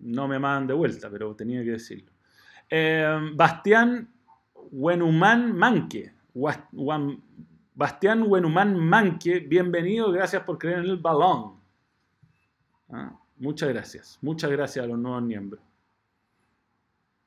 No 0.00 0.26
me 0.28 0.36
amaban 0.36 0.66
de 0.66 0.74
vuelta, 0.74 1.08
pero 1.10 1.34
tenía 1.34 1.62
que 1.62 1.72
decirlo. 1.72 2.10
Eh, 2.68 3.32
Bastián 3.34 4.08
Wenumán 4.72 5.56
Manque. 5.56 6.12
Bastián 7.74 8.24
Wenumán 8.26 8.76
Manque, 8.78 9.40
bienvenido, 9.40 10.12
gracias 10.12 10.42
por 10.44 10.58
creer 10.58 10.78
en 10.80 10.84
el 10.86 10.96
balón. 10.98 11.54
Ah, 12.88 13.12
muchas 13.38 13.68
gracias, 13.68 14.18
muchas 14.22 14.50
gracias 14.50 14.84
a 14.84 14.88
los 14.88 14.98
nuevos 14.98 15.22
miembros. 15.22 15.62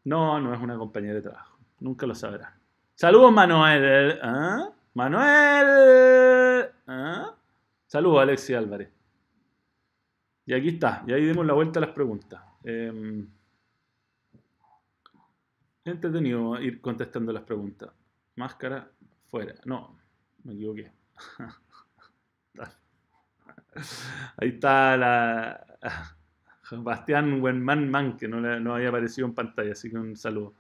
No, 0.06 0.40
no 0.40 0.54
es 0.54 0.62
una 0.62 0.78
compañera 0.78 1.16
de 1.16 1.22
trabajo, 1.22 1.58
nunca 1.80 2.06
lo 2.06 2.16
sabrán. 2.16 2.54
Saludos 2.96 3.34
Manuel. 3.34 4.20
¿Ah? 4.22 4.70
Manuel. 4.94 6.70
¿Ah? 6.88 7.36
Saludos 7.88 8.22
Alexi 8.22 8.54
Álvarez. 8.54 8.90
Y 10.46 10.54
aquí 10.54 10.70
está, 10.70 11.04
y 11.08 11.14
ahí 11.14 11.26
dimos 11.26 11.46
la 11.46 11.54
vuelta 11.54 11.80
a 11.80 11.82
las 11.82 11.92
preguntas. 11.92 12.42
Eh, 12.64 13.26
entretenido 15.86 16.60
ir 16.62 16.82
contestando 16.82 17.32
las 17.34 17.44
preguntas. 17.44 17.92
Máscara 18.36 18.90
fuera. 19.28 19.54
No, 19.66 19.98
me 20.44 20.54
equivoqué. 20.54 20.92
Ahí 24.38 24.50
está 24.50 24.98
la 24.98 25.78
Bastián 26.72 27.42
Wenman 27.42 27.90
Man, 27.90 28.18
que 28.18 28.28
no, 28.28 28.74
había 28.74 28.90
aparecido 28.90 29.28
en 29.28 29.34
pantalla, 29.34 29.72
así 29.74 29.90
que 29.90 29.98
un 29.98 30.16
saludo. 30.16 30.54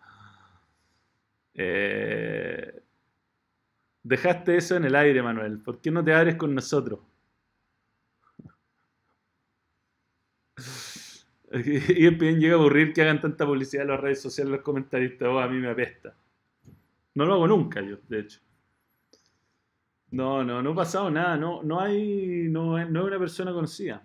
Eh, 1.54 2.82
dejaste 4.02 4.58
eso 4.58 4.76
en 4.76 4.86
el 4.86 4.96
aire, 4.96 5.22
Manuel. 5.22 5.60
¿Por 5.60 5.80
qué 5.80 5.92
no 5.92 6.04
te 6.04 6.14
abres 6.14 6.36
con 6.36 6.54
nosotros? 6.54 7.00
Y 11.88 12.10
bien 12.10 12.40
llega 12.40 12.56
a 12.56 12.58
aburrir 12.58 12.94
que 12.94 13.04
hagan 13.04 13.22
tanta 13.22 13.46
publicidad 13.46 13.84
en 13.84 13.90
las 13.90 14.00
redes 14.00 14.22
sociales 14.22 14.52
los 14.52 14.62
comentaristas. 14.62 15.28
Oh, 15.30 15.40
a 15.40 15.48
mí 15.48 15.60
me 15.60 15.70
apesta. 15.70 16.16
No 17.16 17.26
lo 17.26 17.34
hago 17.34 17.48
nunca 17.48 17.82
yo, 17.82 17.98
de 18.10 18.20
hecho. 18.22 18.40
No, 20.12 20.44
no, 20.44 20.62
no 20.62 20.72
ha 20.72 20.76
pasado 20.76 21.12
nada. 21.12 21.38
No, 21.38 21.62
no 21.64 21.80
hay. 21.80 22.48
No, 22.50 22.80
es 22.80 22.90
una 22.90 23.20
persona 23.20 23.54
conocida. 23.54 24.04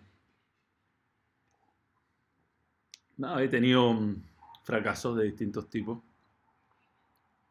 No, 3.16 3.38
he 3.38 3.48
tenido 3.48 3.92
mm, 3.94 4.22
fracasos 4.64 5.16
de 5.16 5.24
distintos 5.24 5.68
tipos. 5.70 5.98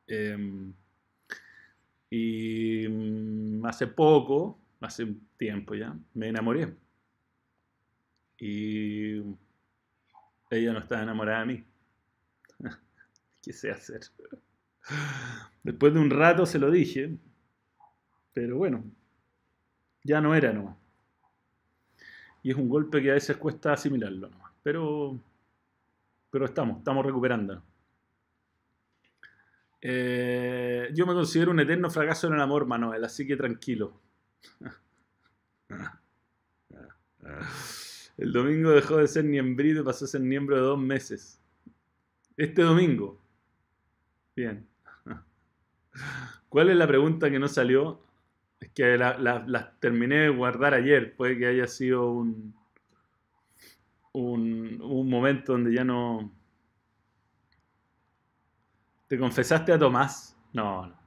Em, 0.08 0.74
y 2.10 2.88
mm, 2.88 3.66
hace 3.66 3.88
poco, 3.88 4.60
hace 4.80 5.04
un 5.04 5.28
tiempo 5.38 5.76
ya, 5.76 5.96
me 6.14 6.30
enamoré. 6.30 6.74
Y 8.40 9.22
ella 10.50 10.74
no 10.74 10.80
estaba 10.80 11.04
enamorada 11.04 11.42
de 11.42 11.46
mí. 11.46 11.66
¿Qué 13.42 13.54
sé 13.54 13.72
hacer? 13.72 14.02
Después 15.64 15.94
de 15.94 16.00
un 16.00 16.10
rato 16.10 16.46
se 16.46 16.60
lo 16.60 16.72
dije, 16.72 17.18
pero 18.34 18.58
bueno, 18.58 18.84
ya 20.04 20.22
no 20.22 20.34
era 20.34 20.54
nomás. 20.54 20.78
Y 22.44 22.52
es 22.52 22.58
un 22.58 22.70
golpe 22.70 23.02
que 23.02 23.12
a 23.12 23.16
veces 23.16 23.36
cuesta 23.38 23.74
asimilarlo 23.74 24.30
nomás. 24.30 24.54
Pero, 24.64 25.20
pero 26.30 26.46
estamos, 26.46 26.78
estamos 26.78 27.06
recuperando. 27.06 27.62
Eh, 29.82 30.90
yo 30.94 31.06
me 31.06 31.14
considero 31.14 31.52
un 31.52 31.60
eterno 31.60 31.90
fracaso 31.90 32.28
en 32.28 32.34
el 32.34 32.42
amor, 32.42 32.66
Manuel, 32.66 33.04
así 33.04 33.28
que 33.28 33.36
tranquilo. 33.36 34.00
El 38.18 38.34
domingo 38.34 38.72
dejó 38.72 38.98
de 38.98 39.08
ser 39.08 39.24
miembrito 39.24 39.82
y 39.82 39.84
pasó 39.84 40.06
a 40.06 40.08
ser 40.08 40.22
miembro 40.22 40.56
de 40.56 40.62
dos 40.64 40.80
meses. 40.80 41.40
Este 42.36 42.64
domingo. 42.64 43.22
Bien. 44.36 44.68
¿Cuál 46.50 46.70
es 46.70 46.78
la 46.78 46.88
pregunta 46.88 47.30
que 47.30 47.40
no 47.40 47.48
salió? 47.48 48.02
Es 48.60 48.70
que 48.70 48.98
las 48.98 49.80
terminé 49.80 50.16
de 50.22 50.30
guardar 50.30 50.74
ayer. 50.74 51.16
Puede 51.16 51.38
que 51.38 51.46
haya 51.46 51.68
sido 51.68 52.12
un, 52.12 52.56
un, 54.14 54.82
un 54.82 55.10
momento 55.10 55.54
donde 55.54 55.74
ya 55.74 55.84
no... 55.84 56.32
¿Te 59.08 59.18
confesaste 59.18 59.72
a 59.72 59.80
Tomás? 59.80 60.36
No, 60.54 60.88
no. 60.88 60.98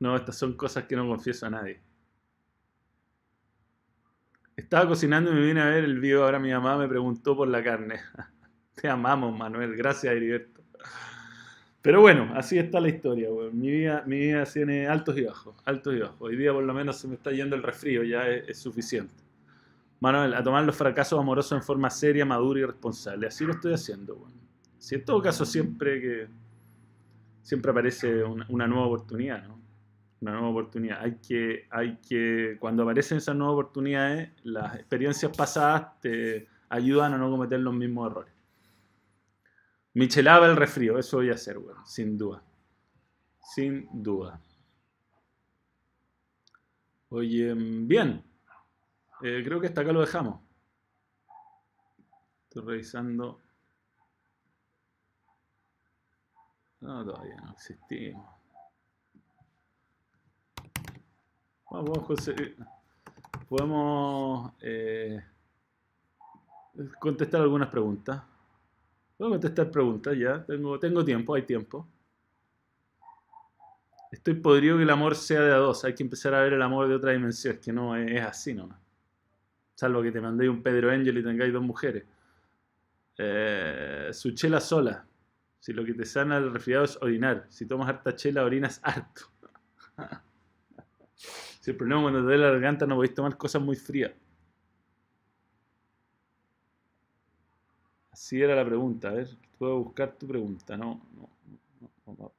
No, 0.00 0.16
estas 0.16 0.36
son 0.36 0.54
cosas 0.54 0.84
que 0.84 0.96
no 0.96 1.06
confieso 1.06 1.46
a 1.46 1.50
nadie. 1.50 1.80
Estaba 4.56 4.86
cocinando 4.86 5.30
y 5.30 5.34
me 5.34 5.46
vine 5.46 5.60
a 5.60 5.66
ver 5.66 5.84
el 5.84 5.98
video. 5.98 6.24
Ahora 6.24 6.38
mi 6.38 6.52
mamá 6.52 6.76
me 6.76 6.88
preguntó 6.88 7.36
por 7.36 7.48
la 7.48 7.62
carne. 7.62 8.00
Te 8.74 8.88
amamos, 8.88 9.36
Manuel. 9.36 9.76
Gracias, 9.76 10.12
Heriberto. 10.12 10.62
Pero 11.84 12.00
bueno, 12.00 12.32
así 12.34 12.58
está 12.58 12.80
la 12.80 12.88
historia, 12.88 13.28
Mi 13.52 13.70
vida, 13.70 14.02
mi 14.06 14.18
vida 14.18 14.44
tiene 14.46 14.86
altos 14.86 15.18
y 15.18 15.24
bajos, 15.24 15.54
altos 15.66 15.94
y 15.94 15.98
bajos. 15.98 16.16
Hoy 16.18 16.34
día 16.34 16.50
por 16.50 16.64
lo 16.64 16.72
menos 16.72 16.96
se 16.96 17.06
me 17.06 17.14
está 17.14 17.30
yendo 17.30 17.56
el 17.56 17.62
resfrío, 17.62 18.02
ya 18.02 18.26
es, 18.26 18.58
suficiente. 18.58 19.22
Manuel, 20.00 20.32
a 20.32 20.42
tomar 20.42 20.64
los 20.64 20.74
fracasos 20.74 21.18
amorosos 21.20 21.52
en 21.52 21.62
forma 21.62 21.90
seria, 21.90 22.24
madura 22.24 22.60
y 22.60 22.64
responsable. 22.64 23.26
Así 23.26 23.44
lo 23.44 23.52
estoy 23.52 23.74
haciendo, 23.74 24.16
bueno. 24.16 24.34
Si 24.78 24.94
en 24.94 25.04
todo 25.04 25.20
caso 25.20 25.44
siempre 25.44 26.00
que 26.00 26.28
siempre 27.42 27.70
aparece 27.70 28.24
una, 28.24 28.66
nueva 28.66 28.86
oportunidad, 28.86 29.46
¿no? 29.46 29.60
Una 30.24 30.32
nueva 30.32 30.48
oportunidad. 30.48 31.02
Hay 31.02 31.16
que, 31.16 31.68
hay 31.70 31.98
que, 31.98 32.56
cuando 32.58 32.82
aparecen 32.82 33.18
esas 33.18 33.36
nuevas 33.36 33.52
oportunidades, 33.52 34.30
las 34.42 34.74
experiencias 34.76 35.36
pasadas 35.36 36.00
te 36.00 36.48
ayudan 36.70 37.12
a 37.12 37.18
no 37.18 37.30
cometer 37.30 37.60
los 37.60 37.74
mismos 37.74 38.10
errores. 38.10 38.32
Michelaba 39.92 40.46
el 40.46 40.56
resfrío, 40.56 40.98
eso 40.98 41.18
voy 41.18 41.28
a 41.28 41.34
hacer, 41.34 41.58
bueno, 41.58 41.84
sin 41.84 42.16
duda. 42.16 42.42
Sin 43.38 43.86
duda. 43.92 44.40
Oye, 47.10 47.52
bien. 47.54 48.24
Eh, 49.22 49.42
creo 49.44 49.60
que 49.60 49.66
hasta 49.66 49.82
acá 49.82 49.92
lo 49.92 50.00
dejamos. 50.00 50.40
Estoy 52.44 52.62
revisando. 52.62 53.42
No, 56.80 57.04
todavía 57.04 57.36
no 57.36 57.52
existimos. 57.52 58.33
Podemos 63.48 64.52
eh, 64.60 65.20
contestar 67.00 67.40
algunas 67.40 67.68
preguntas. 67.68 68.16
A 68.16 68.24
contestar 69.18 69.70
preguntas 69.70 70.16
ya. 70.16 70.44
Tengo, 70.44 70.78
tengo 70.78 71.04
tiempo, 71.04 71.34
hay 71.34 71.42
tiempo. 71.42 71.88
Estoy 74.12 74.34
podrido 74.34 74.76
que 74.76 74.84
el 74.84 74.90
amor 74.90 75.16
sea 75.16 75.40
de 75.40 75.52
a 75.52 75.56
dos. 75.56 75.84
Hay 75.84 75.94
que 75.94 76.04
empezar 76.04 76.34
a 76.34 76.42
ver 76.42 76.52
el 76.52 76.62
amor 76.62 76.86
de 76.86 76.94
otra 76.94 77.10
dimensión. 77.10 77.54
Es 77.54 77.60
que 77.60 77.72
no 77.72 77.96
es, 77.96 78.22
así 78.22 78.54
nomás. 78.54 78.78
Salvo 79.74 80.00
que 80.02 80.12
te 80.12 80.20
mandéis 80.20 80.50
un 80.50 80.62
Pedro 80.62 80.92
Angel 80.92 81.18
y 81.18 81.24
tengáis 81.24 81.52
dos 81.52 81.62
mujeres. 81.62 82.04
Eh, 83.18 84.10
su 84.12 84.30
chela 84.30 84.60
sola. 84.60 85.04
Si 85.58 85.72
lo 85.72 85.84
que 85.84 85.94
te 85.94 86.04
sana 86.04 86.36
el 86.36 86.52
resfriado 86.52 86.84
es 86.84 86.96
orinar. 87.02 87.46
Si 87.48 87.66
tomas 87.66 87.88
harta 87.88 88.14
chela, 88.14 88.44
orinas 88.44 88.80
harto. 88.84 89.22
si 91.64 91.70
el 91.70 91.78
problema 91.78 92.02
cuando 92.02 92.18
te 92.18 92.24
duele 92.24 92.44
la 92.44 92.50
garganta 92.50 92.86
no 92.86 92.96
podéis 92.96 93.14
tomar 93.14 93.38
cosas 93.38 93.62
muy 93.62 93.74
frías. 93.74 94.12
Así 98.10 98.42
era 98.42 98.54
la 98.54 98.66
pregunta. 98.66 99.08
A 99.08 99.12
ver, 99.12 99.28
puedo 99.56 99.78
buscar 99.78 100.12
tu 100.12 100.26
pregunta. 100.26 100.76
No, 100.76 101.00
no, 101.16 102.32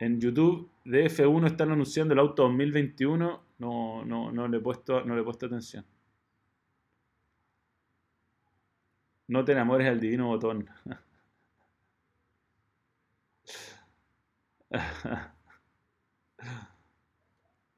En 0.00 0.20
YouTube 0.20 0.68
de 0.84 1.04
F1 1.08 1.46
están 1.46 1.70
anunciando 1.70 2.12
el 2.12 2.18
auto 2.18 2.42
2021. 2.42 3.40
No, 3.58 4.04
no, 4.04 4.32
no 4.32 4.48
le 4.48 4.56
he 4.56 4.60
puesto, 4.60 5.04
no 5.04 5.14
le 5.14 5.20
he 5.20 5.24
puesto 5.24 5.46
atención. 5.46 5.84
No 9.28 9.44
te 9.44 9.52
enamores 9.52 9.88
al 9.88 10.00
divino 10.00 10.26
botón. 10.26 10.68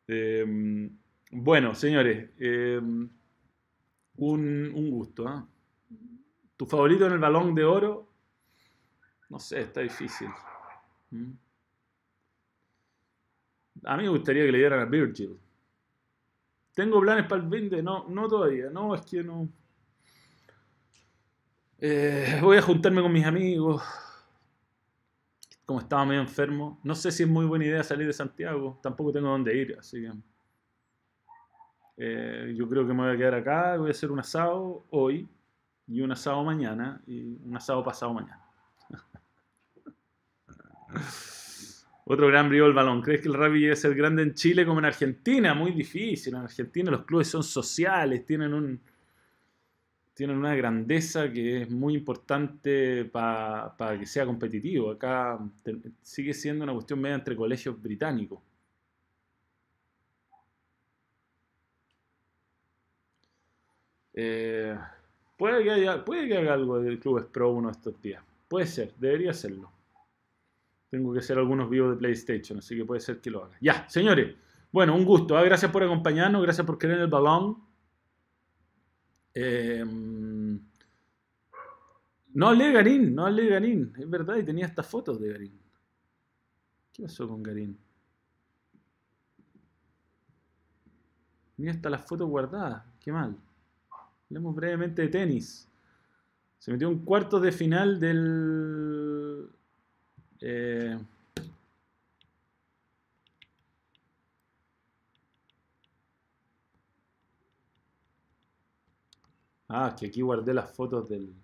Em, 0.06 0.90
bueno, 1.30 1.74
señores. 1.74 2.30
Em, 2.38 3.08
un, 4.16 4.90
gusto. 4.90 5.26
¿ah? 5.26 5.46
¿Tu 6.56 6.66
favorito 6.66 7.06
en 7.06 7.12
el 7.12 7.18
balón 7.18 7.54
de 7.54 7.64
oro? 7.64 8.08
No 9.30 9.38
sé, 9.38 9.62
está 9.62 9.80
difícil. 9.80 10.28
¿Mm? 11.10 11.32
A 13.84 13.96
mí 13.96 14.04
me 14.04 14.08
gustaría 14.10 14.44
que 14.44 14.52
le 14.52 14.58
dieran 14.58 14.80
a 14.80 14.84
Virgil. 14.84 15.38
¿Tengo 16.74 17.00
planes 17.00 17.26
para 17.26 17.42
el 17.42 17.48
20? 17.48 17.82
No, 17.82 18.08
no 18.08 18.28
todavía. 18.28 18.70
No, 18.70 18.94
es 18.94 19.02
que 19.02 19.22
no. 19.22 19.48
Eh, 21.78 22.38
voy 22.42 22.56
a 22.56 22.62
juntarme 22.62 23.02
con 23.02 23.12
mis 23.12 23.26
amigos. 23.26 23.82
Como 25.66 25.80
estaba 25.80 26.04
medio 26.04 26.20
enfermo. 26.20 26.78
No 26.82 26.94
sé 26.94 27.10
si 27.10 27.22
es 27.22 27.28
muy 27.28 27.46
buena 27.46 27.64
idea 27.64 27.82
salir 27.82 28.06
de 28.06 28.12
Santiago. 28.12 28.78
Tampoco 28.82 29.12
tengo 29.12 29.28
dónde 29.28 29.56
ir, 29.56 29.76
así 29.78 30.02
que. 30.02 30.12
Eh, 31.96 32.54
yo 32.56 32.68
creo 32.68 32.86
que 32.86 32.92
me 32.92 33.04
voy 33.04 33.14
a 33.14 33.16
quedar 33.16 33.34
acá, 33.34 33.76
voy 33.76 33.88
a 33.88 33.92
hacer 33.92 34.10
un 34.10 34.18
asado 34.18 34.84
hoy 34.90 35.28
y 35.86 36.00
un 36.00 36.10
asado 36.10 36.42
mañana 36.42 37.00
y 37.06 37.36
un 37.44 37.56
asado 37.56 37.84
pasado 37.84 38.12
mañana. 38.12 38.42
Otro 42.06 42.26
gran 42.26 42.48
brío 42.48 42.66
el 42.66 42.74
balón. 42.74 43.00
¿Crees 43.00 43.22
que 43.22 43.28
el 43.28 43.34
rugby 43.34 43.62
debe 43.62 43.76
ser 43.76 43.94
grande 43.94 44.22
en 44.22 44.34
Chile 44.34 44.66
como 44.66 44.80
en 44.80 44.84
Argentina? 44.86 45.54
Muy 45.54 45.70
difícil. 45.72 46.34
En 46.34 46.40
Argentina 46.40 46.90
los 46.90 47.04
clubes 47.04 47.28
son 47.28 47.42
sociales, 47.42 48.26
tienen 48.26 48.52
un 48.52 48.80
tienen 50.14 50.36
una 50.38 50.54
grandeza 50.54 51.30
que 51.32 51.62
es 51.62 51.70
muy 51.70 51.94
importante 51.94 53.04
para 53.04 53.98
que 53.98 54.06
sea 54.06 54.24
competitivo. 54.24 54.90
Acá 54.92 55.38
sigue 56.02 56.32
siendo 56.32 56.64
una 56.64 56.72
cuestión 56.72 57.00
media 57.00 57.16
entre 57.16 57.36
colegios 57.36 57.80
británicos. 57.82 58.40
Eh, 64.14 64.78
puede, 65.36 65.64
que 65.64 65.70
haya, 65.72 65.92
haga 65.92 66.54
algo 66.54 66.80
del 66.80 67.00
Club 67.00 67.28
Pro 67.32 67.50
uno 67.50 67.68
de 67.68 67.72
estos 67.72 68.00
días. 68.00 68.22
Puede 68.46 68.66
ser, 68.66 68.94
debería 68.96 69.32
hacerlo. 69.32 69.70
Tengo 70.90 71.12
que 71.12 71.18
hacer 71.18 71.36
algunos 71.38 71.68
videos 71.68 71.90
de 71.90 71.96
PlayStation, 71.96 72.58
así 72.58 72.76
que 72.76 72.84
puede 72.84 73.00
ser 73.00 73.20
que 73.20 73.30
lo 73.30 73.44
haga. 73.44 73.56
Ya, 73.60 73.88
señores. 73.88 74.36
Bueno, 74.70 74.94
un 74.94 75.04
gusto. 75.04 75.36
¿ah? 75.36 75.42
Gracias 75.42 75.72
por 75.72 75.82
acompañarnos, 75.82 76.42
gracias 76.42 76.64
por 76.64 76.78
querer 76.78 77.00
el 77.00 77.08
balón. 77.08 77.58
Em, 79.34 80.60
no 82.34 82.48
hablé 82.48 82.66
de 82.66 82.72
Garín, 82.72 83.14
no 83.14 83.26
hablé 83.26 83.42
de 83.44 83.50
Garín. 83.50 83.92
Es 83.98 84.08
verdad, 84.08 84.36
y 84.36 84.44
tenía 84.44 84.66
estas 84.66 84.86
fotos 84.86 85.20
de 85.20 85.32
Garín. 85.32 85.60
¿Qué 86.92 87.02
pasó 87.02 87.28
con 87.28 87.42
Garín? 87.42 87.76
Tenía 91.56 91.72
hasta 91.72 91.90
las 91.90 92.04
fotos 92.06 92.28
guardadas. 92.28 92.84
Qué 93.00 93.12
mal. 93.12 93.36
Hablemos 94.28 94.54
brevemente 94.54 95.02
de 95.02 95.08
tenis. 95.08 95.68
Se 96.58 96.72
metió 96.72 96.88
un 96.88 97.04
cuarto 97.04 97.38
de 97.40 97.52
final 97.52 98.00
del... 98.00 99.48
Eh, 100.40 100.98
ah, 109.74 109.96
que 109.98 110.06
aquí 110.06 110.20
guardé 110.22 110.54
las 110.54 110.70
fotos 110.74 111.08
del, 111.08 111.34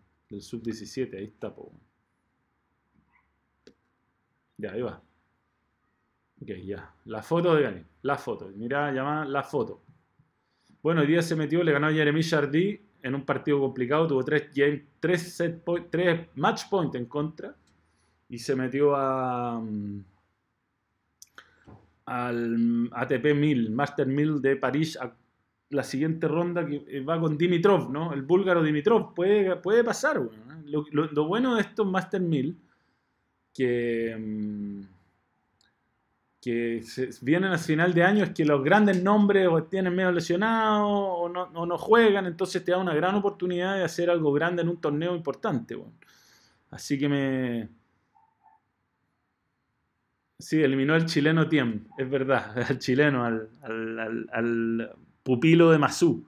sub-17. 0.41 1.17
Ahí 1.17 1.25
está, 1.25 1.55
po. 1.55 1.73
Ya, 4.57 4.73
ahí 4.73 4.83
va. 4.83 5.03
Ok, 6.41 6.51
ya. 6.65 6.95
La 7.07 7.23
foto 7.23 7.55
de 7.55 7.63
Gani. 7.63 7.85
La 8.03 8.17
foto. 8.17 8.51
Mira, 8.55 8.93
llama 8.93 9.25
la 9.25 9.43
foto. 9.43 9.83
Bueno, 10.83 11.03
hoy 11.03 11.07
día 11.07 11.23
se 11.23 11.37
metió, 11.37 11.63
le 11.63 11.73
ganó 11.73 11.89
a 11.89 11.93
Jeremy 11.93 12.23
Chardy 12.23 12.81
en 13.03 13.15
un 13.15 13.25
partido 13.25 13.61
complicado, 13.61 14.07
tuvo 14.07 14.25
tres, 14.25 14.51
tres, 14.99 15.35
set 15.35 15.63
tres 15.91 16.29
match 16.35 16.69
point 16.69 16.95
en 16.95 17.07
contra 17.07 17.55
y 18.29 18.39
se 18.39 18.55
metió 18.55 18.95
a, 18.95 19.59
mm, 19.61 20.05
al 22.07 22.91
ATP 22.93 23.35
1000, 23.35 23.71
Master 23.71 24.07
1000 24.07 24.41
de 24.41 24.57
París, 24.57 24.99
la 25.71 25.83
siguiente 25.83 26.29
ronda 26.29 26.67
que 26.67 26.85
eh, 26.89 27.01
va 27.01 27.21
con 27.21 27.39
Dimitrov, 27.39 27.91
¿no? 27.91 28.13
El 28.13 28.23
búlgaro 28.23 28.63
Dimitrov, 28.63 29.15
puede, 29.15 29.57
puede 29.57 29.83
pasar. 29.85 30.19
¿eh? 30.19 30.61
lo, 30.67 31.27
bueno 31.27 31.55
de 31.55 31.63
estos 31.63 31.87
Master 31.87 32.21
1000, 32.21 32.59
que... 33.55 34.17
Mm, 34.19 35.01
que 36.41 36.83
vienen 37.21 37.53
al 37.53 37.59
final 37.59 37.93
de 37.93 38.03
año 38.03 38.25
es 38.25 38.31
que 38.31 38.47
los 38.47 38.65
grandes 38.65 39.03
nombres 39.03 39.47
o 39.47 39.63
tienen 39.65 39.95
medio 39.95 40.11
lesionados 40.11 40.89
o 40.89 41.29
no, 41.29 41.79
juegan, 41.79 42.27
entonces 42.27 42.65
te 42.65 42.73
da 42.73 42.79
una 42.79 42.95
gran 42.95 43.15
oportunidad 43.15 43.77
de 43.77 43.85
hacer 43.85 44.09
algo 44.09 44.33
grande 44.33 44.63
en 44.63 44.71
un 44.71 44.81
torneo 44.81 45.15
importante. 45.15 45.77
Así 46.71 46.99
que 46.99 47.09
me... 47.09 47.69
Sí, 50.39 50.63
eliminó 50.63 50.95
al 50.95 51.05
chileno 51.05 51.47
Tiem, 51.47 51.85
es 51.99 52.09
verdad, 52.09 52.59
al 52.71 52.79
chileno, 52.79 53.27
al, 53.27 54.91
pupilo 55.31 55.71
de 55.71 55.79
Masú. 55.79 56.27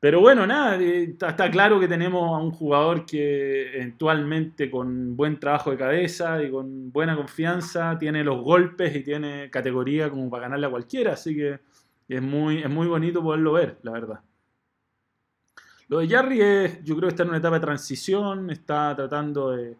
Pero 0.00 0.20
bueno, 0.20 0.46
nada, 0.46 0.80
eh, 0.80 1.14
está, 1.20 1.50
claro 1.50 1.78
que 1.78 1.86
tenemos 1.86 2.22
a 2.34 2.42
un 2.42 2.50
jugador 2.50 3.04
que 3.04 3.76
eventualmente 3.76 4.70
con 4.70 5.14
buen 5.14 5.38
trabajo 5.38 5.70
de 5.70 5.76
cabeza 5.76 6.42
y 6.42 6.50
con 6.50 6.90
buena 6.90 7.14
confianza 7.14 7.98
tiene 7.98 8.24
los 8.24 8.42
golpes 8.42 8.96
y 8.96 9.02
tiene 9.02 9.50
categoría 9.50 10.08
como 10.08 10.30
para 10.30 10.44
ganarle 10.44 10.66
a 10.66 10.70
cualquiera, 10.70 11.12
así 11.12 11.36
que 11.36 11.60
es 12.08 12.22
muy, 12.22 12.62
es 12.62 12.70
muy 12.70 12.86
bonito 12.86 13.22
poderlo 13.22 13.52
ver, 13.52 13.78
la 13.82 13.92
verdad. 13.92 14.20
Lo 15.88 15.98
de 15.98 16.08
Jarry 16.08 16.40
es, 16.40 16.84
yo 16.84 16.96
creo 16.96 17.08
que 17.08 17.12
está 17.12 17.24
en 17.24 17.28
una 17.28 17.38
etapa 17.38 17.56
de 17.56 17.66
transición, 17.66 18.48
está 18.48 18.96
tratando 18.96 19.50
de 19.50 19.76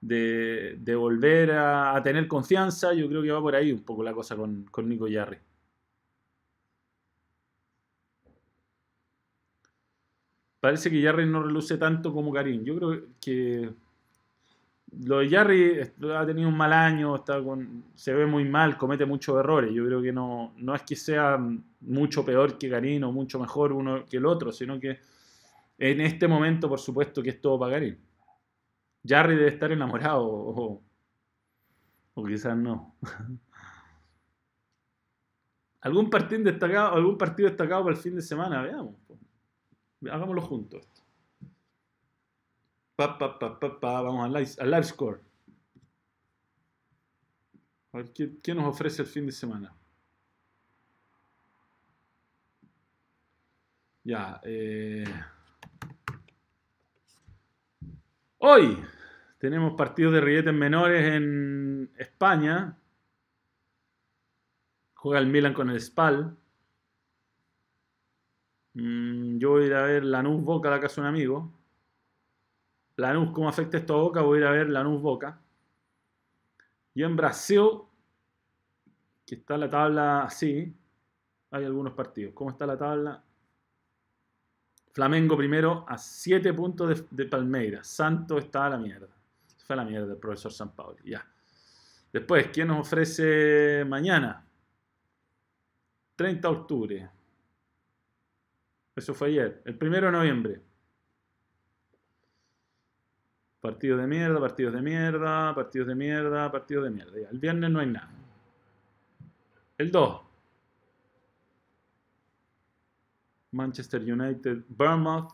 de, 0.00 0.94
volver 0.96 1.52
a, 1.52 2.00
tener 2.02 2.26
confianza. 2.26 2.92
Yo 2.94 3.08
creo 3.08 3.22
que 3.22 3.30
va 3.30 3.40
por 3.40 3.54
ahí 3.54 3.72
un 3.72 3.82
poco 3.82 4.02
la 4.02 4.12
cosa 4.12 4.36
con, 4.36 4.66
Nico 4.84 5.08
Yarri. 5.08 5.38
Parece 10.60 10.90
que 10.90 11.00
Yarri 11.00 11.26
no 11.26 11.42
reluce 11.42 11.78
tanto 11.78 12.12
como 12.12 12.32
Karim. 12.32 12.62
Yo 12.64 12.76
creo 12.76 13.02
que 13.20 13.70
lo 15.04 15.18
de 15.18 15.28
Yarri 15.28 15.80
ha 15.80 16.26
tenido 16.26 16.48
un 16.48 16.56
mal 16.56 16.72
año, 16.72 17.16
está 17.16 17.42
con, 17.42 17.84
se 17.94 18.12
ve 18.12 18.26
muy 18.26 18.44
mal, 18.44 18.76
comete 18.76 19.06
muchos 19.06 19.38
errores. 19.38 19.72
Yo 19.72 19.86
creo 19.86 20.02
que 20.02 20.12
no, 20.12 20.52
no 20.56 20.74
es 20.74 20.82
que 20.82 20.96
sea 20.96 21.38
mucho 21.80 22.24
peor 22.24 22.58
que 22.58 22.68
Karim 22.68 23.04
o 23.04 23.12
mucho 23.12 23.38
mejor 23.38 23.72
uno 23.72 24.04
que 24.04 24.18
el 24.18 24.26
otro, 24.26 24.52
sino 24.52 24.78
que 24.78 24.98
en 25.78 26.00
este 26.02 26.28
momento, 26.28 26.68
por 26.68 26.78
supuesto, 26.78 27.22
que 27.22 27.30
es 27.30 27.40
todo 27.40 27.58
para 27.58 27.72
Karim. 27.72 27.96
Jarry 29.06 29.36
debe 29.36 29.48
estar 29.48 29.72
enamorado, 29.72 30.26
o, 30.26 30.82
quizás 32.26 32.54
no. 32.56 32.96
¿Algún 35.80 36.10
partido 36.10 36.42
destacado, 36.42 36.94
algún 36.94 37.16
partido 37.16 37.48
destacado 37.48 37.84
para 37.84 37.96
el 37.96 38.02
fin 38.02 38.14
de 38.14 38.20
semana? 38.20 38.60
Veamos. 38.60 38.99
Hagámoslo 40.08 40.42
juntos. 40.42 40.86
vamos 42.96 44.24
al 44.24 44.32
live, 44.32 44.50
al 44.58 44.70
live 44.70 44.84
score. 44.84 45.20
A 47.92 47.98
ver, 47.98 48.12
¿qué, 48.12 48.38
¿qué, 48.42 48.54
nos 48.54 48.66
ofrece 48.66 49.02
el 49.02 49.08
fin 49.08 49.26
de 49.26 49.32
semana? 49.32 49.74
Ya, 54.04 54.40
eh. 54.44 55.04
Hoy 58.38 58.82
tenemos 59.38 59.74
partidos 59.74 60.14
de 60.14 60.20
rilletes 60.20 60.54
menores 60.54 61.14
en 61.14 61.92
España. 61.98 62.78
Juega 64.94 65.20
el 65.20 65.26
Milan 65.26 65.52
con 65.52 65.68
el 65.68 65.80
Spal. 65.80 66.39
Mm, 68.74 69.38
yo 69.38 69.50
voy 69.50 69.64
a 69.64 69.66
ir 69.66 69.74
a 69.74 69.82
ver 69.82 70.04
Lanús 70.04 70.42
Boca 70.42 70.70
la 70.70 70.80
casa 70.80 70.96
de 70.96 71.00
un 71.02 71.14
amigo. 71.14 71.52
Lanús, 72.96 73.30
¿cómo 73.32 73.48
afecta 73.48 73.78
esto 73.78 73.94
a 73.94 74.02
Boca? 74.02 74.22
Voy 74.22 74.38
a 74.38 74.40
ir 74.40 74.46
a 74.46 74.50
ver 74.52 74.68
Lanús 74.68 75.00
Boca. 75.00 75.40
Y 76.94 77.02
en 77.02 77.16
Brasil, 77.16 77.82
que 79.26 79.36
está 79.36 79.56
la 79.56 79.70
tabla 79.70 80.22
así, 80.22 80.74
hay 81.50 81.64
algunos 81.64 81.94
partidos. 81.94 82.34
¿Cómo 82.34 82.50
está 82.50 82.66
la 82.66 82.76
tabla? 82.76 83.22
Flamengo 84.92 85.36
primero 85.36 85.84
a 85.88 85.96
7 85.96 86.52
puntos 86.52 87.04
de, 87.10 87.24
Palmeiras. 87.26 87.86
Santo 87.86 88.38
está 88.38 88.66
a 88.66 88.70
la 88.70 88.78
mierda. 88.78 89.08
Fue 89.64 89.74
a 89.74 89.76
la 89.76 89.84
mierda 89.84 90.12
el 90.12 90.18
profesor 90.18 90.52
San 90.52 90.74
Paulo. 90.74 90.98
Ya. 91.04 91.24
Después, 92.12 92.48
¿quién 92.52 92.68
nos 92.68 92.80
ofrece 92.80 93.84
mañana? 93.86 94.44
30 96.16 96.48
de 96.48 96.54
octubre. 96.54 97.10
Eso 99.00 99.14
fue 99.14 99.28
ayer. 99.28 99.62
El 99.64 99.78
primero 99.78 100.08
de 100.08 100.12
noviembre. 100.12 100.60
Partidos 103.62 103.98
de 103.98 104.06
mierda, 104.06 104.38
partidos 104.38 104.74
de 104.74 104.82
mierda, 104.82 105.54
partidos 105.54 105.88
de 105.88 105.94
mierda, 105.94 106.52
partidos 106.52 106.84
de 106.84 106.90
mierda. 106.90 107.30
El 107.30 107.38
viernes 107.38 107.70
no 107.70 107.80
hay 107.80 107.86
nada. 107.86 108.10
El 109.78 109.90
2. 109.90 110.20
Manchester 113.52 114.02
United, 114.02 114.64
Bournemouth, 114.68 115.32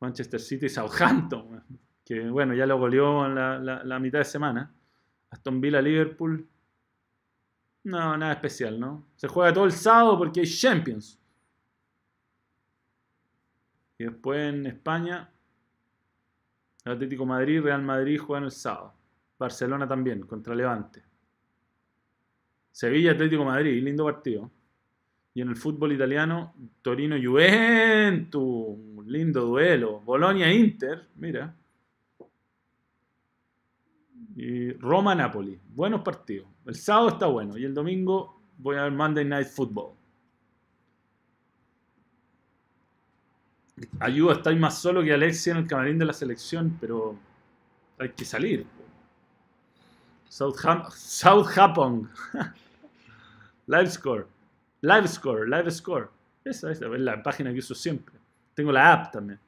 Manchester 0.00 0.40
City, 0.40 0.68
Southampton, 0.68 1.62
que 2.04 2.28
bueno, 2.30 2.52
ya 2.52 2.66
lo 2.66 2.80
goleó 2.80 3.26
en 3.26 3.36
la, 3.36 3.98
mitad 4.00 4.18
de 4.18 4.24
semana. 4.24 4.74
Aston 5.30 5.60
Villa, 5.60 5.80
Liverpool. 5.80 6.48
No, 7.84 8.16
nada 8.16 8.32
especial, 8.32 8.80
¿no? 8.80 9.06
Se 9.14 9.28
juega 9.28 9.52
todo 9.54 9.66
el 9.66 9.72
sábado 9.72 10.18
porque 10.18 10.40
hay 10.40 10.46
Champions. 10.46 11.19
Y 14.00 14.04
después 14.04 14.48
en 14.48 14.64
España, 14.64 15.28
Atlético 16.86 17.26
Madrid, 17.26 17.60
Real 17.60 17.82
Madrid 17.82 18.18
juegan 18.18 18.44
el 18.44 18.50
sábado. 18.50 18.94
Barcelona 19.38 19.86
también, 19.86 20.22
contra 20.22 20.54
Levante. 20.54 21.02
Sevilla, 22.72 23.12
Atlético 23.12 23.44
Madrid, 23.44 23.84
lindo 23.84 24.06
partido. 24.06 24.50
Y 25.34 25.42
en 25.42 25.50
el 25.50 25.56
fútbol 25.56 25.92
italiano, 25.92 26.54
Torino-Juventus, 26.80 28.42
un 28.42 29.04
lindo 29.06 29.44
duelo. 29.44 30.00
Bolonia-Inter, 30.00 31.08
mira. 31.16 31.54
Y 34.34 34.72
Roma-Napoli, 34.72 35.60
buenos 35.74 36.00
partidos. 36.00 36.48
El 36.64 36.74
sábado 36.74 37.08
está 37.10 37.26
bueno 37.26 37.58
y 37.58 37.66
el 37.66 37.74
domingo 37.74 38.40
voy 38.56 38.76
a 38.76 38.84
ver 38.84 38.92
Monday 38.92 39.26
Night 39.26 39.48
Football. 39.48 39.99
Ayuda, 43.98 44.34
estáis 44.34 44.58
más 44.58 44.78
solo 44.78 45.02
que 45.02 45.12
Alexia 45.12 45.52
en 45.52 45.58
el 45.58 45.66
camarín 45.66 45.98
de 45.98 46.04
la 46.04 46.12
selección, 46.12 46.76
pero 46.80 47.16
hay 47.98 48.10
que 48.10 48.24
salir. 48.24 48.66
Southampton. 50.28 52.10
Live 53.66 53.90
score. 53.90 54.26
Live 54.82 55.08
Score, 55.08 55.46
Live 55.48 55.70
Score. 55.70 56.08
Esa, 56.44 56.72
es 56.72 56.80
la 56.80 57.22
página 57.22 57.52
que 57.52 57.58
uso 57.58 57.74
siempre. 57.74 58.14
Tengo 58.54 58.72
la 58.72 58.92
app 58.92 59.12
también. 59.12 59.38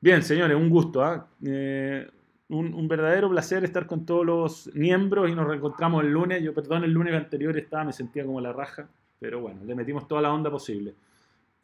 Bien, 0.00 0.22
señores, 0.22 0.56
un 0.56 0.68
gusto. 0.68 1.02
¿ah? 1.02 1.26
Eh, 1.42 2.06
un, 2.48 2.86
verdadero 2.86 3.30
placer 3.30 3.64
estar 3.64 3.86
con 3.86 4.04
todos 4.04 4.26
los 4.26 4.70
miembros 4.74 5.30
y 5.30 5.34
nos 5.34 5.46
reencontramos 5.46 6.04
el 6.04 6.10
lunes. 6.10 6.42
Yo, 6.42 6.52
perdón, 6.52 6.84
el 6.84 6.92
lunes 6.92 7.14
anterior 7.14 7.56
estaba, 7.56 7.84
me 7.84 7.92
sentía 7.92 8.26
como 8.26 8.40
la 8.40 8.52
raja, 8.52 8.86
pero 9.18 9.40
bueno, 9.40 9.64
le 9.64 9.74
metimos 9.74 10.06
toda 10.06 10.20
la 10.20 10.32
onda 10.32 10.50
posible. 10.50 10.94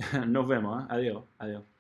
Nos 0.29 0.47
vemos. 0.49 0.83
¿ah? 0.83 0.87
Adiós, 0.91 1.25
adiós. 1.39 1.80